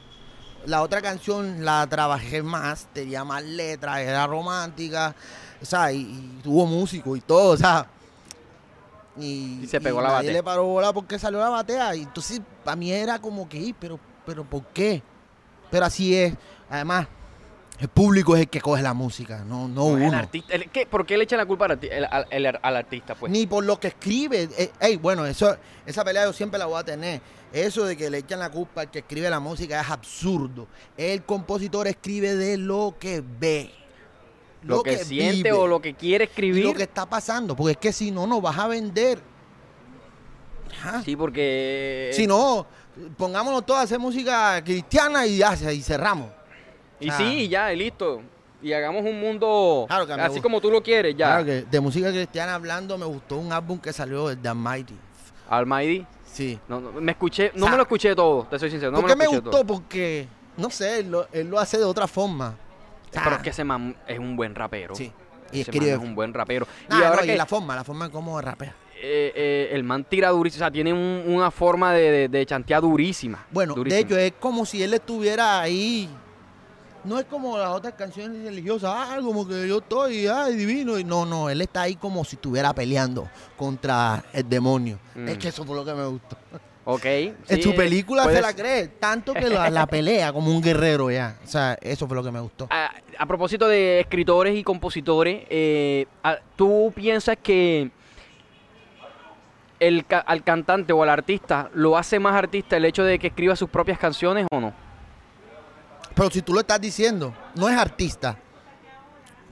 La 0.66 0.82
otra 0.82 1.00
canción 1.00 1.64
la 1.64 1.86
trabajé 1.86 2.42
más, 2.42 2.86
tenía 2.92 3.24
más 3.24 3.42
letras, 3.42 4.00
era 4.00 4.26
romántica, 4.26 5.14
o 5.62 5.64
sea, 5.64 5.90
y, 5.90 6.00
y 6.00 6.40
tuvo 6.42 6.66
músico 6.66 7.16
y 7.16 7.20
todo, 7.22 7.52
o 7.52 7.56
sea. 7.56 7.86
Y, 9.16 9.60
Y 9.62 9.66
se 9.66 9.80
pegó 9.80 10.00
y 10.00 10.02
la 10.02 10.08
nadie 10.08 10.28
batea. 10.28 10.32
le 10.32 10.42
paró 10.42 10.64
bola 10.64 10.92
porque 10.92 11.18
salió 11.18 11.38
la 11.40 11.48
batea. 11.48 11.94
Y 11.96 12.02
entonces, 12.02 12.40
para 12.64 12.76
mí 12.76 12.92
era 12.92 13.18
como 13.18 13.48
que, 13.48 13.58
"Ey, 13.58 13.72
pero, 13.78 13.98
pero 14.26 14.44
¿por 14.44 14.64
qué? 14.66 15.02
Pero 15.70 15.86
así 15.86 16.14
es. 16.14 16.34
Además, 16.68 17.06
el 17.80 17.88
público 17.88 18.34
es 18.36 18.42
el 18.42 18.48
que 18.48 18.60
coge 18.60 18.82
la 18.82 18.92
música, 18.94 19.42
no, 19.44 19.66
no 19.66 19.96
El 19.96 20.02
uno. 20.04 20.18
artista, 20.18 20.54
el- 20.54 20.68
¿qué? 20.70 20.84
¿Por 20.86 21.06
qué 21.06 21.16
le 21.16 21.24
echan 21.24 21.38
la 21.38 21.46
culpa 21.46 21.64
al, 21.64 21.80
arti- 21.80 21.88
el- 21.90 22.04
al- 22.04 22.26
el- 22.30 22.58
al 22.60 22.76
artista? 22.76 23.14
Pues? 23.14 23.32
Ni 23.32 23.46
por 23.46 23.64
lo 23.64 23.80
que 23.80 23.88
escribe. 23.88 24.48
Eh, 24.58 24.70
ey, 24.80 24.96
bueno, 24.96 25.24
eso, 25.26 25.56
esa 25.86 26.04
pelea 26.04 26.24
yo 26.24 26.32
siempre 26.32 26.58
la 26.58 26.66
voy 26.66 26.78
a 26.78 26.84
tener. 26.84 27.20
Eso 27.52 27.84
de 27.84 27.96
que 27.96 28.10
le 28.10 28.18
echan 28.18 28.38
la 28.38 28.50
culpa 28.50 28.82
al 28.82 28.90
que 28.90 29.00
escribe 29.00 29.28
la 29.30 29.40
música 29.40 29.80
es 29.80 29.90
absurdo. 29.90 30.68
El 30.96 31.24
compositor 31.24 31.88
escribe 31.88 32.36
de 32.36 32.56
lo 32.58 32.94
que 33.00 33.22
ve. 33.40 33.70
lo, 34.62 34.82
que, 34.82 34.98
siente 34.98 35.36
vive, 35.36 35.52
o 35.52 35.66
lo 35.66 35.80
que 35.80 35.94
quiere 35.94 36.24
escribir. 36.24 36.64
lo 36.66 36.74
que 36.74 36.82
está 36.82 37.06
pasando. 37.06 37.56
Porque 37.56 37.72
es 37.72 37.78
que 37.78 37.92
si 37.94 38.10
no, 38.10 38.26
no 38.26 38.40
vas 38.42 38.58
a 38.58 38.68
vender. 38.68 39.18
Ajá. 40.70 41.02
Sí, 41.02 41.16
porque. 41.16 42.10
Si 42.12 42.26
no, 42.26 42.66
pongámonos 43.16 43.64
todos 43.66 43.80
a 43.80 43.84
hacer 43.84 43.98
música 43.98 44.62
cristiana 44.64 45.26
y 45.26 45.38
ya, 45.38 45.54
y 45.72 45.80
cerramos. 45.82 46.28
Y 47.00 47.08
Ah. 47.10 47.16
sí, 47.16 47.48
ya, 47.48 47.72
y 47.72 47.76
listo. 47.76 48.22
Y 48.62 48.72
hagamos 48.74 49.02
un 49.04 49.18
mundo 49.18 49.86
Claro 49.88 50.04
así 50.04 50.26
gusta. 50.28 50.42
como 50.42 50.60
tú 50.60 50.70
lo 50.70 50.82
quieres, 50.82 51.16
ya. 51.16 51.26
Claro 51.28 51.44
que 51.46 51.62
de 51.62 51.80
música 51.80 52.10
cristiana 52.10 52.54
hablando, 52.54 52.98
me 52.98 53.06
gustó 53.06 53.36
un 53.38 53.52
álbum 53.52 53.78
que 53.78 53.92
salió 53.92 54.28
de 54.28 54.36
The 54.36 54.52
Mighty. 54.54 54.94
Almighty. 55.48 56.06
Sí. 56.30 56.58
No, 56.68 56.78
no, 56.80 56.92
me 56.92 57.12
escuché, 57.12 57.50
no 57.54 57.60
O 57.64 57.66
sea, 57.66 57.70
me 57.72 57.76
lo 57.78 57.82
escuché 57.84 58.14
todo, 58.14 58.46
te 58.50 58.58
soy 58.58 58.70
sincero. 58.70 58.92
No 58.92 59.00
¿Por 59.00 59.08
me 59.08 59.14
qué 59.16 59.24
lo 59.24 59.30
me 59.30 59.36
gustó? 59.38 59.50
todo. 59.50 59.64
Porque, 59.66 60.28
no 60.58 60.70
sé, 60.70 61.00
él 61.00 61.10
lo, 61.10 61.26
él 61.32 61.48
lo 61.48 61.58
hace 61.58 61.78
de 61.78 61.84
otra 61.84 62.06
forma. 62.06 62.54
Pero 63.10 63.36
es 63.36 63.42
que 63.42 63.50
ese 63.50 63.64
man 63.64 63.96
es 64.06 64.18
un 64.18 64.36
buen 64.36 64.54
rapero. 64.54 64.94
Sí. 64.94 65.10
Y 65.52 65.62
Ese 65.62 65.72
man 65.72 65.76
escribe. 65.76 65.92
es 65.92 65.98
un 65.98 66.14
buen 66.14 66.32
rapero. 66.32 66.66
Nah, 66.88 67.00
y 67.00 67.02
ahora 67.02 67.22
no, 67.22 67.26
que 67.26 67.36
la 67.36 67.46
forma, 67.46 67.74
la 67.74 67.82
forma 67.82 68.04
en 68.04 68.10
cómo 68.12 68.40
rapea. 68.40 68.74
eh, 69.02 69.32
eh, 69.34 69.68
el 69.72 69.82
man 69.82 70.04
tira 70.04 70.28
durísimo, 70.28 70.58
o 70.58 70.62
sea, 70.66 70.70
tiene 70.70 70.92
un- 70.92 71.24
una 71.26 71.50
forma 71.50 71.92
de, 71.94 72.10
de, 72.10 72.28
de 72.28 72.46
chantear 72.46 72.82
durísima. 72.82 73.44
Bueno, 73.50 73.74
durísima. 73.74 73.96
de 73.96 74.02
hecho, 74.02 74.16
es 74.18 74.32
como 74.38 74.64
si 74.66 74.82
él 74.82 74.92
estuviera 74.94 75.58
ahí. 75.60 76.08
No 77.04 77.18
es 77.18 77.24
como 77.24 77.56
las 77.56 77.70
otras 77.70 77.94
canciones 77.94 78.44
religiosas, 78.44 78.90
ah, 78.94 79.18
como 79.22 79.46
que 79.48 79.66
yo 79.66 79.78
estoy, 79.78 80.26
ay, 80.26 80.54
divino. 80.54 80.98
Y 80.98 81.04
no, 81.04 81.24
no, 81.24 81.48
él 81.48 81.60
está 81.62 81.82
ahí 81.82 81.96
como 81.96 82.24
si 82.24 82.36
estuviera 82.36 82.74
peleando 82.74 83.28
contra 83.56 84.22
el 84.32 84.48
demonio. 84.48 84.98
Mm. 85.14 85.28
Es 85.28 85.38
que 85.38 85.48
eso 85.48 85.64
fue 85.64 85.76
lo 85.76 85.84
que 85.84 85.94
me 85.94 86.06
gustó. 86.06 86.36
Ok. 86.84 87.04
en 87.04 87.36
sí, 87.46 87.62
su 87.62 87.74
película 87.74 88.24
se 88.24 88.40
la 88.40 88.52
cree, 88.54 88.88
tanto 88.88 89.32
que 89.34 89.48
la, 89.48 89.70
la 89.70 89.86
pelea 89.86 90.32
como 90.32 90.50
un 90.50 90.60
guerrero 90.62 91.10
ya. 91.10 91.36
O 91.44 91.46
sea, 91.46 91.78
eso 91.80 92.06
fue 92.08 92.16
lo 92.16 92.22
que 92.24 92.30
me 92.32 92.40
gustó. 92.40 92.66
A, 92.70 92.90
a 93.18 93.26
propósito 93.26 93.68
de 93.68 94.00
escritores 94.00 94.56
y 94.56 94.64
compositores, 94.64 95.44
eh, 95.50 96.06
a- 96.22 96.38
¿tú 96.56 96.92
piensas 96.94 97.36
que 97.42 97.90
el, 99.78 100.04
al 100.26 100.42
cantante 100.42 100.92
o 100.92 101.02
al 101.02 101.08
artista 101.10 101.70
lo 101.74 101.96
hace 101.96 102.18
más 102.18 102.34
artista 102.34 102.76
el 102.76 102.84
hecho 102.84 103.04
de 103.04 103.18
que 103.18 103.28
escriba 103.28 103.56
sus 103.56 103.70
propias 103.70 103.98
canciones 103.98 104.46
o 104.50 104.60
no? 104.60 104.89
Pero 106.14 106.30
si 106.30 106.42
tú 106.42 106.52
lo 106.52 106.60
estás 106.60 106.80
diciendo, 106.80 107.34
no 107.54 107.68
es 107.68 107.76
artista. 107.78 108.36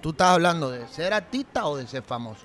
Tú 0.00 0.10
estás 0.10 0.28
hablando 0.28 0.70
de 0.70 0.86
ser 0.88 1.12
artista 1.12 1.66
o 1.66 1.76
de 1.76 1.86
ser 1.86 2.02
famoso. 2.02 2.44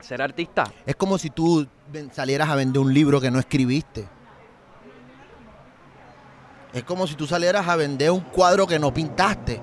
Ser 0.00 0.20
artista. 0.22 0.64
Es 0.86 0.96
como 0.96 1.18
si 1.18 1.30
tú 1.30 1.66
salieras 2.12 2.48
a 2.48 2.54
vender 2.56 2.80
un 2.80 2.92
libro 2.92 3.20
que 3.20 3.30
no 3.30 3.38
escribiste. 3.38 4.06
Es 6.72 6.84
como 6.84 7.06
si 7.06 7.14
tú 7.14 7.26
salieras 7.26 7.68
a 7.68 7.76
vender 7.76 8.10
un 8.10 8.20
cuadro 8.20 8.66
que 8.66 8.78
no 8.78 8.92
pintaste. 8.92 9.60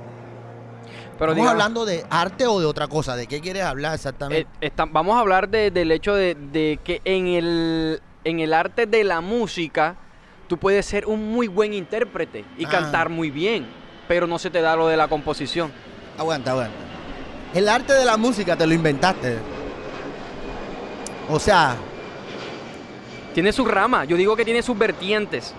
Pero 1.17 1.31
¿Estamos 1.31 1.35
digamos, 1.35 1.51
hablando 1.51 1.85
de 1.85 2.05
arte 2.09 2.45
o 2.47 2.59
de 2.59 2.65
otra 2.65 2.87
cosa? 2.87 3.15
¿De 3.15 3.27
qué 3.27 3.41
quieres 3.41 3.63
hablar 3.63 3.91
eh, 3.91 3.95
exactamente? 3.95 4.47
está- 4.61 4.85
vamos 4.85 5.15
a 5.17 5.19
hablar 5.19 5.49
de- 5.49 5.71
del 5.71 5.91
hecho 5.91 6.13
de, 6.15 6.35
de 6.35 6.79
que 6.83 7.01
en 7.03 7.27
el, 7.27 8.01
en 8.23 8.39
el 8.39 8.53
arte 8.53 8.85
de 8.85 9.03
la 9.03 9.19
música 9.19 9.97
tú 10.49 10.57
puedes 10.57 10.85
ser 10.85 11.05
un 11.05 11.31
muy 11.31 11.47
buen 11.47 11.73
intérprete 11.73 12.43
y 12.57 12.65
Ah. 12.65 12.69
cantar 12.69 13.07
muy 13.07 13.31
bien, 13.31 13.65
pero 14.09 14.27
no 14.27 14.37
se 14.37 14.49
te 14.49 14.59
da 14.61 14.75
lo 14.75 14.87
de 14.87 14.97
la 14.97 15.07
composición. 15.07 15.71
Aguanta, 16.17 16.51
aguanta. 16.51 16.73
El 17.53 17.69
arte 17.69 17.93
de 17.93 18.03
la 18.03 18.17
música 18.17 18.57
te 18.57 18.67
lo 18.67 18.73
inventaste. 18.73 19.37
O 21.29 21.39
sea, 21.39 21.75
Tiene 23.33 23.53
su 23.53 23.63
rama, 23.63 24.03
yo 24.05 24.17
digo 24.17 24.35
que 24.35 24.43
tiene 24.43 24.61
sus 24.63 24.77
vertientes. 24.77 25.53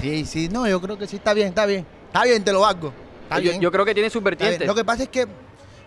sí, 0.00 0.24
sí, 0.26 0.48
no, 0.52 0.68
yo 0.68 0.80
creo 0.80 0.96
que 0.98 1.06
sí, 1.06 1.16
está 1.16 1.32
bien, 1.34 1.48
está 1.48 1.64
bien. 1.66 1.84
Está 2.06 2.24
bien, 2.24 2.44
te 2.44 2.52
lo 2.52 2.64
hago. 2.66 2.92
Está 3.22 3.36
Yo, 3.38 3.50
bien. 3.50 3.60
yo 3.60 3.72
creo 3.72 3.84
que 3.84 3.94
tiene 3.94 4.10
sus 4.10 4.22
vertientes. 4.22 4.66
Lo 4.66 4.74
que 4.74 4.84
pasa 4.84 5.04
es 5.04 5.08
que 5.08 5.26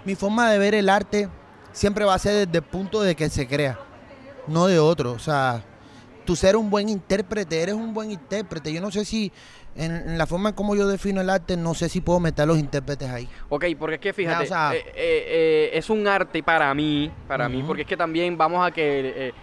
mi 0.05 0.15
forma 0.15 0.49
de 0.51 0.57
ver 0.57 0.73
el 0.73 0.89
arte 0.89 1.29
siempre 1.71 2.03
va 2.03 2.15
a 2.15 2.19
ser 2.19 2.47
desde 2.47 2.57
el 2.57 2.63
punto 2.63 3.01
de 3.03 3.15
que 3.15 3.29
se 3.29 3.47
crea, 3.47 3.77
no 4.47 4.65
de 4.67 4.79
otro. 4.79 5.11
O 5.11 5.19
sea, 5.19 5.63
tú 6.25 6.35
ser 6.35 6.55
un 6.55 6.69
buen 6.69 6.89
intérprete, 6.89 7.61
eres 7.61 7.75
un 7.75 7.93
buen 7.93 8.11
intérprete. 8.11 8.71
Yo 8.73 8.81
no 8.81 8.91
sé 8.91 9.05
si, 9.05 9.31
en, 9.75 9.91
en 9.95 10.17
la 10.17 10.25
forma 10.25 10.49
en 10.49 10.55
cómo 10.55 10.75
yo 10.75 10.87
defino 10.87 11.21
el 11.21 11.29
arte, 11.29 11.57
no 11.57 11.73
sé 11.73 11.89
si 11.89 12.01
puedo 12.01 12.19
meter 12.19 12.47
los 12.47 12.57
intérpretes 12.57 13.09
ahí. 13.09 13.27
Ok, 13.49 13.65
porque 13.77 13.95
es 13.95 14.01
que 14.01 14.13
fíjate, 14.13 14.43
o 14.43 14.47
sea- 14.47 14.73
eh, 14.73 14.83
eh, 14.87 14.93
eh, 14.95 15.69
es 15.73 15.89
un 15.89 16.07
arte 16.07 16.41
para 16.43 16.73
mí, 16.73 17.11
para 17.27 17.47
mí, 17.49 17.57
Ujú. 17.59 17.67
porque 17.67 17.81
es 17.83 17.87
que 17.87 17.97
también 17.97 18.37
vamos 18.37 18.65
a 18.65 18.71
que 18.71 18.83
eh, 19.29 19.33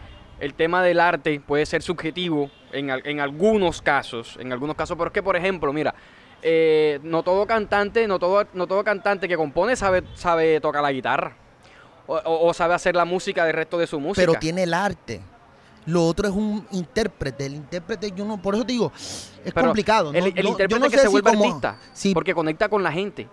el 0.41 0.55
tema 0.55 0.83
del 0.83 1.01
arte 1.01 1.41
puede 1.41 1.67
ser 1.67 1.83
subjetivo 1.83 2.51
en, 2.73 2.91
en 2.91 3.21
algunos 3.21 3.83
casos, 3.83 4.37
en 4.41 4.53
algunos 4.53 4.77
casos, 4.77 4.97
pero 4.97 5.09
es 5.09 5.13
que, 5.13 5.23
por 5.23 5.37
ejemplo, 5.37 5.73
mira, 5.73 5.95
eh, 6.43 6.99
no 7.03 7.23
todo 7.23 7.47
cantante, 7.47 8.07
no 8.09 8.19
todo, 8.19 8.47
no 8.55 8.67
todo 8.67 8.83
cantante 8.83 9.29
que 9.29 9.37
compone 9.37 9.77
sabe, 9.77 10.03
sabe 10.15 10.61
tocar 10.61 10.83
la 10.83 10.91
guitarra 10.93 11.37
o, 12.07 12.15
o- 12.17 12.49
o 12.49 12.55
sabe 12.55 12.73
hacer 12.75 12.97
la 12.97 13.05
música 13.05 13.45
del 13.45 13.55
resto 13.55 13.77
de 13.77 13.87
su 13.87 14.01
música. 14.01 14.25
Pero 14.27 14.39
tiene 14.41 14.63
el 14.63 14.73
arte. 14.73 15.21
Lo 15.91 16.07
otro 16.07 16.29
es 16.29 16.35
un 16.35 16.67
intérprete. 16.73 17.47
El 17.47 17.55
intérprete, 17.55 18.13
yo 18.13 18.25
no, 18.25 18.41
por 18.41 18.55
eso 18.55 18.65
te 18.65 18.73
digo, 18.73 18.93
es 18.95 19.53
Pero 19.53 19.67
complicado. 19.67 20.13
El, 20.13 20.21
¿no? 20.21 20.27
el 20.27 20.35
No- 20.35 20.41
yo 20.43 20.49
intérprete 20.51 20.81
no 20.85 20.91
que 20.91 20.97
sé 20.97 21.03
se 21.03 21.07
si 21.07 21.13
vuelve 21.13 21.31
como- 21.31 21.45
artista, 21.45 21.79
sí, 21.93 22.15
porque 22.15 22.35
conecta 22.35 22.69
con 22.69 22.83
la 22.83 22.93
gente. 22.93 23.29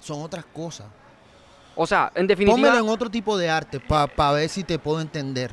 son 0.00 0.20
otras 0.22 0.44
cosas. 0.44 0.86
O 1.76 1.86
sea, 1.86 2.12
en 2.14 2.26
definitiva, 2.26 2.56
Pónmelo 2.68 2.84
en 2.84 2.90
otro 2.90 3.10
tipo 3.10 3.36
de 3.38 3.48
arte 3.50 3.80
para 3.80 4.32
ver 4.32 4.48
si 4.48 4.62
te 4.62 4.78
puedo 4.78 5.00
entender. 5.00 5.50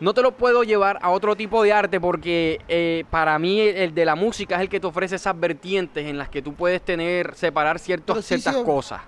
No 0.00 0.12
te 0.12 0.20
lo 0.20 0.32
puedo 0.36 0.64
llevar 0.64 0.98
a 1.00 1.10
otro 1.10 1.36
tipo 1.36 1.62
de 1.62 1.72
arte 1.72 2.00
porque 2.00 2.60
eh, 2.68 3.04
para 3.10 3.38
mí 3.38 3.60
el, 3.60 3.76
el 3.76 3.94
de 3.94 4.04
la 4.04 4.16
música 4.16 4.56
es 4.56 4.62
el 4.62 4.68
que 4.68 4.80
te 4.80 4.86
ofrece 4.88 5.14
esas 5.14 5.38
vertientes 5.38 6.04
en 6.06 6.18
las 6.18 6.28
que 6.28 6.42
tú 6.42 6.52
puedes 6.54 6.82
tener, 6.82 7.34
separar 7.36 7.78
ciertos, 7.78 8.18
sí, 8.24 8.34
ciertas 8.34 8.56
sí, 8.56 8.64
cosas. 8.64 9.00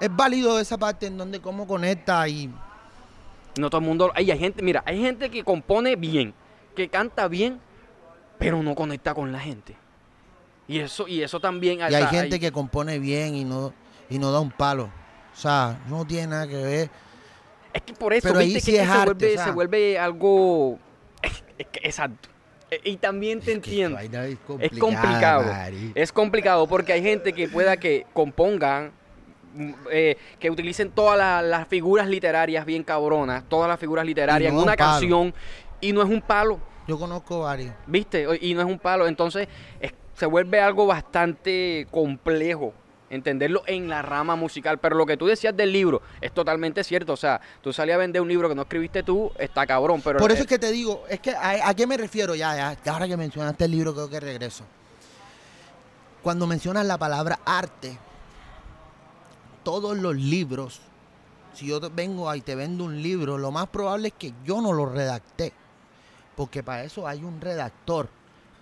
Es 0.00 0.08
válido 0.16 0.58
esa 0.58 0.78
parte 0.78 1.06
en 1.06 1.18
donde 1.18 1.40
cómo 1.40 1.66
conecta 1.66 2.26
y 2.26 2.50
No 3.58 3.70
todo 3.70 3.80
el 3.80 3.86
mundo... 3.86 4.12
Ay, 4.14 4.30
hay 4.30 4.38
gente, 4.38 4.62
mira, 4.62 4.82
hay 4.86 5.00
gente 5.00 5.30
que 5.30 5.42
compone 5.44 5.96
bien, 5.96 6.34
que 6.76 6.88
canta 6.88 7.28
bien, 7.28 7.60
pero 8.38 8.62
no 8.62 8.74
conecta 8.74 9.14
con 9.14 9.32
la 9.32 9.40
gente. 9.40 9.76
Y 10.68 10.78
eso, 10.78 11.08
y 11.08 11.22
eso 11.22 11.40
también... 11.40 11.80
Y 11.80 11.94
hay 11.94 12.06
gente 12.06 12.38
que 12.38 12.52
compone 12.52 12.98
bien 12.98 13.34
y 13.34 13.44
no, 13.44 13.72
y 14.08 14.18
no 14.18 14.30
da 14.30 14.40
un 14.40 14.50
palo. 14.50 14.84
O 15.32 15.36
sea, 15.36 15.80
no 15.88 16.04
tiene 16.04 16.28
nada 16.28 16.46
que 16.46 16.56
ver. 16.56 16.90
Es 17.72 17.82
que 17.82 17.92
por 17.92 18.12
eso, 18.12 18.28
Pero 18.28 18.40
ahí 18.40 18.46
viste, 18.46 18.60
sí 18.60 18.72
que, 18.72 18.82
es 18.82 18.86
se, 18.86 18.92
arte, 18.92 19.04
vuelve, 19.04 19.26
o 19.26 19.36
sea. 19.36 19.44
se 19.44 19.50
vuelve 19.50 19.98
algo... 19.98 20.78
Exacto. 21.58 22.28
E- 22.70 22.80
Y 22.84 22.96
también 22.96 23.40
te 23.40 23.52
entiendo. 23.52 23.98
Es 23.98 24.78
complicado. 24.78 25.44
Es 25.94 26.12
complicado 26.12 26.66
porque 26.66 26.92
hay 26.92 27.02
gente 27.02 27.32
que 27.32 27.48
pueda 27.48 27.76
que 27.76 28.06
compongan, 28.12 28.92
eh, 29.90 30.16
que 30.38 30.50
utilicen 30.50 30.90
todas 30.90 31.18
la- 31.18 31.42
las 31.42 31.66
figuras 31.68 32.06
literarias 32.08 32.64
bien 32.64 32.82
cabronas, 32.84 33.44
todas 33.48 33.68
las 33.68 33.78
figuras 33.80 34.04
literarias 34.06 34.52
no 34.52 34.58
en 34.60 34.62
una 34.64 34.72
un 34.72 34.76
canción 34.76 35.34
y 35.80 35.92
no 35.92 36.02
es 36.02 36.08
un 36.08 36.20
palo, 36.22 36.58
Yo 36.86 36.98
conozco 36.98 37.40
varios. 37.40 37.74
¿viste? 37.86 38.26
Y 38.40 38.54
no 38.54 38.60
es 38.60 38.66
un 38.66 38.78
palo. 38.78 39.06
Entonces 39.06 39.48
es- 39.80 39.92
se 40.14 40.26
vuelve 40.26 40.60
algo 40.60 40.86
bastante 40.86 41.86
complejo 41.90 42.74
entenderlo 43.08 43.62
en 43.66 43.88
la 43.88 44.02
rama 44.02 44.36
musical. 44.36 44.78
Pero 44.78 44.94
lo 44.96 45.04
que 45.06 45.16
tú 45.16 45.26
decías 45.26 45.56
del 45.56 45.72
libro 45.72 46.00
es 46.20 46.30
totalmente 46.32 46.84
cierto. 46.84 47.12
O 47.14 47.16
sea, 47.16 47.40
tú 47.60 47.72
salías 47.72 47.96
a 47.96 47.98
vender 47.98 48.22
un 48.22 48.28
libro 48.28 48.48
que 48.48 48.54
no 48.54 48.62
escribiste 48.62 49.02
tú, 49.02 49.32
está 49.38 49.66
cabrón. 49.66 50.00
Pero 50.02 50.18
Por 50.20 50.30
eso 50.30 50.42
es 50.42 50.46
que 50.48 50.58
te 50.60 50.70
digo, 50.70 51.04
es 51.08 51.18
que 51.20 51.30
a, 51.32 51.68
¿a 51.68 51.74
qué 51.74 51.86
me 51.88 51.96
refiero 51.96 52.34
ya 52.36 52.76
ahora 52.86 53.08
que 53.08 53.16
mencionaste 53.16 53.64
el 53.64 53.70
libro, 53.72 53.94
creo 53.94 54.08
que 54.10 54.20
regreso. 54.20 54.64
Cuando 56.22 56.46
mencionas 56.46 56.84
la 56.86 56.98
palabra 56.98 57.40
arte, 57.44 57.98
todos 59.70 59.96
los 59.96 60.16
libros, 60.16 60.80
si 61.54 61.66
yo 61.66 61.80
te 61.80 61.90
vengo 61.90 62.34
y 62.34 62.40
te 62.40 62.56
vendo 62.56 62.82
un 62.82 63.00
libro, 63.00 63.38
lo 63.38 63.52
más 63.52 63.68
probable 63.68 64.08
es 64.08 64.14
que 64.14 64.34
yo 64.44 64.60
no 64.60 64.72
lo 64.72 64.86
redacté. 64.86 65.52
Porque 66.34 66.64
para 66.64 66.82
eso 66.82 67.06
hay 67.06 67.22
un 67.22 67.40
redactor, 67.40 68.08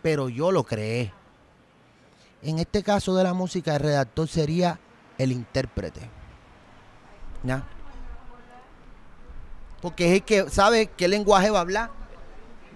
pero 0.03 0.29
yo 0.29 0.53
lo 0.53 0.65
creé. 0.65 1.11
En 2.43 2.59
este 2.59 2.83
caso 2.83 3.17
de 3.17 3.25
la 3.25 3.33
música, 3.33 3.77
el 3.77 3.81
redactor 3.81 4.29
sería 4.29 4.79
el 5.17 5.33
intérprete. 5.33 6.11
¿Ya? 7.43 7.63
Porque 9.81 10.09
es 10.09 10.13
el 10.13 10.23
que 10.25 10.51
sabe 10.51 10.89
qué 10.89 11.09
lenguaje 11.09 11.49
va 11.49 11.59
a 11.59 11.63
hablar 11.63 11.91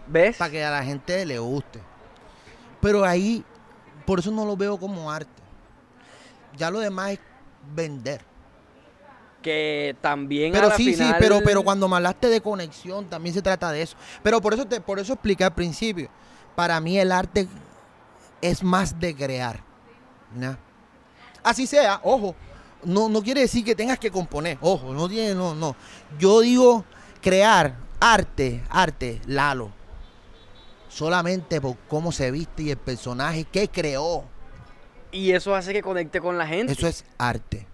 ¿ves? 0.07 0.39
para 0.39 0.51
que 0.51 0.65
a 0.65 0.71
la 0.71 0.85
gente 0.85 1.27
le 1.27 1.39
guste. 1.39 1.81
Pero 2.81 3.05
ahí, 3.05 3.45
por 4.07 4.21
eso 4.21 4.31
no 4.31 4.47
lo 4.47 4.57
veo 4.57 4.79
como 4.79 5.13
arte. 5.13 5.31
Ya 6.57 6.71
lo 6.71 6.81
demás 6.81 7.11
es 7.11 7.19
vender. 7.75 8.25
Que 9.43 9.97
también 10.01 10.53
a 10.53 10.59
Pero 10.59 10.69
la 10.69 10.77
sí, 10.77 10.93
final- 10.95 11.09
sí, 11.09 11.17
pero, 11.19 11.41
pero 11.45 11.65
cuando 11.65 11.89
me 11.89 11.97
hablaste 11.97 12.29
de 12.29 12.41
conexión, 12.41 13.07
también 13.07 13.35
se 13.35 13.43
trata 13.43 13.73
de 13.73 13.83
eso. 13.83 13.97
Pero 14.23 14.41
por 14.41 14.55
eso 14.55 14.65
te, 14.67 14.81
por 14.81 14.99
eso 15.01 15.15
expliqué 15.15 15.43
al 15.45 15.55
principio. 15.55 16.09
Para 16.55 16.81
mí 16.81 16.99
el 16.99 17.11
arte 17.11 17.49
es 18.41 18.63
más 18.63 18.99
de 19.01 19.17
crear. 19.17 19.61
¿ya? 20.39 20.59
Así 21.43 21.67
sea, 21.67 22.01
ojo. 22.05 22.35
No, 22.85 23.09
no 23.09 23.23
quiere 23.23 23.43
decir 23.43 23.65
que 23.65 23.75
tengas 23.77 23.99
que 23.99 24.11
componer. 24.11 24.59
Ojo, 24.61 24.93
no 24.93 25.09
tiene, 25.09 25.35
no, 25.35 25.55
no. 25.55 25.77
Yo 26.19 26.41
digo 26.41 26.85
crear 27.21 27.77
arte, 28.01 28.63
arte, 28.69 29.21
Lalo. 29.27 29.71
Solamente 30.89 31.61
por 31.61 31.77
cómo 31.89 32.13
se 32.13 32.31
viste 32.31 32.65
y 32.65 32.71
el 32.71 32.77
personaje 32.77 33.45
que 33.45 33.69
creó. 33.69 34.25
Y 35.13 35.33
eso 35.33 35.55
hace 35.55 35.73
que 35.73 35.83
conecte 35.83 36.21
con 36.21 36.37
la 36.39 36.47
gente. 36.47 36.73
Eso 36.73 36.87
es 36.89 37.05
arte. 37.19 37.67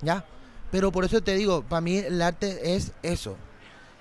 ¿Ya? 0.00 0.24
Pero 0.70 0.90
por 0.90 1.04
eso 1.04 1.20
te 1.20 1.34
digo, 1.34 1.62
para 1.62 1.80
mí 1.80 1.98
el 1.98 2.20
arte 2.22 2.74
es 2.74 2.92
eso. 3.02 3.36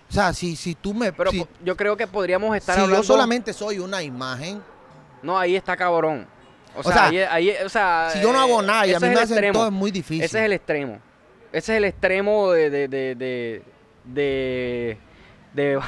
O 0.10 0.12
sea, 0.14 0.34
si, 0.34 0.56
si 0.56 0.74
tú 0.76 0.94
me... 0.94 1.12
Pero 1.14 1.30
si- 1.32 1.46
yo 1.64 1.76
creo 1.76 1.96
que 1.98 2.08
podríamos 2.08 2.56
estar 2.56 2.76
si 2.76 2.82
hablando. 2.82 3.02
yo 3.04 3.08
solamente 3.08 3.54
soy 3.54 3.80
una 3.80 4.02
imagen, 4.02 4.62
No, 5.22 5.38
ahí 5.38 5.56
está 5.56 5.76
cabrón. 5.78 6.26
O, 6.76 6.80
O 6.80 6.84
sea, 6.84 6.94
sea, 6.94 7.06
ahí, 7.34 7.50
ahí- 7.50 7.56
o 7.66 7.70
sea, 7.70 8.10
si 8.14 8.22
yo 8.22 8.32
no 8.32 8.40
hago 8.40 8.62
eh, 8.62 8.66
nada 8.66 8.88
y 8.88 8.94
a 8.94 9.00
mí 9.00 9.08
me 9.08 9.14
hacen 9.16 9.32
extremo. 9.38 9.54
todo, 9.54 9.68
es 9.68 9.74
muy 9.74 9.92
difícil. 9.92 10.24
Ese 10.24 10.40
es 10.40 10.46
el 10.46 10.54
extremo. 10.54 11.00
Ese 11.52 11.74
es 11.74 11.78
el 11.78 11.86
extremo 11.86 12.52
de. 12.52 12.70
de. 12.70 12.88
de. 12.88 13.16
de. 13.16 14.98
de. 15.54 15.80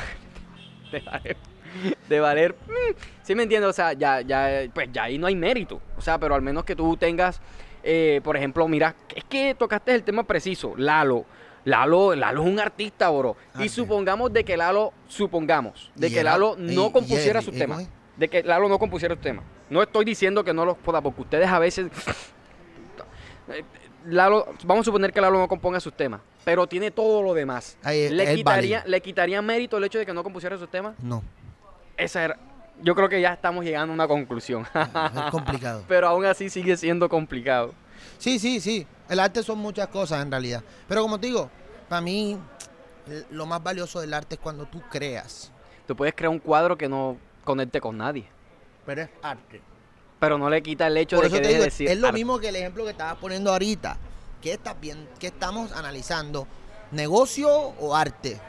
de, 0.92 1.38
de 2.10 2.20
valer. 2.20 2.56
mm, 2.68 2.96
¿Sí 3.24 3.36
me 3.36 3.44
entiendes? 3.44 3.70
O 3.70 3.74
sea, 3.74 3.94
ya, 3.94 4.22
ya, 4.22 4.64
pues 4.74 4.90
ya 4.92 5.04
ahí 5.04 5.18
no 5.18 5.28
hay 5.28 5.36
mérito. 5.36 5.82
O 5.98 6.02
sea, 6.02 6.18
pero 6.18 6.36
al 6.36 6.42
menos 6.42 6.64
que 6.64 6.76
tú 6.76 6.98
tengas. 6.98 7.42
eh, 7.84 8.22
por 8.24 8.38
ejemplo, 8.38 8.68
mira, 8.68 8.96
es 9.16 9.24
que 9.26 9.56
tocaste 9.56 9.94
el 9.96 10.04
tema 10.04 10.24
preciso. 10.24 10.74
Lalo. 10.78 11.26
Lalo, 11.64 12.16
Lalo 12.16 12.42
es 12.44 12.50
un 12.50 12.60
artista, 12.60 13.10
bro. 13.12 13.36
Y 13.54 13.58
Arte. 13.58 13.70
supongamos 13.70 14.34
de 14.34 14.44
que 14.44 14.58
Lalo, 14.58 14.94
supongamos, 15.08 15.92
de 15.96 16.10
que 16.10 16.24
Lalo 16.24 16.56
no 16.58 16.88
y 16.88 16.92
compusiera 16.92 17.40
sus 17.42 17.56
¿y 17.56 17.60
temas. 17.60 17.88
De 18.18 18.28
que 18.28 18.42
Lalo 18.42 18.68
no 18.68 18.80
compusiera 18.80 19.14
sus 19.14 19.22
temas. 19.22 19.46
No 19.70 19.84
estoy 19.84 20.04
diciendo 20.04 20.44
que 20.44 20.54
no 20.54 20.66
los 20.66 20.76
pueda, 20.78 21.02
porque 21.02 21.22
ustedes 21.22 21.48
a 21.48 21.60
veces. 21.60 21.88
Lalo, 24.06 24.48
vamos 24.66 24.84
a 24.84 24.86
suponer 24.86 25.14
que 25.14 25.22
Lalo 25.22 25.38
no 25.38 25.48
componga 25.48 25.80
sus 25.80 25.94
temas, 25.94 26.22
pero 26.44 26.66
tiene 26.66 26.90
todo 26.90 27.22
lo 27.22 27.36
demás. 27.36 27.78
Ahí 27.84 28.10
¿Le 28.10 28.36
quitaría. 28.36 28.84
¿Le 28.88 29.00
quitaría 29.02 29.42
mérito 29.44 29.78
el 29.78 29.84
hecho 29.84 30.00
de 30.00 30.06
que 30.08 30.14
no 30.14 30.24
compusiera 30.24 30.58
sus 30.58 30.70
temas? 30.70 30.96
No, 31.04 31.22
Esa 32.02 32.24
era. 32.24 32.38
Yo 32.82 32.96
creo 32.96 33.08
que 33.08 33.22
ya 33.22 33.34
estamos 33.34 33.64
llegando 33.64 33.92
a 33.92 33.96
una 33.96 34.08
conclusión. 34.08 34.66
es 34.74 35.32
complicado. 35.32 35.84
pero 35.88 36.08
aún 36.08 36.26
así 36.26 36.50
sigue 36.50 36.76
siendo 36.78 37.08
complicado. 37.08 37.74
Sí, 38.18 38.40
sí, 38.40 38.60
sí. 38.60 38.88
El 39.08 39.20
arte 39.20 39.44
son 39.44 39.60
muchas 39.60 39.88
cosas 39.88 40.24
en 40.24 40.32
realidad. 40.32 40.64
Pero 40.88 41.04
como 41.04 41.20
te 41.20 41.28
digo, 41.28 41.50
para 41.88 42.02
mí 42.02 42.40
lo 43.30 43.46
más 43.46 43.62
valioso 43.62 44.00
del 44.02 44.14
arte 44.14 44.36
es 44.36 44.42
cuando 44.42 44.66
tú 44.66 44.82
creas. 44.90 45.52
tú 45.88 45.96
puedes 45.96 46.16
crear 46.16 46.30
un 46.30 46.40
cuadro 46.40 46.76
que 46.78 46.90
no 46.90 47.18
conecte 47.44 47.80
con 47.80 47.98
nadie. 47.98 48.26
Pero 48.86 49.04
es 49.04 49.10
arte. 49.22 49.62
Pero 50.20 50.38
no 50.38 50.50
le 50.50 50.64
quita 50.64 50.88
el 50.88 50.98
hecho 50.98 51.18
Por 51.18 51.26
de 51.26 51.32
que 51.32 51.42
te 51.42 51.48
digo, 51.50 51.60
de 51.60 51.66
decir 51.66 51.88
es 51.88 52.00
lo 52.00 52.08
arte. 52.08 52.18
mismo 52.18 52.40
que 52.40 52.50
el 52.50 52.56
ejemplo 52.56 52.84
que 52.84 52.92
estabas 52.92 53.18
poniendo 53.18 53.52
ahorita. 53.52 53.98
¿Qué, 54.42 54.54
estás 54.54 54.80
bien, 54.82 55.08
¿Qué 55.20 55.28
estamos 55.28 55.72
analizando? 55.74 56.48
¿Negocio 56.92 57.50
o 57.50 57.96
arte? 57.96 58.40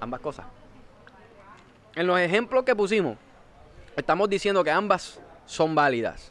Ambas 0.00 0.20
cosas. 0.20 0.44
En 1.94 2.06
los 2.06 2.18
ejemplos 2.18 2.64
que 2.64 2.74
pusimos, 2.76 3.16
estamos 3.96 4.28
diciendo 4.28 4.62
que 4.64 4.70
ambas 4.70 5.18
son 5.46 5.74
válidas. 5.74 6.30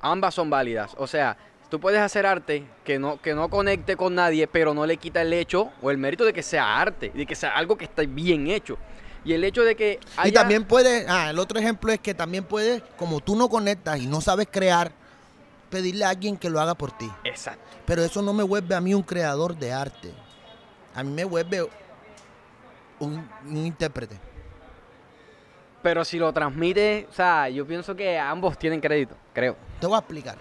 Ambas 0.00 0.34
son 0.34 0.50
válidas. 0.50 0.92
O 0.96 1.06
sea, 1.06 1.36
tú 1.68 1.78
puedes 1.78 2.00
hacer 2.00 2.26
arte 2.26 2.64
que 2.84 2.98
no, 2.98 3.20
que 3.20 3.34
no 3.34 3.48
conecte 3.48 3.96
con 3.96 4.14
nadie, 4.14 4.46
pero 4.46 4.74
no 4.74 4.86
le 4.86 4.96
quita 4.96 5.22
el 5.22 5.32
hecho 5.32 5.70
o 5.82 5.90
el 5.90 5.98
mérito 5.98 6.24
de 6.24 6.32
que 6.32 6.42
sea 6.42 6.80
arte, 6.80 7.10
de 7.14 7.26
que 7.26 7.34
sea 7.34 7.50
algo 7.56 7.76
que 7.76 7.84
está 7.84 8.02
bien 8.02 8.48
hecho. 8.48 8.76
Y 9.24 9.34
el 9.34 9.44
hecho 9.44 9.62
de 9.62 9.76
que 9.76 10.00
Y 10.02 10.28
haya- 10.28 10.40
también 10.40 10.64
puedes, 10.64 11.06
ah, 11.08 11.30
el 11.30 11.38
otro 11.38 11.58
ejemplo 11.58 11.92
es 11.92 12.00
que 12.00 12.14
también 12.14 12.42
puedes, 12.44 12.82
como 12.96 13.20
tú 13.20 13.36
no 13.36 13.48
conectas 13.50 14.00
y 14.00 14.06
no 14.06 14.20
sabes 14.22 14.48
crear, 14.50 14.90
pedirle 15.68 16.04
a 16.04 16.08
alguien 16.08 16.36
que 16.38 16.48
lo 16.50 16.58
haga 16.58 16.74
por 16.74 16.90
ti. 16.90 17.08
Exacto. 17.24 17.60
Pero 17.84 18.02
eso 18.02 18.22
no 18.22 18.32
me 18.32 18.42
vuelve 18.42 18.74
a 18.74 18.80
mí 18.80 18.94
un 18.94 19.02
creador 19.02 19.54
de 19.56 19.72
arte. 19.72 20.10
A 20.94 21.02
mí 21.04 21.12
me 21.12 21.24
vuelve 21.24 21.68
un, 22.98 23.28
un 23.46 23.56
intérprete. 23.66 24.18
Pero 25.82 26.04
si 26.04 26.18
lo 26.18 26.32
transmite, 26.32 27.06
o 27.10 27.12
sea, 27.14 27.48
yo 27.48 27.66
pienso 27.66 27.96
que 27.96 28.18
ambos 28.18 28.58
tienen 28.58 28.80
crédito, 28.80 29.14
creo. 29.32 29.56
Te 29.80 29.86
voy 29.86 29.96
a 29.96 30.00
explicar. 30.00 30.36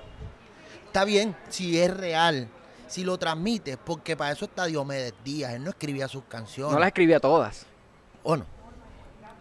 Está 0.86 1.06
bien 1.06 1.36
si 1.50 1.80
es 1.80 1.96
real, 1.96 2.48
si 2.88 3.04
lo 3.06 3.18
transmites, 3.18 3.78
porque 3.84 4.18
para 4.18 4.32
eso 4.32 4.46
está 4.46 4.66
Diomedes 4.66 5.14
Díaz. 5.24 5.54
Él 5.54 5.64
no 5.64 5.70
escribía 5.70 6.08
sus 6.08 6.24
canciones. 6.26 6.74
No 6.74 6.80
las 6.80 6.88
escribía 6.88 7.20
todas. 7.20 7.66
¿O 8.24 8.36
no? 8.36 8.46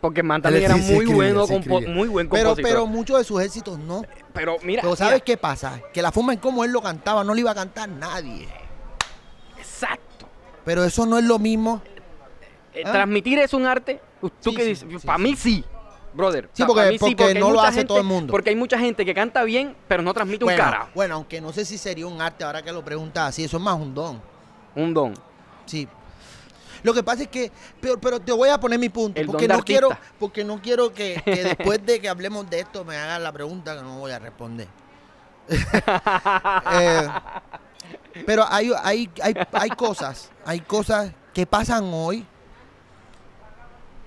Porque 0.01 0.23
Man 0.23 0.41
también 0.41 0.65
Él 0.67 0.71
era 0.71 0.81
sí, 0.81 0.93
muy 0.93 1.05
escribía, 1.05 1.33
bueno, 1.35 1.89
muy 1.93 2.09
buen 2.09 2.29
Pero, 2.29 2.51
compositor. 2.51 2.71
pero 2.71 2.87
muchos 2.87 3.19
de 3.19 3.25
sus 3.25 3.43
éxitos 3.43 3.77
no. 3.81 4.03
Pero 4.33 4.57
mira, 4.63 4.83
Pero 4.83 4.93
mira, 4.93 4.97
¿sabes 4.97 5.23
qué 5.23 5.37
pasa? 5.37 5.81
Que 5.93 6.01
la 6.01 6.13
forma 6.13 6.33
en 6.33 6.39
cómo 6.39 6.63
él 6.63 6.71
lo 6.71 6.81
cantaba 6.81 7.25
no 7.25 7.35
le 7.35 7.41
iba 7.41 7.51
a 7.51 7.55
cantar 7.57 7.89
nadie. 7.89 8.47
exacto. 9.59 10.29
Pero 10.65 10.85
eso 10.85 11.07
no 11.07 11.19
es 11.19 11.25
lo 11.25 11.39
mismo. 11.41 11.83
Eh, 12.75 12.83
Ah. 12.85 12.93
Transmitir 12.93 13.39
es 13.41 13.53
un 13.55 13.67
arte. 13.67 14.01
¿Tú 14.21 14.31
Sí, 14.51 14.55
qué 14.55 14.63
sí, 14.63 14.69
dices? 14.69 14.89
sí, 15.01 15.07
Para 15.07 15.17
sí. 15.19 15.23
mí 15.25 15.37
sí, 15.37 15.65
brother. 16.15 16.49
Sí, 16.53 16.65
porque- 16.65 16.97
porque 16.99 17.35
no 17.35 17.51
lo 17.51 17.61
hace 17.61 17.85
todo 17.85 17.99
el 17.99 18.05
mundo. 18.05 18.31
Porque 18.31 18.51
hay 18.51 18.57
mucha 18.57 18.79
gente 18.79 19.05
que 19.05 19.15
canta 19.15 19.43
bien, 19.45 19.77
pero 19.87 20.03
no 20.03 20.13
transmite 20.15 20.45
Bueno, 20.45 20.63
un 20.63 20.71
carajo. 20.71 20.89
bueno, 20.95 21.15
aunque 21.17 21.41
no 21.41 21.53
sé 21.53 21.65
si 21.65 21.79
sería 21.79 22.07
un 22.07 22.21
arte 22.21 22.45
ahora 22.45 22.63
que 22.63 22.73
lo 22.73 22.85
preguntas 22.85 23.29
así, 23.29 23.45
eso 23.45 23.57
es 23.57 23.63
más 23.63 23.75
un 23.77 23.95
don. 23.95 24.21
Un 24.75 24.95
don. 24.95 25.15
Sí. 25.67 25.87
Lo 26.83 26.95
que 26.95 27.03
pasa 27.03 27.23
es 27.23 27.29
que, 27.29 27.51
pero, 27.81 28.01
pero 28.01 28.21
te 28.21 28.31
voy 28.33 28.49
a 28.51 28.59
poner 28.61 28.79
mi 28.79 28.89
punto, 28.89 29.21
El 29.21 29.27
porque 29.27 29.49
no 29.49 29.63
quiero, 29.65 29.89
porque 30.19 30.45
no 30.45 30.63
quiero 30.63 30.95
que, 30.95 31.21
que 31.25 31.43
después 31.77 31.85
de 31.85 32.01
que 32.01 32.09
hablemos 32.09 32.49
de 32.49 32.61
esto 32.61 32.85
me 32.85 32.97
hagan 32.97 33.23
la 33.23 33.33
pregunta 33.33 33.75
que 33.77 33.83
no 33.83 33.99
voy 33.99 34.13
a 34.13 34.19
responder. 34.19 34.69
Eh, 36.73 37.09
pero 38.27 38.45
hay, 38.49 38.71
hay, 38.83 39.11
hay, 39.23 39.35
hay 39.53 39.71
cosas, 39.71 40.31
hay 40.45 40.61
cosas 40.61 41.13
que 41.33 41.47
pasan 41.47 41.85
hoy 41.93 42.27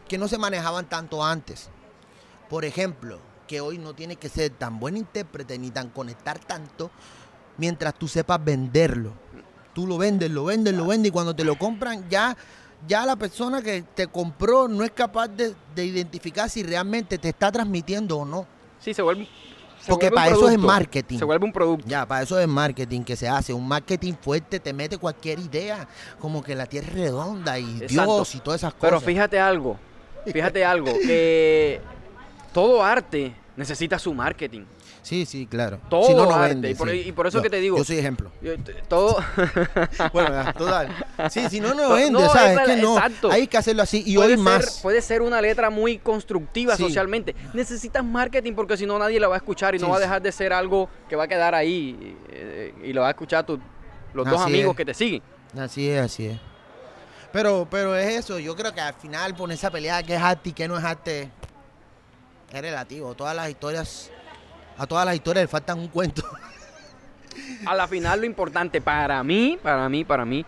que 0.07 0.17
no 0.17 0.27
se 0.27 0.37
manejaban 0.37 0.85
tanto 0.85 1.23
antes. 1.23 1.69
Por 2.51 2.65
ejemplo, 2.65 3.17
que 3.47 3.61
hoy 3.61 3.77
no 3.77 3.93
tienes 3.93 4.17
que 4.17 4.27
ser 4.27 4.49
tan 4.49 4.77
buen 4.77 4.97
intérprete 4.97 5.57
ni 5.57 5.71
tan 5.71 5.87
conectar 5.87 6.37
tanto 6.37 6.91
mientras 7.57 7.95
tú 7.95 8.09
sepas 8.09 8.43
venderlo. 8.43 9.13
Tú 9.73 9.87
lo 9.87 9.97
vendes, 9.97 10.29
lo 10.29 10.43
vendes, 10.43 10.73
lo 10.73 10.85
vendes 10.85 11.07
y 11.07 11.11
cuando 11.13 11.33
te 11.33 11.45
lo 11.45 11.57
compran 11.57 12.09
ya, 12.09 12.35
ya 12.85 13.05
la 13.05 13.15
persona 13.15 13.61
que 13.61 13.83
te 13.95 14.07
compró 14.07 14.67
no 14.67 14.83
es 14.83 14.91
capaz 14.91 15.29
de, 15.29 15.55
de 15.73 15.85
identificar 15.85 16.49
si 16.49 16.61
realmente 16.61 17.17
te 17.17 17.29
está 17.29 17.49
transmitiendo 17.53 18.17
o 18.17 18.25
no. 18.25 18.45
Sí, 18.79 18.93
se 18.93 19.01
vuelve. 19.01 19.29
se 19.79 19.89
Porque 19.89 20.09
vuelve 20.09 20.17
un 20.17 20.23
para 20.25 20.35
eso 20.35 20.49
es 20.49 20.57
marketing. 20.59 21.19
Se 21.19 21.23
vuelve 21.23 21.45
un 21.45 21.53
producto. 21.53 21.87
Ya, 21.87 22.05
para 22.05 22.23
eso 22.23 22.37
es 22.37 22.49
marketing 22.49 23.03
que 23.03 23.15
se 23.15 23.29
hace. 23.29 23.53
Un 23.53 23.65
marketing 23.65 24.15
fuerte 24.21 24.59
te 24.59 24.73
mete 24.73 24.97
cualquier 24.97 25.39
idea, 25.39 25.87
como 26.19 26.43
que 26.43 26.53
la 26.53 26.65
tierra 26.65 26.87
es 26.89 26.93
redonda 26.95 27.57
y 27.57 27.77
Exacto. 27.83 28.15
Dios 28.15 28.35
y 28.35 28.39
todas 28.41 28.59
esas 28.59 28.73
Pero 28.73 28.95
cosas. 28.97 29.05
fíjate 29.05 29.39
algo. 29.39 29.77
Fíjate 30.25 30.65
algo. 30.65 30.91
Que 30.91 31.79
todo 32.53 32.83
arte 32.83 33.33
necesita 33.55 33.97
su 33.99 34.13
marketing. 34.13 34.63
Sí, 35.03 35.25
sí, 35.25 35.47
claro. 35.47 35.79
Todo 35.89 36.05
Si 36.07 36.13
no, 36.13 36.25
no 36.25 36.31
arte, 36.35 36.49
vende, 36.49 36.69
y 36.69 36.75
por- 36.75 36.89
sí. 36.91 37.03
y 37.07 37.11
por 37.11 37.25
eso 37.25 37.39
Yo- 37.39 37.41
que 37.43 37.49
te 37.49 37.57
digo- 37.59 37.75
Yo 37.77 37.83
soy 37.83 37.97
ejemplo. 37.97 38.31
Yo- 38.41 38.53
Todo. 38.87 39.17
Bueno, 40.13 40.53
total. 40.53 40.89
Sí, 41.31 41.49
si 41.49 41.59
no, 41.59 41.73
no 41.73 41.89
vende, 41.93 42.11
no, 42.11 42.29
¿sabes? 42.29 42.51
es 42.51 42.59
Es 42.69 42.75
que 42.75 42.81
no. 42.81 42.95
exacto. 42.97 43.31
Hay 43.31 43.47
que 43.47 43.57
hacerlo 43.57 43.81
así 43.81 44.03
y 44.05 44.15
puede 44.15 44.29
hoy 44.29 44.35
ser- 44.35 44.43
más. 44.43 44.79
Puede 44.81 45.01
ser 45.01 45.21
una 45.23 45.41
letra 45.41 45.69
muy 45.71 45.97
constructiva 45.97 46.77
Sí. 46.77 46.83
socialmente. 46.83 47.35
Necesitas 47.53 48.03
marketing 48.03 48.53
porque 48.53 48.77
si 48.77 48.85
no 48.85 48.99
nadie 48.99 49.19
la 49.19 49.27
va 49.27 49.35
a 49.35 49.37
escuchar 49.37 49.73
y 49.73 49.79
no 49.79 49.89
va 49.89 49.97
a 49.97 49.99
dejar 49.99 50.21
de 50.21 50.31
ser 50.31 50.53
algo 50.53 50.87
que 51.09 51.15
va 51.15 51.23
a 51.23 51.27
quedar 51.27 51.55
ahí 51.55 52.15
eh, 52.29 52.73
y 52.83 52.93
lo 52.93 53.01
va 53.01 53.07
a 53.07 53.11
escuchar 53.11 53.43
tu- 53.45 53.59
los 54.13 54.29
dos 54.29 54.39
amigos 54.41 54.71
es. 54.71 54.77
que 54.77 54.85
te 54.85 54.93
siguen. 54.93 55.23
Así 55.57 55.89
es, 55.89 55.99
así 55.99 56.27
es. 56.27 56.39
Pero, 57.33 57.67
pero 57.71 57.95
es 57.95 58.07
eso, 58.19 58.37
yo 58.39 58.55
creo 58.55 58.71
que 58.73 58.81
al 58.81 58.93
final 58.93 59.33
poner 59.35 59.55
esa 59.55 59.71
pelea 59.71 60.03
que 60.03 60.15
es 60.15 60.21
arte 60.21 60.49
y 60.49 60.53
que 60.53 60.67
no 60.67 60.77
es 60.77 60.83
arte 60.83 61.29
es 62.57 62.61
relativo. 62.61 63.13
Todas 63.15 63.35
las 63.35 63.49
historias, 63.49 64.11
a 64.77 64.85
todas 64.87 65.05
las 65.05 65.15
historias 65.15 65.43
le 65.43 65.47
faltan 65.47 65.79
un 65.79 65.87
cuento. 65.87 66.23
A 67.65 67.73
la 67.75 67.87
final 67.87 68.19
lo 68.19 68.25
importante 68.25 68.81
para 68.81 69.23
mí, 69.23 69.57
para 69.61 69.87
mí, 69.87 70.03
para 70.03 70.25
mí, 70.25 70.43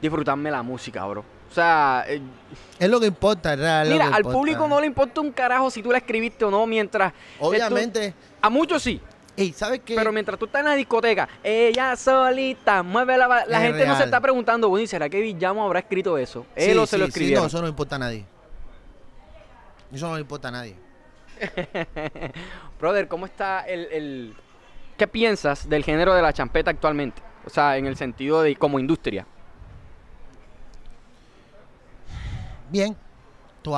disfrutarme 0.00 0.50
la 0.50 0.62
música, 0.62 1.04
bro. 1.06 1.20
O 1.50 1.54
sea, 1.54 2.04
eh, 2.08 2.20
Es 2.78 2.88
lo 2.88 2.98
que 2.98 3.06
importa, 3.06 3.54
real, 3.54 3.88
mira, 3.88 4.06
al 4.06 4.16
importa. 4.18 4.32
público 4.36 4.66
no 4.68 4.80
le 4.80 4.86
importa 4.86 5.20
un 5.20 5.30
carajo 5.30 5.70
si 5.70 5.82
tú 5.82 5.92
la 5.92 5.98
escribiste 5.98 6.44
o 6.44 6.50
no, 6.50 6.66
mientras... 6.66 7.12
esto- 7.12 7.46
Obviamente, 7.46 8.12
a 8.40 8.50
muchos 8.50 8.82
sí, 8.82 9.00
¿sabes 9.54 9.80
qué? 9.84 9.94
pero 9.94 10.10
mientras 10.10 10.36
tú 10.38 10.46
estás 10.46 10.60
en 10.60 10.66
la 10.66 10.74
discoteca, 10.74 11.28
ella 11.42 11.94
solita 11.94 12.82
mueve 12.82 13.16
la... 13.16 13.28
La 13.46 13.58
Es 13.64 13.68
gente 13.72 13.86
no 13.86 13.96
se 13.96 14.04
está 14.04 14.20
preguntando, 14.20 14.68
bueno, 14.68 14.82
¿y 14.82 14.88
será 14.88 15.08
que 15.08 15.20
Villamo 15.20 15.64
habrá 15.64 15.78
escrito 15.78 16.18
eso? 16.18 16.44
Él 16.56 16.72
Sí, 16.72 16.78
o 16.78 16.86
se 16.86 16.98
lo 16.98 17.06
sí, 17.06 17.12
sí, 17.28 17.34
no, 17.34 17.46
eso 17.46 17.62
no 17.62 17.68
importa 17.68 17.96
a 17.96 18.00
nadie. 18.00 18.24
Eso 19.94 20.08
no 20.08 20.14
le 20.14 20.22
importa 20.22 20.48
a 20.48 20.50
nadie. 20.50 20.76
Brother, 22.80 23.06
¿cómo 23.08 23.26
está 23.26 23.60
el, 23.60 23.86
el- 23.92 24.36
¿Qué 24.96 25.08
piensas 25.08 25.68
del 25.68 25.84
género 25.84 26.14
de 26.14 26.22
la 26.22 26.32
champeta 26.32 26.70
actualmente? 26.70 27.22
O 27.46 27.50
sea, 27.50 27.76
en 27.76 27.86
el 27.86 27.96
sentido 27.96 28.42
de 28.42 28.56
como 28.56 28.78
industria. 28.78 29.26
Bien. 32.70 32.96
Tú 33.62 33.74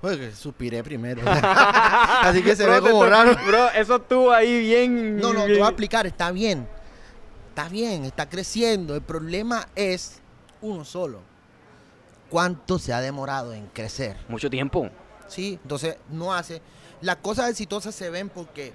Oye, 0.00 0.18
que 0.18 0.32
suspiré 0.32 0.82
primero. 0.84 1.22
Así 1.26 2.42
que 2.42 2.54
se 2.54 2.66
ve 2.66 2.80
como 2.80 3.04
raro. 3.04 3.36
Bro, 3.46 3.70
eso 3.70 3.96
estuvo 3.96 4.32
ahí 4.32 4.60
bien... 4.60 5.16
No, 5.16 5.32
no, 5.32 5.44
te 5.46 5.54
voy 5.54 5.62
a 5.62 5.68
explicar, 5.68 6.06
está 6.06 6.30
bien. 6.30 6.68
Está 7.48 7.68
bien, 7.68 8.04
está 8.04 8.28
creciendo. 8.28 8.94
El 8.94 9.02
problema 9.02 9.66
es 9.74 10.20
uno 10.60 10.84
solo. 10.84 11.27
¿Cuánto 12.30 12.78
se 12.78 12.92
ha 12.92 13.00
demorado 13.00 13.52
en 13.52 13.66
crecer? 13.68 14.16
Mucho 14.28 14.50
tiempo. 14.50 14.88
¿Sí? 15.28 15.58
Entonces, 15.62 15.96
no 16.10 16.32
hace. 16.34 16.60
Las 17.00 17.16
cosas 17.16 17.50
exitosas 17.50 17.94
se 17.94 18.10
ven 18.10 18.28
porque 18.28 18.72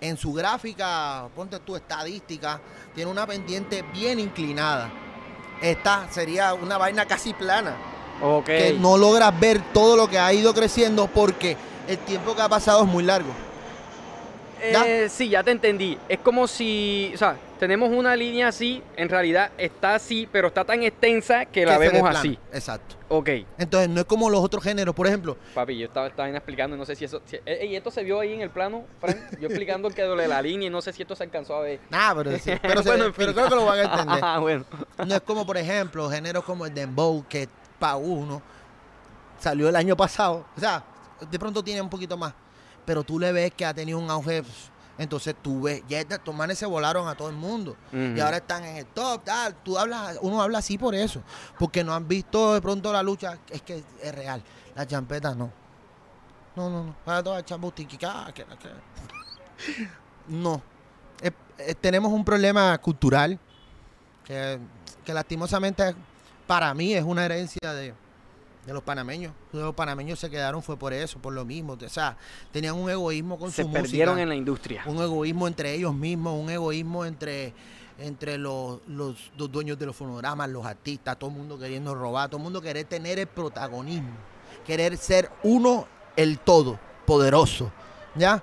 en 0.00 0.16
su 0.16 0.32
gráfica, 0.32 1.28
ponte 1.34 1.58
tu 1.60 1.76
estadística, 1.76 2.60
tiene 2.94 3.10
una 3.10 3.26
pendiente 3.26 3.82
bien 3.92 4.18
inclinada. 4.18 4.90
Esta 5.60 6.08
sería 6.10 6.54
una 6.54 6.78
vaina 6.78 7.06
casi 7.06 7.34
plana. 7.34 7.76
Ok. 8.22 8.46
Que 8.46 8.76
no 8.78 8.96
logras 8.96 9.38
ver 9.38 9.60
todo 9.72 9.96
lo 9.96 10.08
que 10.08 10.18
ha 10.18 10.32
ido 10.32 10.54
creciendo 10.54 11.06
porque 11.08 11.56
el 11.88 11.98
tiempo 11.98 12.34
que 12.34 12.42
ha 12.42 12.48
pasado 12.48 12.82
es 12.84 12.88
muy 12.88 13.04
largo. 13.04 13.30
Eh, 14.60 15.08
sí, 15.10 15.28
ya 15.28 15.42
te 15.42 15.52
entendí. 15.52 15.98
Es 16.08 16.18
como 16.18 16.46
si, 16.48 17.12
o 17.14 17.18
sea, 17.18 17.36
tenemos 17.58 17.90
una 17.90 18.14
línea 18.16 18.48
así, 18.48 18.82
en 18.96 19.08
realidad 19.08 19.50
está 19.58 19.94
así, 19.94 20.28
pero 20.30 20.48
está 20.48 20.64
tan 20.64 20.82
extensa 20.82 21.44
que 21.46 21.66
la 21.66 21.76
vemos 21.78 22.08
así. 22.08 22.38
Exacto. 22.52 22.96
Ok. 23.08 23.28
Entonces, 23.58 23.88
no 23.88 24.00
es 24.00 24.06
como 24.06 24.28
los 24.30 24.40
otros 24.42 24.62
géneros. 24.62 24.94
Por 24.94 25.06
ejemplo, 25.06 25.36
Papi, 25.54 25.76
yo 25.78 25.86
estaba, 25.86 26.06
estaba 26.06 26.28
explicando, 26.28 26.76
no 26.76 26.84
sé 26.84 26.94
si 26.94 27.04
eso... 27.04 27.20
si- 27.24 27.38
eh, 27.44 27.66
¿Y 27.66 27.74
esto 27.76 27.90
se 27.90 28.02
vio 28.04 28.20
ahí 28.20 28.32
en 28.34 28.42
el 28.42 28.50
plano, 28.50 28.84
Frank? 29.00 29.16
Yo 29.40 29.48
explicando 29.48 29.88
el 29.88 29.94
que 29.94 30.02
de 30.02 30.28
la 30.28 30.40
línea 30.42 30.68
y 30.68 30.70
no 30.70 30.80
sé 30.82 30.92
si 30.92 31.02
esto 31.02 31.16
se 31.16 31.24
alcanzó 31.24 31.56
a 31.56 31.60
ver. 31.60 31.80
Nada, 31.90 32.14
pero, 32.22 32.38
sí, 32.38 32.52
pero, 32.62 32.82
Bueno, 32.82 33.04
en 33.06 33.12
pero 33.12 33.34
creo 33.34 33.48
que 33.48 33.54
lo 33.54 33.64
van 33.66 33.78
a 33.78 33.82
entender. 33.82 34.18
Ah, 34.22 34.38
bueno. 34.38 34.64
No 35.06 35.14
es 35.14 35.20
como, 35.22 35.46
por 35.46 35.56
ejemplo, 35.56 36.08
géneros 36.10 36.44
como 36.44 36.66
el 36.66 36.74
dembow, 36.74 37.24
que 37.28 37.48
para 37.78 37.96
uno 37.96 38.42
salió 39.38 39.68
el 39.68 39.76
año 39.76 39.96
pasado. 39.96 40.44
O 40.56 40.60
sea, 40.60 40.84
de 41.30 41.38
pronto 41.38 41.62
tiene 41.62 41.80
un 41.80 41.88
poquito 41.90 42.16
más. 42.16 42.34
Pero 42.84 43.02
tú 43.02 43.18
le 43.18 43.32
ves 43.32 43.52
que 43.54 43.64
ha 43.66 43.74
tenido 43.74 43.98
un 43.98 44.10
auge. 44.10 44.42
Entonces 44.98 45.34
tú 45.40 45.62
ves, 45.62 45.82
ya 45.88 46.00
estos 46.00 46.34
manes 46.34 46.58
se 46.58 46.66
volaron 46.66 47.06
a 47.08 47.14
todo 47.14 47.28
el 47.30 47.36
mundo. 47.36 47.76
Y 47.92 48.18
ahora 48.20 48.38
están 48.38 48.64
en 48.64 48.76
el 48.78 48.86
top, 48.86 49.22
tal. 49.24 49.54
Tú 49.62 49.78
hablas, 49.78 50.18
uno 50.22 50.42
habla 50.42 50.58
así 50.58 50.76
por 50.76 50.94
eso. 50.94 51.22
Porque 51.58 51.84
no 51.84 51.94
han 51.94 52.06
visto 52.08 52.54
de 52.54 52.60
pronto 52.60 52.92
la 52.92 53.02
lucha. 53.02 53.38
Es 53.48 53.62
que 53.62 53.82
es 54.02 54.14
real. 54.14 54.42
Las 54.74 54.86
champetas 54.88 55.36
no. 55.36 55.50
No, 56.56 56.68
no, 56.68 56.82
no. 56.84 56.96
Para 57.04 57.22
todas 57.22 57.44
chambustiquicas, 57.44 58.32
que- 58.32 58.44
que- 58.44 59.88
No. 60.26 60.60
Es- 61.22 61.32
es- 61.58 61.76
tenemos 61.76 62.12
un 62.12 62.24
problema 62.24 62.76
cultural 62.78 63.38
que, 64.24 64.58
que 65.04 65.14
lastimosamente 65.14 65.94
para 66.46 66.74
mí 66.74 66.94
es 66.94 67.04
una 67.04 67.24
herencia 67.24 67.72
de, 67.72 67.94
de 68.68 68.74
los 68.74 68.82
panameños. 68.82 69.32
Los 69.52 69.74
panameños 69.74 70.18
se 70.18 70.28
quedaron 70.30 70.62
fue 70.62 70.76
por 70.76 70.92
eso, 70.92 71.18
por 71.18 71.32
lo 71.32 71.44
mismo. 71.44 71.72
O 71.82 71.88
sea, 71.88 72.16
tenían 72.52 72.74
un 72.76 72.88
egoísmo 72.90 73.38
con 73.38 73.50
Se 73.50 73.62
su 73.62 73.72
perdieron 73.72 74.14
música, 74.14 74.22
en 74.22 74.28
la 74.28 74.34
industria. 74.36 74.82
un 74.86 75.02
egoísmo 75.02 75.48
entre 75.48 75.72
ellos 75.74 75.94
mismos, 75.94 76.38
un 76.38 76.50
egoísmo 76.50 77.04
entre 77.04 77.52
entre 78.00 78.38
los, 78.38 78.78
los, 78.86 79.32
los 79.36 79.50
dueños 79.50 79.76
de 79.76 79.86
los 79.86 79.96
fonogramas, 79.96 80.48
los 80.50 80.64
artistas, 80.64 81.18
todo 81.18 81.30
el 81.30 81.36
mundo 81.36 81.58
queriendo 81.58 81.96
robar, 81.96 82.28
todo 82.28 82.36
el 82.36 82.44
mundo 82.44 82.60
querer 82.62 82.84
tener 82.84 83.18
el 83.18 83.26
protagonismo, 83.26 84.12
querer 84.64 84.96
ser 84.96 85.28
uno 85.42 85.84
el 86.14 86.38
todo, 86.38 86.78
poderoso, 87.04 87.72
¿ya? 88.14 88.40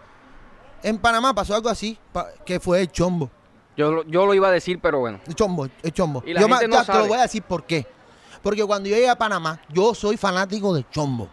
En 0.84 0.98
Panamá 0.98 1.34
pasó 1.34 1.56
algo 1.56 1.70
así, 1.70 1.98
que 2.46 2.60
fue 2.60 2.82
el 2.82 2.92
chombo. 2.92 3.30
Yo, 3.78 3.92
lo- 3.92 4.04
yo 4.04 4.26
lo 4.26 4.34
iba 4.34 4.50
a 4.50 4.52
decir, 4.52 4.78
pero 4.82 5.00
bueno. 5.00 5.22
El 5.26 5.36
chombo, 5.36 5.70
el 5.84 5.92
chombo. 5.94 6.22
Y 6.26 6.34
la 6.34 6.42
Yo 6.42 6.48
no 6.50 6.56
ya 6.60 6.84
te 6.86 6.94
lo 6.98 7.08
voy 7.08 7.18
a 7.18 7.22
decir 7.22 7.42
por 7.44 7.64
qué. 7.64 7.88
Porque 8.46 8.64
cuando 8.64 8.88
yo 8.88 8.96
llegué 8.96 9.10
a 9.10 9.16
Panamá, 9.18 9.60
yo 9.74 9.96
soy 9.96 10.18
fanático 10.18 10.72
de 10.76 10.86
chombo. 10.92 11.28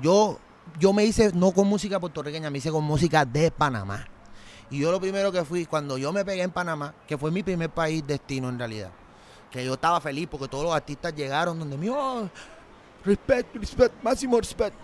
Yo, 0.00 0.38
yo 0.78 0.92
me 0.92 1.04
hice 1.04 1.32
no 1.34 1.50
con 1.50 1.66
música 1.66 1.98
puertorriqueña, 1.98 2.50
me 2.50 2.58
hice 2.58 2.70
con 2.70 2.84
música 2.84 3.24
de 3.24 3.50
Panamá. 3.50 4.06
Y 4.70 4.78
yo 4.78 4.92
lo 4.92 5.00
primero 5.00 5.32
que 5.32 5.44
fui, 5.44 5.66
cuando 5.66 5.98
yo 5.98 6.12
me 6.12 6.24
pegué 6.24 6.42
en 6.42 6.52
Panamá, 6.52 6.94
que 7.08 7.18
fue 7.18 7.32
mi 7.32 7.42
primer 7.42 7.68
país 7.68 8.06
destino 8.06 8.48
en 8.48 8.60
realidad, 8.60 8.90
que 9.50 9.64
yo 9.64 9.74
estaba 9.74 10.00
feliz 10.00 10.28
porque 10.30 10.46
todos 10.46 10.62
los 10.62 10.72
artistas 10.72 11.12
llegaron 11.16 11.58
donde 11.58 11.76
mí, 11.76 11.88
oh, 11.88 12.28
respect, 13.04 13.56
respect, 13.56 14.00
máximo 14.04 14.38
respect. 14.38 14.76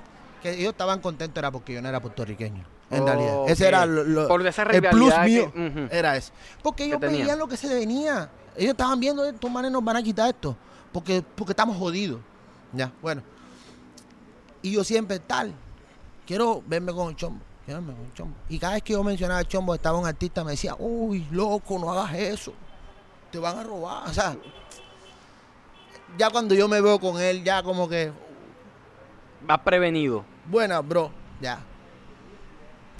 Que 0.42 0.54
ellos 0.54 0.70
estaban 0.72 0.98
contentos 1.00 1.38
era 1.38 1.52
porque 1.52 1.74
yo 1.74 1.80
no 1.80 1.88
era 1.88 2.00
puertorriqueño. 2.00 2.64
En 2.90 3.06
realidad. 3.06 3.36
Ese 3.46 3.68
era 3.68 3.86
lo, 3.86 4.02
lo- 4.02 4.26
Por 4.26 4.44
esa 4.44 4.64
el 4.64 4.82
plus 4.88 5.14
que- 5.14 5.20
mío. 5.26 5.52
Era 5.92 6.16
eso. 6.16 6.32
Porque 6.60 6.86
ellos 6.86 6.98
veían 6.98 7.38
lo 7.38 7.46
que 7.46 7.56
se 7.56 7.72
venía. 7.72 8.28
Ellos 8.56 8.72
estaban 8.72 8.98
viendo, 8.98 9.24
estos 9.24 9.48
manes 9.48 9.70
nos 9.70 9.84
van 9.84 9.96
a 9.98 10.02
quitar 10.02 10.28
esto. 10.28 10.56
Porque, 10.92 11.22
porque 11.34 11.52
estamos 11.52 11.76
jodidos. 11.76 12.20
Ya, 12.72 12.92
bueno. 13.02 13.22
Y 14.62 14.72
yo 14.72 14.84
siempre, 14.84 15.18
tal, 15.18 15.54
quiero 16.26 16.62
verme 16.66 16.92
con 16.92 17.08
el 17.10 17.16
chombo. 17.16 17.40
Quiero 17.64 17.80
verme 17.80 17.94
con 17.94 18.06
el 18.06 18.14
chombo. 18.14 18.36
Y 18.48 18.58
cada 18.58 18.74
vez 18.74 18.82
que 18.82 18.92
yo 18.94 19.04
mencionaba 19.04 19.40
el 19.40 19.48
chombo, 19.48 19.74
estaba 19.74 19.98
un 19.98 20.06
artista, 20.06 20.44
me 20.44 20.52
decía, 20.52 20.74
uy, 20.78 21.26
loco, 21.30 21.78
no 21.78 21.92
hagas 21.92 22.14
eso. 22.14 22.52
Te 23.30 23.38
van 23.38 23.58
a 23.58 23.62
robar. 23.62 24.08
O 24.08 24.12
sea, 24.12 24.36
ya 26.16 26.30
cuando 26.30 26.54
yo 26.54 26.66
me 26.68 26.80
veo 26.80 26.98
con 26.98 27.20
él, 27.20 27.44
ya 27.44 27.62
como 27.62 27.88
que, 27.88 28.12
Va 29.48 29.62
prevenido. 29.62 30.24
buena, 30.46 30.80
bro, 30.80 31.10
ya. 31.40 31.60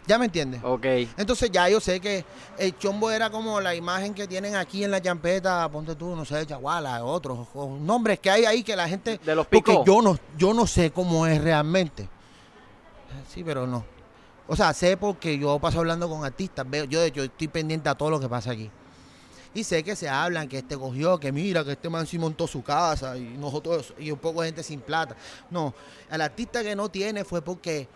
¿Ya 0.09 0.19
me 0.19 0.25
entiendes? 0.25 0.63
Ok. 0.65 0.87
Entonces 1.19 1.51
ya 1.51 1.69
yo 1.69 1.81
sé 1.81 2.01
que 2.01 2.25
el 2.57 2.79
chombo 2.79 3.11
era 3.11 3.29
como 3.29 3.61
la 3.61 3.75
imagen 3.75 4.15
que 4.15 4.27
tienen 4.27 4.57
aquí 4.57 4.83
en 4.83 4.91
la 4.91 5.03
champeta, 5.03 5.69
ponte 5.71 5.95
tú, 5.97 6.17
no 6.17 6.25
sé, 6.25 6.47
Chaguala, 6.47 7.05
otros 7.05 7.47
nombres 7.55 8.19
que 8.19 8.31
hay 8.31 8.47
ahí 8.47 8.63
que 8.63 8.75
la 8.75 8.89
gente... 8.89 9.21
De 9.23 9.35
los 9.35 9.47
Porque 9.47 9.73
picos. 9.73 9.85
yo 9.87 10.01
no, 10.01 10.19
yo 10.39 10.55
no 10.55 10.67
sé 10.67 10.91
cómo 10.93 11.27
es 11.27 11.43
realmente. 11.43 12.09
Sí, 13.29 13.45
pero 13.45 13.67
no. 13.67 13.85
O 14.47 14.57
sea, 14.57 14.73
sé 14.73 14.97
porque 14.97 15.39
yo 15.39 15.59
paso 15.59 15.81
hablando 15.81 16.09
con 16.09 16.25
artistas, 16.25 16.65
veo, 16.67 16.85
yo 16.85 17.03
de 17.03 17.09
hecho 17.09 17.23
estoy 17.25 17.49
pendiente 17.49 17.91
a 17.91 17.95
todo 17.95 18.09
lo 18.09 18.19
que 18.19 18.31
pasa 18.31 18.53
aquí. 18.53 18.71
Y 19.53 19.63
sé 19.63 19.83
que 19.83 19.95
se 19.95 20.09
hablan, 20.09 20.49
que 20.49 20.57
este 20.57 20.79
cogió, 20.79 21.21
que 21.21 21.33
mira, 21.33 21.65
que 21.65 21.73
este 21.73 21.91
man 21.91 22.07
sí 22.07 22.19
montó 22.19 22.47
su 22.47 22.63
casa 22.63 23.15
y 23.19 23.37
nosotros, 23.37 23.93
y 23.99 24.11
un 24.11 24.19
poco 24.19 24.41
de 24.41 24.49
gente 24.49 24.63
sin 24.63 24.81
plata. 24.81 25.17
No, 25.51 25.75
el 26.11 26.23
artista 26.23 26.63
que 26.63 26.75
no 26.75 26.89
tiene 26.89 27.25
fue 27.25 27.43
porque 27.43 27.89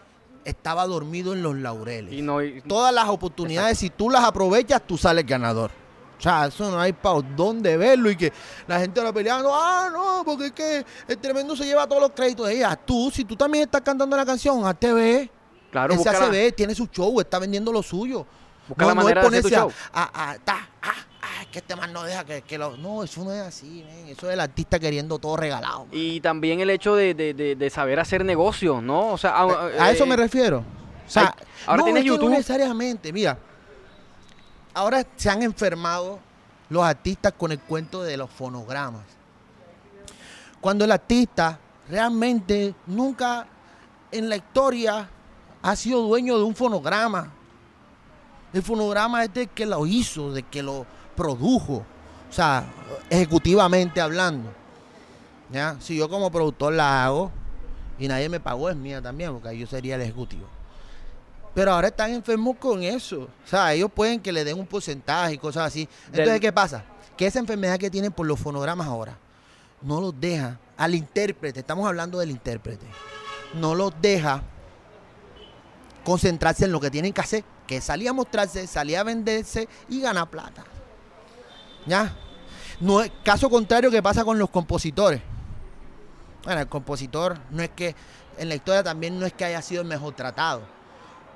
estaba 0.44 0.86
dormido 0.86 1.32
en 1.32 1.42
los 1.42 1.56
laureles. 1.56 2.12
Y 2.12 2.22
no, 2.22 2.42
y- 2.42 2.60
Todas 2.62 2.92
las 2.94 3.08
oportunidades, 3.08 3.78
si 3.78 3.90
tú 3.90 4.10
las 4.10 4.24
aprovechas, 4.24 4.82
tú 4.86 4.96
sales 4.98 5.26
ganador. 5.26 5.70
O 6.18 6.22
sea, 6.22 6.46
eso 6.46 6.70
no 6.70 6.78
hay 6.80 6.92
para 6.92 7.20
dónde 7.36 7.76
verlo 7.76 8.08
y 8.08 8.16
que 8.16 8.32
la 8.68 8.78
gente 8.78 9.00
ahora 9.00 9.12
peleando, 9.12 9.50
ah, 9.52 9.88
no, 9.92 10.22
porque 10.24 10.46
es 10.46 10.52
que 10.52 10.86
el 11.08 11.18
tremendo 11.18 11.56
se 11.56 11.64
lleva 11.64 11.86
todos 11.88 12.00
los 12.02 12.12
créditos 12.12 12.46
de 12.46 12.56
ella. 12.58 12.76
Tú, 12.76 13.10
si 13.12 13.24
tú 13.24 13.34
también 13.34 13.64
estás 13.64 13.80
cantando 13.80 14.16
la 14.16 14.24
canción, 14.24 14.64
a 14.64 14.72
TV, 14.72 15.28
claro, 15.72 15.92
él 15.92 15.98
se 15.98 16.04
busca 16.04 16.10
hace 16.12 16.20
la, 16.20 16.28
ver, 16.28 16.52
tiene 16.52 16.74
su 16.76 16.86
show, 16.86 17.18
está 17.20 17.40
vendiendo 17.40 17.72
lo 17.72 17.82
suyo. 17.82 18.24
busca 18.68 18.86
la 18.86 18.94
manera 18.94 19.20
es 19.22 19.30
de 19.32 19.38
hacer 19.38 19.42
tu 19.42 19.48
ponerse 19.50 19.74
show. 19.76 19.88
a, 19.92 20.02
a- 20.02 20.30
a- 20.30 20.38
ta, 20.38 20.68
ah, 20.80 20.88
ah, 20.90 20.94
que 21.52 21.60
este 21.60 21.76
man 21.76 21.92
no 21.92 22.02
deja 22.02 22.24
que, 22.24 22.42
que 22.42 22.58
lo... 22.58 22.76
No, 22.76 23.04
eso 23.04 23.22
no 23.22 23.32
es 23.32 23.40
así. 23.42 23.84
Eso 24.08 24.26
es 24.28 24.34
el 24.34 24.40
artista 24.40 24.78
queriendo 24.80 25.18
todo 25.20 25.36
regalado. 25.36 25.86
Y 25.92 26.20
también 26.20 26.58
el 26.60 26.70
hecho 26.70 26.96
de, 26.96 27.14
de- 27.14 27.34
de- 27.34 27.54
de 27.54 27.70
saber 27.70 28.00
hacer 28.00 28.24
negocios, 28.24 28.82
¿no? 28.82 29.12
O 29.12 29.18
sea, 29.18 29.40
a, 29.40 29.70
Eh, 29.70 29.76
a 29.78 29.90
eso 29.92 30.04
eh, 30.04 30.06
me 30.08 30.16
refiero. 30.16 30.64
O 31.06 31.10
sea, 31.10 31.34
Ay, 31.38 31.44
ahora 31.66 31.78
no, 31.78 31.84
tienes 31.84 32.00
es 32.00 32.04
que 32.04 32.08
YouTube. 32.08 32.30
No 32.30 32.36
necesariamente, 32.36 33.12
mira. 33.12 33.38
Ahora 34.74 35.06
se 35.16 35.28
han 35.30 35.42
enfermado 35.42 36.18
los 36.70 36.82
artistas 36.82 37.34
con 37.36 37.52
el 37.52 37.60
cuento 37.60 38.02
de 38.02 38.16
los 38.16 38.30
fonogramas. 38.30 39.02
Cuando 40.60 40.84
el 40.84 40.92
artista 40.92 41.58
realmente 41.88 42.74
nunca 42.86 43.46
en 44.10 44.28
la 44.28 44.36
historia 44.36 45.08
ha 45.60 45.76
sido 45.76 46.00
dueño 46.02 46.38
de 46.38 46.44
un 46.44 46.54
fonograma. 46.54 47.30
El 48.52 48.62
fonograma 48.62 49.24
es 49.24 49.34
del 49.34 49.48
que 49.48 49.66
lo 49.66 49.84
hizo, 49.86 50.32
del 50.32 50.44
que 50.44 50.62
lo 50.62 50.86
produjo. 51.16 51.84
O 52.30 52.32
sea, 52.32 52.64
ejecutivamente 53.10 54.00
hablando. 54.00 54.50
¿Ya? 55.50 55.76
Si 55.80 55.96
yo 55.96 56.08
como 56.08 56.30
productor 56.30 56.72
la 56.72 57.04
hago 57.04 57.30
y 57.98 58.08
nadie 58.08 58.28
me 58.28 58.40
pagó, 58.40 58.70
es 58.70 58.76
mía 58.76 59.02
también, 59.02 59.32
porque 59.38 59.56
yo 59.58 59.66
sería 59.66 59.96
el 59.96 60.00
ejecutivo. 60.02 60.46
Pero 61.54 61.74
ahora 61.74 61.88
están 61.88 62.10
enfermos 62.12 62.56
con 62.56 62.82
eso. 62.82 63.28
O 63.44 63.48
sea, 63.48 63.74
ellos 63.74 63.90
pueden 63.94 64.18
que 64.20 64.32
le 64.32 64.42
den 64.44 64.58
un 64.58 64.66
porcentaje 64.66 65.34
y 65.34 65.38
cosas 65.38 65.66
así. 65.66 65.86
Entonces, 66.06 66.26
Del- 66.32 66.40
¿qué 66.40 66.52
pasa? 66.52 66.84
Que 67.16 67.26
esa 67.26 67.38
enfermedad 67.38 67.78
que 67.78 67.90
tienen 67.90 68.10
por 68.12 68.26
los 68.26 68.40
fonogramas 68.40 68.86
ahora 68.86 69.18
no 69.82 70.00
los 70.00 70.18
deja 70.18 70.58
al 70.78 70.94
intérprete, 70.94 71.60
estamos 71.60 71.86
hablando 71.86 72.18
del 72.18 72.30
intérprete, 72.30 72.86
no 73.54 73.74
los 73.74 73.92
deja 74.00 74.42
concentrarse 76.04 76.64
en 76.64 76.72
lo 76.72 76.80
que 76.80 76.90
tienen 76.90 77.12
que 77.12 77.20
hacer, 77.20 77.44
que 77.66 77.80
salir 77.80 78.08
a 78.08 78.12
mostrarse, 78.12 78.66
salir 78.66 78.96
a 78.96 79.02
venderse 79.04 79.68
y 79.88 80.00
ganar 80.00 80.28
plata. 80.30 80.64
¿Ya? 81.86 82.14
No 82.80 83.00
es, 83.00 83.10
caso 83.22 83.48
contrario 83.48 83.90
que 83.90 84.02
pasa 84.02 84.24
con 84.24 84.38
los 84.38 84.50
compositores. 84.50 85.20
Bueno, 86.44 86.60
el 86.60 86.68
compositor 86.68 87.38
no 87.50 87.62
es 87.62 87.70
que, 87.70 87.94
en 88.38 88.48
la 88.48 88.54
historia 88.54 88.82
también 88.82 89.18
no 89.18 89.26
es 89.26 89.32
que 89.32 89.44
haya 89.44 89.62
sido 89.62 89.82
el 89.82 89.88
mejor 89.88 90.14
tratado. 90.14 90.62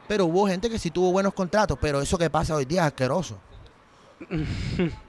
Pero 0.09 0.27
hubo 0.27 0.47
gente 0.47 0.71
que 0.71 0.79
sí 0.79 0.91
tuvo 0.91 1.13
buenos 1.13 1.35
contratos, 1.35 1.79
pero 1.81 2.01
eso 2.01 2.19
que 2.19 2.31
pasa 2.31 2.55
hoy 2.55 2.65
día 2.65 2.83
es 2.83 2.87
asqueroso. 2.89 3.39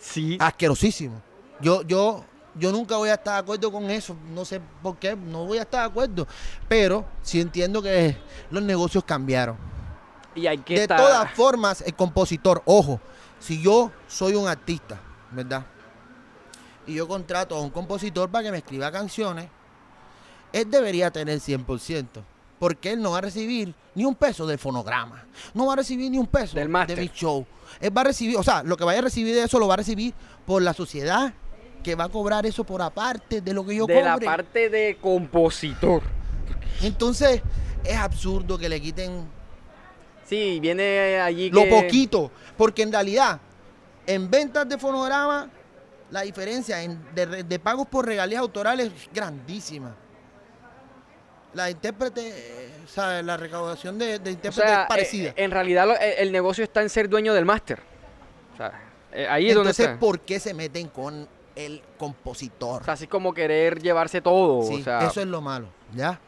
Sí. 0.00 0.38
Asquerosísimo. 0.40 1.20
Yo, 1.60 1.82
yo, 1.82 2.24
yo 2.54 2.72
nunca 2.72 2.96
voy 2.96 3.10
a 3.10 3.14
estar 3.14 3.34
de 3.34 3.40
acuerdo 3.40 3.70
con 3.70 3.90
eso. 3.90 4.16
No 4.34 4.44
sé 4.46 4.60
por 4.82 4.96
qué, 4.96 5.14
no 5.14 5.44
voy 5.44 5.58
a 5.58 5.62
estar 5.62 5.82
de 5.82 5.86
acuerdo. 5.88 6.26
Pero 6.68 7.04
sí 7.22 7.40
entiendo 7.40 7.82
que 7.82 8.16
los 8.50 8.62
negocios 8.62 9.04
cambiaron. 9.04 9.56
Y 10.34 10.46
hay 10.46 10.58
que 10.58 10.74
De 10.74 10.82
estar... 10.82 10.98
todas 10.98 11.30
formas, 11.32 11.82
el 11.82 11.94
compositor, 11.94 12.62
ojo, 12.64 12.98
si 13.40 13.60
yo 13.60 13.90
soy 14.06 14.34
un 14.34 14.46
artista, 14.46 15.00
¿verdad? 15.32 15.66
Y 16.86 16.94
yo 16.94 17.08
contrato 17.08 17.56
a 17.56 17.60
un 17.60 17.70
compositor 17.70 18.30
para 18.30 18.44
que 18.44 18.52
me 18.52 18.58
escriba 18.58 18.92
canciones, 18.92 19.48
él 20.52 20.70
debería 20.70 21.10
tener 21.10 21.38
100%. 21.38 22.06
Porque 22.58 22.92
él 22.92 23.00
no 23.00 23.12
va 23.12 23.18
a 23.18 23.22
recibir 23.22 23.74
ni 23.94 24.04
un 24.04 24.14
peso 24.14 24.46
del 24.46 24.58
fonograma. 24.58 25.24
No 25.54 25.66
va 25.66 25.72
a 25.72 25.76
recibir 25.76 26.10
ni 26.10 26.18
un 26.18 26.26
peso 26.26 26.56
Del 26.56 26.70
de 26.86 26.96
mi 26.96 27.08
show. 27.08 27.46
Él 27.80 27.96
va 27.96 28.02
a 28.02 28.04
recibir, 28.04 28.36
o 28.36 28.42
sea, 28.42 28.62
lo 28.62 28.76
que 28.76 28.84
vaya 28.84 28.98
a 28.98 29.02
recibir 29.02 29.34
de 29.34 29.44
eso 29.44 29.58
lo 29.58 29.66
va 29.66 29.74
a 29.74 29.78
recibir 29.78 30.12
por 30.46 30.60
la 30.60 30.74
sociedad 30.74 31.32
que 31.82 31.94
va 31.94 32.04
a 32.04 32.08
cobrar 32.10 32.44
eso 32.44 32.64
por 32.64 32.82
aparte 32.82 33.40
de 33.40 33.54
lo 33.54 33.64
que 33.64 33.74
yo 33.74 33.86
de 33.86 33.94
cobre. 33.94 34.06
la 34.06 34.18
parte 34.18 34.68
de 34.68 34.98
compositor. 35.00 36.02
Entonces, 36.82 37.40
es 37.84 37.96
absurdo 37.96 38.58
que 38.58 38.68
le 38.68 38.80
quiten 38.80 39.26
Sí, 40.30 40.60
viene 40.60 41.20
allí 41.20 41.50
Lo 41.50 41.64
que- 41.64 41.70
poquito. 41.70 42.30
Porque 42.56 42.82
en 42.82 42.92
realidad, 42.92 43.40
en 44.06 44.30
ventas 44.30 44.68
de 44.68 44.78
fonograma, 44.78 45.50
la 46.12 46.20
diferencia 46.22 46.80
en- 46.82 47.04
de, 47.14 47.58
pagos 47.58 47.88
por 47.88 48.06
regalías 48.06 48.40
autorales 48.40 48.92
es 48.94 49.08
grandísima. 49.12 49.92
La 51.52 51.68
intérprete, 51.68 52.28
eh, 52.28 52.70
o 52.84 52.88
sea, 52.88 53.20
la 53.22 53.36
recaudación 53.36 53.98
de, 53.98 54.20
de 54.20 54.30
O 54.30 54.32
intérprete 54.32 54.68
sea, 54.68 54.82
es 54.82 54.88
parecida. 54.88 55.30
eh, 55.30 55.34
en 55.36 55.50
realidad 55.50 55.86
lo- 55.88 55.98
el, 55.98 56.30
negocio 56.30 56.62
está 56.62 56.80
en 56.80 56.88
ser 56.88 57.08
dueño 57.08 57.34
del 57.34 57.44
máster. 57.44 57.80
O 58.54 58.56
sea, 58.56 58.72
eh, 59.12 59.26
ahí 59.28 59.48
es 59.48 59.54
donde 59.56 59.70
Entonces, 59.70 59.86
está. 59.88 59.98
¿por 59.98 60.20
qué 60.20 60.38
se 60.38 60.54
meten 60.54 60.86
con 60.90 61.26
el 61.56 61.82
compositor? 61.98 62.82
O 62.82 62.84
sea, 62.84 62.94
así 62.94 63.08
como 63.08 63.34
querer 63.34 63.82
llevarse 63.82 64.20
todo. 64.20 64.62
Sí, 64.62 64.74
o 64.80 64.84
sea, 64.84 65.00
eso 65.08 65.20
es 65.20 65.26
lo 65.26 65.40
malo, 65.40 65.66
¿ya? 65.92 66.20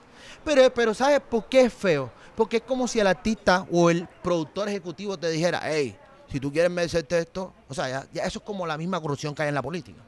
Pero, 0.44 0.74
pero 0.74 0.92
¿sabes 0.92 1.20
por 1.20 1.44
qué 1.48 1.62
es 1.62 1.72
feo? 1.72 2.10
Porque 2.36 2.58
es 2.58 2.62
como 2.62 2.88
si 2.88 3.00
el 3.00 3.06
artista 3.06 3.66
o 3.70 3.90
el 3.90 4.08
productor 4.22 4.68
ejecutivo 4.68 5.18
te 5.18 5.28
dijera, 5.30 5.60
hey, 5.64 5.96
si 6.30 6.40
tú 6.40 6.50
quieres 6.52 6.70
merecerte 6.70 7.18
esto, 7.18 7.52
o 7.68 7.74
sea, 7.74 7.88
ya, 7.88 8.06
ya 8.12 8.24
eso 8.24 8.38
es 8.38 8.44
como 8.44 8.66
la 8.66 8.78
misma 8.78 9.00
corrupción 9.00 9.34
que 9.34 9.42
hay 9.42 9.48
en 9.48 9.54
la 9.54 9.62
política. 9.62 10.00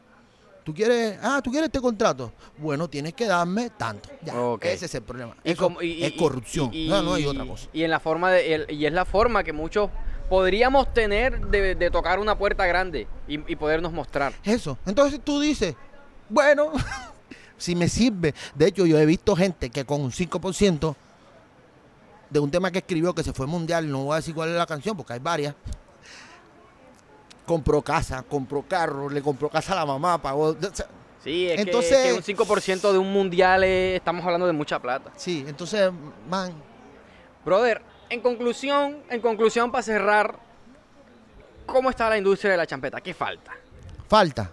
Tú 0.64 0.72
quieres, 0.72 1.18
ah, 1.22 1.42
tú 1.44 1.50
quieres 1.50 1.66
este 1.68 1.80
contrato. 1.82 2.32
Bueno, 2.56 2.88
tienes 2.88 3.12
que 3.12 3.26
darme 3.26 3.68
tanto. 3.68 4.08
Ya, 4.22 4.34
Ok. 4.40 4.64
ese 4.64 4.86
es 4.86 4.94
el 4.94 5.02
problema. 5.02 5.36
y 5.44 5.50
Eso 5.52 5.62
como- 5.64 5.82
y- 5.82 6.02
es 6.02 6.12
corrupción. 6.12 6.70
y- 6.72 6.88
no, 6.88 7.02
no 7.02 7.12
hay 7.14 7.26
otra 7.26 7.44
cosa. 7.44 7.68
Y 7.74 7.82
en 7.84 7.90
la 7.90 8.00
forma 8.00 8.30
de, 8.30 8.54
el- 8.54 8.70
y 8.70 8.86
es 8.86 8.92
la 8.94 9.04
forma 9.04 9.44
que 9.44 9.52
muchos 9.52 9.90
podríamos 10.30 10.92
tener 10.94 11.38
de, 11.48 11.74
de 11.74 11.90
tocar 11.90 12.18
una 12.18 12.38
puerta 12.38 12.64
grande 12.64 13.06
y, 13.28 13.36
podernos 13.56 13.92
mostrar. 13.92 14.32
Eso. 14.42 14.78
Entonces 14.86 15.20
tú 15.22 15.38
dices, 15.38 15.74
bueno, 16.30 16.72
si 17.58 17.74
me 17.74 17.86
sirve. 17.88 18.34
De 18.54 18.68
hecho, 18.68 18.86
yo 18.86 18.98
he 18.98 19.04
visto 19.04 19.36
gente 19.36 19.68
que 19.68 19.84
con 19.84 20.00
un 20.00 20.12
5% 20.12 20.96
de 22.34 22.40
un 22.40 22.50
tema 22.50 22.68
que 22.72 22.78
escribió 22.78 23.14
que 23.14 23.22
se 23.22 23.32
fue 23.32 23.46
mundial, 23.46 23.88
no 23.88 24.06
voy 24.06 24.14
a 24.14 24.16
decir 24.16 24.34
cuál 24.34 24.48
es 24.48 24.56
la 24.56 24.66
canción 24.66 24.96
porque 24.96 25.12
hay 25.12 25.20
varias. 25.20 25.54
Compró 27.46 27.80
casa, 27.80 28.24
compró 28.28 28.62
carro, 28.66 29.08
le 29.08 29.22
compró 29.22 29.48
casa 29.48 29.72
a 29.72 29.76
la 29.76 29.86
mamá, 29.86 30.20
pagó. 30.20 30.46
o 30.48 30.56
sea, 30.72 30.86
Sí, 31.22 31.46
es 31.46 31.54
que- 31.54 31.62
Entonces- 31.62 32.06
que, 32.06 32.12
un 32.12 32.22
5% 32.24 32.92
de 32.92 32.98
un 32.98 33.12
mundial 33.12 33.62
es- 33.62 33.96
estamos 33.96 34.24
hablando 34.24 34.48
de 34.48 34.52
mucha 34.52 34.80
plata. 34.80 35.12
sí, 35.16 35.44
entonces, 35.46 35.90
man, 36.28 36.52
Brother, 37.44 37.80
en 38.10 38.20
conclusión, 38.20 38.98
en 39.08 39.20
conclusión 39.20 39.70
para 39.70 39.82
cerrar, 39.82 40.36
¿cómo 41.66 41.88
está 41.88 42.08
la 42.10 42.18
industria 42.18 42.50
de 42.50 42.56
la 42.56 42.66
champeta? 42.66 43.00
¿Qué 43.00 43.14
falta? 43.14 43.52
falta. 44.08 44.50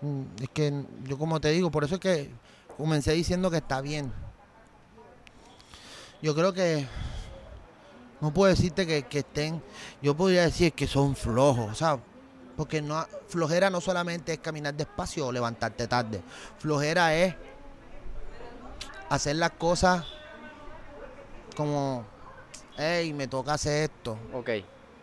Mm, 0.00 0.22
Es 0.42 0.48
que 0.48 0.72
yo 1.04 1.18
como 1.18 1.38
te 1.40 1.50
digo, 1.50 1.70
por 1.70 1.84
eso 1.84 1.96
es 1.96 2.00
que 2.00 2.30
comencé 2.80 3.12
diciendo 3.12 3.50
que 3.50 3.58
está 3.58 3.80
bien. 3.80 4.12
Yo 6.22 6.34
creo 6.34 6.52
que 6.52 6.86
no 8.20 8.32
puedo 8.32 8.50
decirte 8.50 8.86
que, 8.86 9.04
que 9.04 9.20
estén, 9.20 9.62
yo 10.02 10.16
podría 10.16 10.42
decir 10.42 10.72
que 10.72 10.86
son 10.86 11.14
flojos, 11.14 11.78
¿sabes? 11.78 12.02
Porque 12.56 12.82
no, 12.82 13.06
flojera 13.28 13.70
no 13.70 13.80
solamente 13.80 14.32
es 14.32 14.38
caminar 14.38 14.74
despacio 14.74 15.26
o 15.26 15.32
levantarte 15.32 15.86
tarde. 15.86 16.22
Flojera 16.58 17.14
es 17.14 17.34
hacer 19.08 19.36
las 19.36 19.52
cosas 19.52 20.04
como, 21.56 22.04
hey, 22.76 23.12
me 23.12 23.28
toca 23.28 23.54
hacer 23.54 23.90
esto. 23.90 24.18
Ok. 24.32 24.50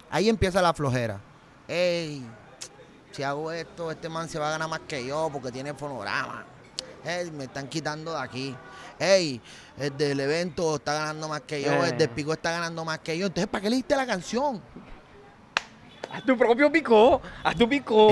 Ahí 0.09 0.30
empieza 0.30 0.61
la 0.61 0.73
flojera. 0.73 1.19
Ey, 1.67 2.23
si 3.11 3.23
hago 3.23 3.51
esto, 3.51 3.89
este 3.91 4.09
man 4.09 4.30
se 4.30 4.38
va 4.39 4.49
a 4.49 4.51
ganar 4.51 4.69
más 4.69 4.82
que 4.82 5.05
yo 5.05 5.30
porque 5.32 5.51
tiene 5.51 5.73
fonograma. 5.73 6.45
Ey, 7.05 7.31
me 7.31 7.45
están 7.45 7.67
quitando 7.67 8.13
de 8.13 8.19
aquí. 8.19 8.55
Ey, 8.99 9.39
el 9.77 9.95
del 9.97 10.19
evento 10.19 10.75
está 10.75 10.93
ganando 10.93 11.27
más 11.29 11.41
que 11.41 11.61
yo, 11.61 11.71
Eh. 11.71 11.89
el 11.89 11.97
del 11.97 12.09
pico 12.09 12.33
está 12.33 12.51
ganando 12.51 12.83
más 12.83 12.99
que 12.99 13.17
yo. 13.17 13.27
Entonces, 13.27 13.47
¿para 13.49 13.61
qué 13.61 13.69
le 13.69 13.75
diste 13.77 13.95
la 13.95 14.05
canción? 14.05 14.61
Haz 16.11 16.23
tu 16.25 16.37
propio 16.37 16.71
picó, 16.71 17.21
haz 17.43 17.55
tu 17.55 17.67
picó, 17.67 18.09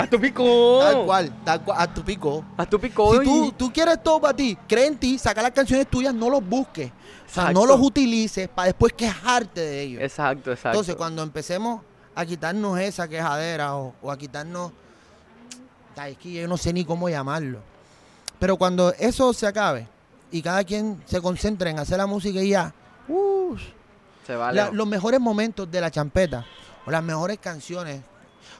haz 0.00 0.08
tu 0.10 0.18
picó. 0.18 0.80
Tal 0.82 1.04
cual, 1.04 1.44
tal 1.44 1.62
cual, 1.62 1.76
a 1.80 1.92
tu 1.94 2.02
pico. 2.02 2.42
Haz 2.56 2.68
tu 2.70 2.80
picó. 2.80 3.12
Si 3.18 3.24
tú, 3.24 3.44
y- 3.46 3.52
tú 3.52 3.70
quieres 3.72 4.02
todo 4.02 4.18
para 4.20 4.34
ti, 4.34 4.56
cree 4.66 4.86
en 4.86 4.96
ti, 4.98 5.18
saca 5.18 5.42
las 5.42 5.50
canciones 5.52 5.86
tuyas, 5.88 6.14
no 6.14 6.30
los 6.30 6.42
busques. 6.44 6.90
O 6.90 7.30
sea, 7.30 7.42
Exacto. 7.44 7.52
no 7.60 7.66
los 7.66 7.80
utilices 7.80 8.48
para 8.48 8.66
después 8.66 8.94
quejarte 8.94 9.60
de 9.60 9.82
ellos. 9.82 10.02
Exacto, 10.02 10.50
exacto. 10.50 10.70
Entonces, 10.70 10.96
cuando 10.96 11.22
empecemos 11.22 11.82
a 12.14 12.24
quitarnos 12.24 12.80
esa 12.80 13.06
quejadera 13.06 13.76
o, 13.76 13.94
o 14.02 14.10
a 14.10 14.18
quitarnos. 14.18 14.72
Es 16.06 16.16
que 16.16 16.32
yo 16.32 16.46
no 16.48 16.56
sé 16.56 16.72
ni 16.72 16.84
cómo 16.84 17.08
llamarlo. 17.08 17.58
Pero 18.38 18.56
cuando 18.56 18.92
eso 18.98 19.32
se 19.32 19.46
acabe 19.46 19.86
y 20.30 20.42
cada 20.42 20.62
quien 20.64 21.02
se 21.06 21.20
concentre 21.20 21.70
en 21.70 21.78
hacer 21.78 21.98
la 21.98 22.06
música 22.06 22.40
y 22.40 22.50
ya, 22.50 22.72
uh, 23.08 23.56
Se 24.26 24.36
vale. 24.36 24.56
la- 24.60 24.70
los 24.70 24.86
mejores 24.86 25.18
momentos 25.20 25.70
de 25.70 25.80
la 25.80 25.90
champeta 25.90 26.44
o 26.86 26.90
las 26.90 27.02
mejores 27.02 27.38
canciones 27.38 28.00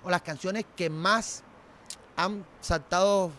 o 0.03 0.11
las 0.11 0.23
canciones 0.23 0.65
que 0.77 0.91
más 0.91 1.43
han 2.17 2.45
saltado 2.61 3.31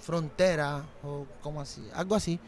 fronteras 0.00 0.82
o 1.04 1.26
como 1.42 1.60
así, 1.60 1.86
algo 1.94 2.14
así. 2.14 2.40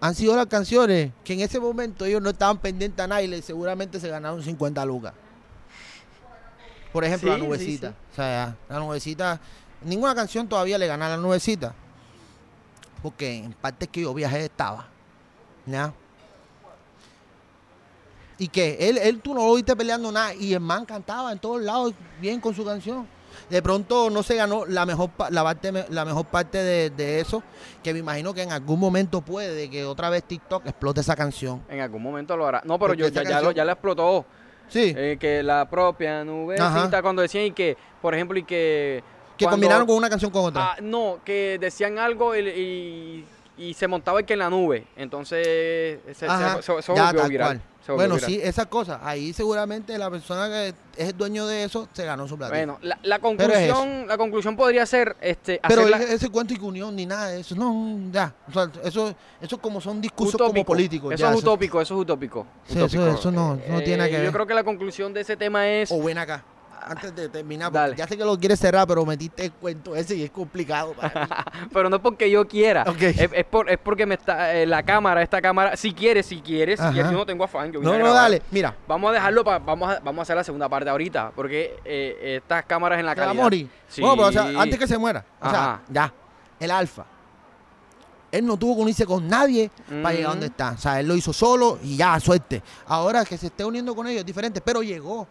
Han 0.00 0.14
sido 0.14 0.34
las 0.36 0.46
canciones 0.46 1.12
que 1.24 1.32
en 1.34 1.40
ese 1.40 1.58
momento 1.60 2.04
ellos 2.04 2.20
no 2.20 2.30
estaban 2.30 2.58
pendientes 2.58 3.02
a 3.02 3.06
nadie 3.06 3.34
y 3.36 3.42
seguramente 3.42 4.00
se 4.00 4.08
ganaron 4.08 4.42
50 4.42 4.84
lucas. 4.84 5.12
Por 6.92 7.04
ejemplo, 7.04 7.30
Sí, 7.32 7.38
la 7.38 7.42
sí, 7.42 7.46
nubecita. 7.46 7.88
sí. 7.90 7.94
O 8.12 8.16
sea, 8.16 8.56
la 8.68 8.78
nubecita, 8.78 9.40
ninguna 9.82 10.14
canción 10.14 10.48
todavía 10.48 10.78
le 10.78 10.86
gana 10.86 11.06
a 11.06 11.10
la 11.10 11.16
nubecita. 11.18 11.74
Porque 13.02 13.36
en 13.36 13.52
partes 13.52 13.88
que 13.88 14.02
yo 14.02 14.14
viajé 14.14 14.44
estaba. 14.44 14.88
¿Ya? 15.66 15.92
Y 18.38 18.48
que 18.48 18.76
él, 18.88 18.98
él 18.98 19.20
tú 19.20 19.34
no 19.34 19.46
lo 19.46 19.54
viste 19.54 19.74
peleando 19.74 20.12
nada. 20.12 20.34
Y 20.34 20.52
el 20.52 20.60
man 20.60 20.84
cantaba 20.84 21.32
en 21.32 21.38
todos 21.38 21.62
lados 21.62 21.94
bien 22.20 22.40
con 22.40 22.54
su 22.54 22.64
canción. 22.64 23.06
De 23.50 23.62
pronto 23.62 24.10
no 24.10 24.22
se 24.22 24.34
ganó 24.34 24.64
la 24.66 24.86
mejor, 24.86 25.10
la 25.30 25.42
parte, 25.42 25.86
la 25.90 26.04
mejor 26.04 26.26
parte 26.26 26.58
de, 26.58 26.90
de 26.90 27.20
eso. 27.20 27.42
Que 27.82 27.92
me 27.92 28.00
imagino 28.00 28.34
que 28.34 28.42
en 28.42 28.52
algún 28.52 28.78
momento 28.80 29.20
puede 29.20 29.54
de 29.54 29.70
que 29.70 29.84
otra 29.84 30.10
vez 30.10 30.24
TikTok 30.24 30.66
explote 30.66 31.00
esa 31.00 31.16
canción. 31.16 31.62
En 31.68 31.80
algún 31.80 32.02
momento 32.02 32.36
lo 32.36 32.46
hará. 32.46 32.62
No, 32.64 32.78
pero 32.78 32.90
Porque 32.90 33.02
yo 33.02 33.08
ya, 33.08 33.22
ya, 33.22 33.40
lo, 33.40 33.52
ya 33.52 33.64
la 33.64 33.72
explotó. 33.72 34.26
Sí. 34.68 34.92
Eh, 34.96 35.16
que 35.18 35.42
la 35.42 35.68
propia 35.68 36.24
nubecita, 36.24 36.66
Ajá. 36.66 37.02
cuando 37.02 37.22
decían 37.22 37.44
y 37.44 37.52
que, 37.52 37.76
por 38.02 38.14
ejemplo, 38.14 38.38
y 38.38 38.42
que. 38.42 39.02
Que 39.36 39.44
cuando- 39.44 39.56
combinaron 39.56 39.86
con 39.86 39.96
una 39.96 40.08
canción 40.10 40.30
con 40.30 40.44
otra. 40.46 40.72
Ah, 40.72 40.76
no, 40.82 41.18
que 41.24 41.58
decían 41.60 41.98
algo 41.98 42.34
y, 42.36 42.40
y- 42.48 43.24
y 43.58 43.74
se 43.74 43.86
montaba 43.88 44.20
el 44.20 44.26
que 44.26 44.34
en 44.34 44.40
la 44.40 44.50
nube. 44.50 44.86
Entonces 44.96 45.98
se, 46.06 46.14
se, 46.14 46.26
Ajá, 46.26 46.60
se- 46.62 46.82
se 46.82 46.92
volvió 46.92 47.14
tal 47.14 47.28
viral. 47.30 47.62
se 47.84 47.92
volvió 47.92 48.06
Bueno, 48.08 48.14
viral. 48.16 48.30
sí, 48.30 48.40
esas 48.42 48.66
cosas. 48.66 49.00
Ahí 49.02 49.32
seguramente 49.32 49.96
la 49.96 50.10
persona 50.10 50.46
que 50.48 50.74
es 50.96 51.08
el 51.08 51.16
dueño 51.16 51.46
de 51.46 51.64
eso 51.64 51.88
se 51.92 52.04
ganó 52.04 52.28
su 52.28 52.36
plata. 52.36 52.52
Bueno, 52.54 52.78
la, 52.82 52.98
la 53.02 53.16
es 53.16 53.22
conclusión, 53.22 54.06
la 54.08 54.18
conclusión 54.18 54.56
podría 54.56 54.84
ser 54.84 55.16
este, 55.22 55.58
Pero 55.66 55.82
hacer 55.82 55.90
la- 55.90 56.02
ese, 56.02 56.14
ese 56.16 56.28
cuento 56.28 56.52
y 56.52 56.58
unión 56.58 56.94
ni 56.94 57.06
nada 57.06 57.28
de 57.28 57.40
eso, 57.40 57.54
no, 57.54 57.98
ya. 58.12 58.34
O 58.48 58.52
sea, 58.52 58.70
eso, 58.84 59.14
eso 59.40 59.58
como 59.58 59.80
son 59.80 60.02
discursos 60.02 60.38
como 60.38 60.62
políticos. 60.64 61.14
Eso 61.14 61.22
ya, 61.24 61.30
es 61.32 61.38
utópico, 61.38 61.80
eso 61.80 61.94
es 61.94 62.00
utópico. 62.02 62.46
Sí, 62.66 62.74
eso- 62.76 62.84
Utópico. 62.84 63.06
eso 63.18 63.30
no- 63.30 63.54
no 63.68 63.78
tiene 63.80 63.96
nada 63.96 64.08
que 64.10 64.16
Yo 64.16 64.22
ver. 64.24 64.32
creo 64.32 64.46
que 64.46 64.54
la 64.54 64.64
conclusión 64.64 65.14
de 65.14 65.22
ese 65.22 65.34
tema 65.38 65.66
es. 65.66 65.90
O 65.90 66.02
ven 66.02 66.18
acá, 66.18 66.44
antes 66.86 67.14
de 67.16 67.28
terminar, 67.28 67.68
porque 67.72 67.78
Dale. 67.80 67.96
ya 67.96 68.06
sé 68.06 68.16
que 68.16 68.24
lo 68.24 68.38
quieres 68.38 68.58
cerrar, 68.60 68.86
pero 68.86 69.04
metiste 69.04 69.44
el 69.46 69.52
cuento 69.52 69.94
ese 69.96 70.14
y 70.14 70.22
es 70.22 70.30
complicado 70.30 70.92
para 70.94 71.26
mí. 71.26 71.30
Pero 71.72 71.90
no 71.90 71.96
es 71.96 72.02
porque 72.02 72.30
yo 72.30 72.46
quiera. 72.46 72.84
Es, 73.00 73.28
es 73.32 73.44
por- 73.44 73.68
es 73.68 73.78
porque 73.78 74.06
me 74.06 74.14
está 74.14 74.54
eh, 74.54 74.64
la 74.66 74.82
cámara, 74.84 75.20
esta 75.22 75.42
cámara. 75.42 75.76
Si 75.76 75.92
quieres, 75.92 76.26
si 76.26 76.40
quieres, 76.40 76.78
si 76.78 76.86
Ajá. 76.86 76.94
yo 76.94 77.10
no 77.12 77.26
tengo 77.26 77.44
afán. 77.44 77.72
Yo 77.72 77.80
vine 77.80 77.92
No, 77.98 78.04
a 78.04 78.08
no, 78.08 78.14
dale, 78.14 78.40
mira, 78.50 78.74
Vamos 78.86 79.10
a 79.10 79.14
dejarlo 79.14 79.42
para. 79.44 79.58
Vamos 79.58 79.90
a, 79.90 79.98
vamos 80.00 80.20
a 80.20 80.22
hacer 80.22 80.36
la 80.36 80.44
segunda 80.44 80.68
parte 80.68 80.88
ahorita. 80.88 81.32
Porque 81.34 81.76
eh, 81.84 82.36
estas 82.42 82.64
cámaras 82.66 82.98
en 83.00 83.06
la 83.06 83.12
se 83.14 83.20
va 83.20 83.24
a 83.24 83.28
calidad. 83.28 83.42
morir. 83.42 83.68
Sí. 83.88 84.00
Bueno, 84.00 84.16
pero 84.16 84.28
o 84.28 84.32
sea, 84.32 84.62
antes 84.62 84.78
que 84.78 84.86
se 84.86 84.96
muera, 84.98 85.24
o 85.40 85.50
sea, 85.50 85.58
Ajá. 85.64 85.82
ya, 85.88 86.12
el 86.60 86.70
alfa. 86.70 87.04
Él 88.32 88.44
no 88.44 88.56
tuvo 88.56 88.76
que 88.76 88.82
unirse 88.82 89.06
con 89.06 89.26
nadie 89.28 89.70
para 90.02 90.12
llegar 90.14 90.26
a 90.30 90.30
donde 90.34 90.46
Mm. 90.48 90.50
está. 90.50 90.70
O 90.72 90.78
sea, 90.78 91.00
él 91.00 91.06
lo 91.08 91.14
hizo 91.16 91.32
solo 91.32 91.78
y 91.82 91.96
ya, 91.96 92.18
suerte. 92.20 92.62
Ahora 92.86 93.24
que 93.24 93.38
se 93.38 93.46
esté 93.46 93.64
uniendo 93.64 93.94
con 93.94 94.06
ellos 94.06 94.20
es 94.20 94.26
diferente, 94.26 94.60
pero 94.60 94.82
llegó. 94.82 95.26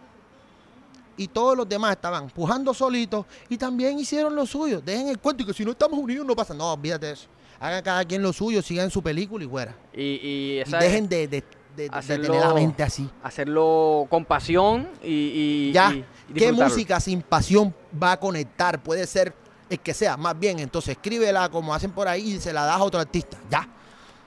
Y 1.18 1.28
todos 1.28 1.56
los 1.56 1.68
demás 1.68 1.92
estaban 1.92 2.28
pujando 2.30 2.74
solitos 2.74 3.26
y 3.50 3.58
también 3.58 3.98
hicieron 4.00 4.36
lo 4.36 4.46
suyo. 4.46 4.82
Dejen 4.82 5.08
el 5.08 5.20
cuento 5.20 5.44
y 5.44 5.46
que 5.46 5.54
si 5.54 5.64
no 5.64 5.72
estamos 5.72 5.98
unidos 6.00 6.26
no 6.26 6.36
pasa. 6.36 6.54
No, 6.54 6.74
olvídate 6.74 7.06
de 7.08 7.12
eso. 7.14 7.28
Hagan 7.60 7.82
cada 7.84 8.04
quien 8.04 8.22
lo 8.22 8.34
suyo, 8.34 8.62
sigan 8.62 8.92
su 8.92 9.02
película 9.02 9.44
y 9.46 9.48
fuera. 9.48 9.76
Y, 9.94 10.02
y 10.02 10.64
dejen 10.80 11.08
de, 11.08 11.28
de- 11.28 11.44
de- 11.76 11.90
de 11.90 11.90
hacerlo- 11.90 12.28
tener 12.28 12.42
la 12.42 12.54
mente 12.54 12.84
así. 12.84 13.10
hacerlo 13.24 14.08
con 14.10 14.24
pasión 14.26 14.88
y. 15.04 15.70
y- 15.70 15.72
Ya, 15.74 15.92
¿qué 16.34 16.52
música 16.52 17.00
sin 17.00 17.22
pasión 17.22 17.74
va 18.02 18.14
a 18.14 18.20
conectar? 18.20 18.82
Puede 18.82 19.06
ser 19.08 19.34
el 19.70 19.80
que 19.80 19.94
sea, 19.94 20.16
más 20.16 20.38
bien, 20.40 20.60
entonces 20.60 20.92
escríbela 20.96 21.50
como 21.50 21.74
hacen 21.74 21.92
por 21.92 22.08
ahí 22.08 22.34
y 22.36 22.40
se 22.40 22.54
la 22.54 22.64
das 22.66 22.78
a 22.78 22.84
otro 22.84 23.00
artista. 23.00 23.38
Ya. 23.50 23.68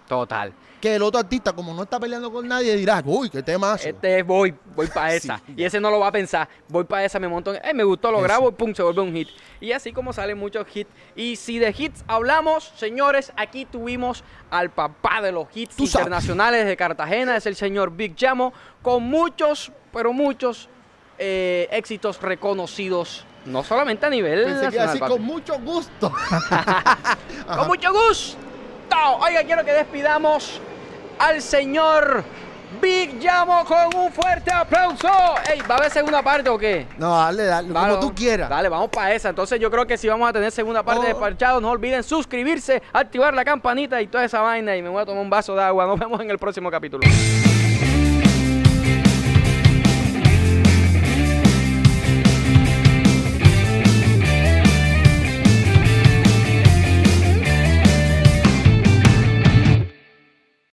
Total. 0.08 0.52
Que 0.80 0.94
el 0.94 1.02
otro 1.02 1.18
artista, 1.18 1.52
como 1.52 1.74
no 1.74 1.82
está 1.82 1.98
peleando 1.98 2.30
con 2.30 2.46
nadie, 2.46 2.76
dirá, 2.76 3.02
uy, 3.04 3.28
qué 3.30 3.42
tema. 3.42 3.74
Este 3.74 4.20
es 4.20 4.24
voy, 4.26 4.54
voy 4.76 4.86
para 4.86 5.12
esa. 5.14 5.38
Sí, 5.44 5.54
y 5.56 5.64
ese 5.64 5.80
no 5.80 5.90
lo 5.90 5.98
va 5.98 6.06
a 6.08 6.12
pensar. 6.12 6.48
Voy 6.68 6.84
para 6.84 7.04
esa, 7.04 7.18
me 7.18 7.26
monto. 7.26 7.52
en- 7.52 7.60
Eh, 7.64 7.74
me 7.74 7.82
gustó, 7.82 8.12
lo 8.12 8.20
grabo 8.20 8.48
y 8.50 8.52
pum, 8.52 8.72
se 8.74 8.82
vuelve 8.84 9.00
un 9.02 9.12
hit. 9.12 9.28
Y 9.60 9.72
así 9.72 9.92
como 9.92 10.12
salen 10.12 10.38
muchos 10.38 10.64
hits. 10.72 10.90
Y 11.16 11.34
si 11.36 11.58
de 11.58 11.74
hits 11.76 12.04
hablamos, 12.06 12.72
señores, 12.76 13.32
aquí 13.36 13.64
tuvimos 13.64 14.22
al 14.50 14.70
papá 14.70 15.20
de 15.20 15.32
los 15.32 15.46
hits 15.52 15.78
internacionales 15.80 16.64
de 16.66 16.76
Cartagena, 16.76 17.36
es 17.36 17.46
el 17.46 17.56
señor 17.56 17.90
Big 17.90 18.14
Jamo, 18.16 18.52
con 18.82 19.02
muchos, 19.02 19.72
pero 19.92 20.12
muchos 20.12 20.68
eh, 21.18 21.66
éxitos 21.72 22.22
reconocidos. 22.22 23.24
No 23.44 23.64
solamente 23.64 24.06
a 24.06 24.10
nivel 24.10 24.44
Pensé 24.44 24.58
que 24.58 24.64
nacional, 24.66 24.86
decir 24.88 25.00
papi. 25.00 25.12
con 25.12 25.22
mucho 25.22 25.58
gusto. 25.60 26.12
Con 27.56 27.66
mucho 27.66 27.92
gusto. 27.92 28.38
Oiga, 29.20 29.42
quiero 29.44 29.64
que 29.64 29.72
despidamos 29.72 30.60
al 31.18 31.42
señor 31.42 32.24
Big 32.80 33.14
Llamo 33.20 33.64
con 33.64 33.94
un 33.96 34.12
fuerte 34.12 34.52
aplauso. 34.52 35.08
Ey, 35.50 35.60
¿va 35.62 35.76
a 35.76 35.78
haber 35.78 35.90
segunda 35.90 36.22
parte 36.22 36.48
o 36.48 36.58
qué? 36.58 36.86
No, 36.98 37.16
dale, 37.16 37.44
dale, 37.44 37.72
Vale, 37.72 37.94
como 37.94 38.06
tú 38.08 38.14
quieras. 38.14 38.48
Dale, 38.48 38.68
vamos 38.68 38.90
para 38.90 39.12
esa. 39.14 39.30
Entonces 39.30 39.58
yo 39.60 39.70
creo 39.70 39.86
que 39.86 39.96
si 39.96 40.08
vamos 40.08 40.28
a 40.28 40.32
tener 40.32 40.50
segunda 40.52 40.82
parte 40.82 41.06
de 41.06 41.12
Oh. 41.12 41.18
Parchados, 41.18 41.60
no 41.62 41.70
olviden 41.70 42.02
suscribirse, 42.02 42.82
activar 42.92 43.34
la 43.34 43.44
campanita 43.44 44.00
y 44.00 44.06
toda 44.06 44.24
esa 44.24 44.40
vaina. 44.40 44.76
Y 44.76 44.82
me 44.82 44.88
voy 44.88 45.02
a 45.02 45.06
tomar 45.06 45.22
un 45.22 45.30
vaso 45.30 45.54
de 45.54 45.62
agua. 45.62 45.86
Nos 45.86 45.98
vemos 45.98 46.20
en 46.20 46.30
el 46.30 46.38
próximo 46.38 46.70
capítulo. 46.70 47.06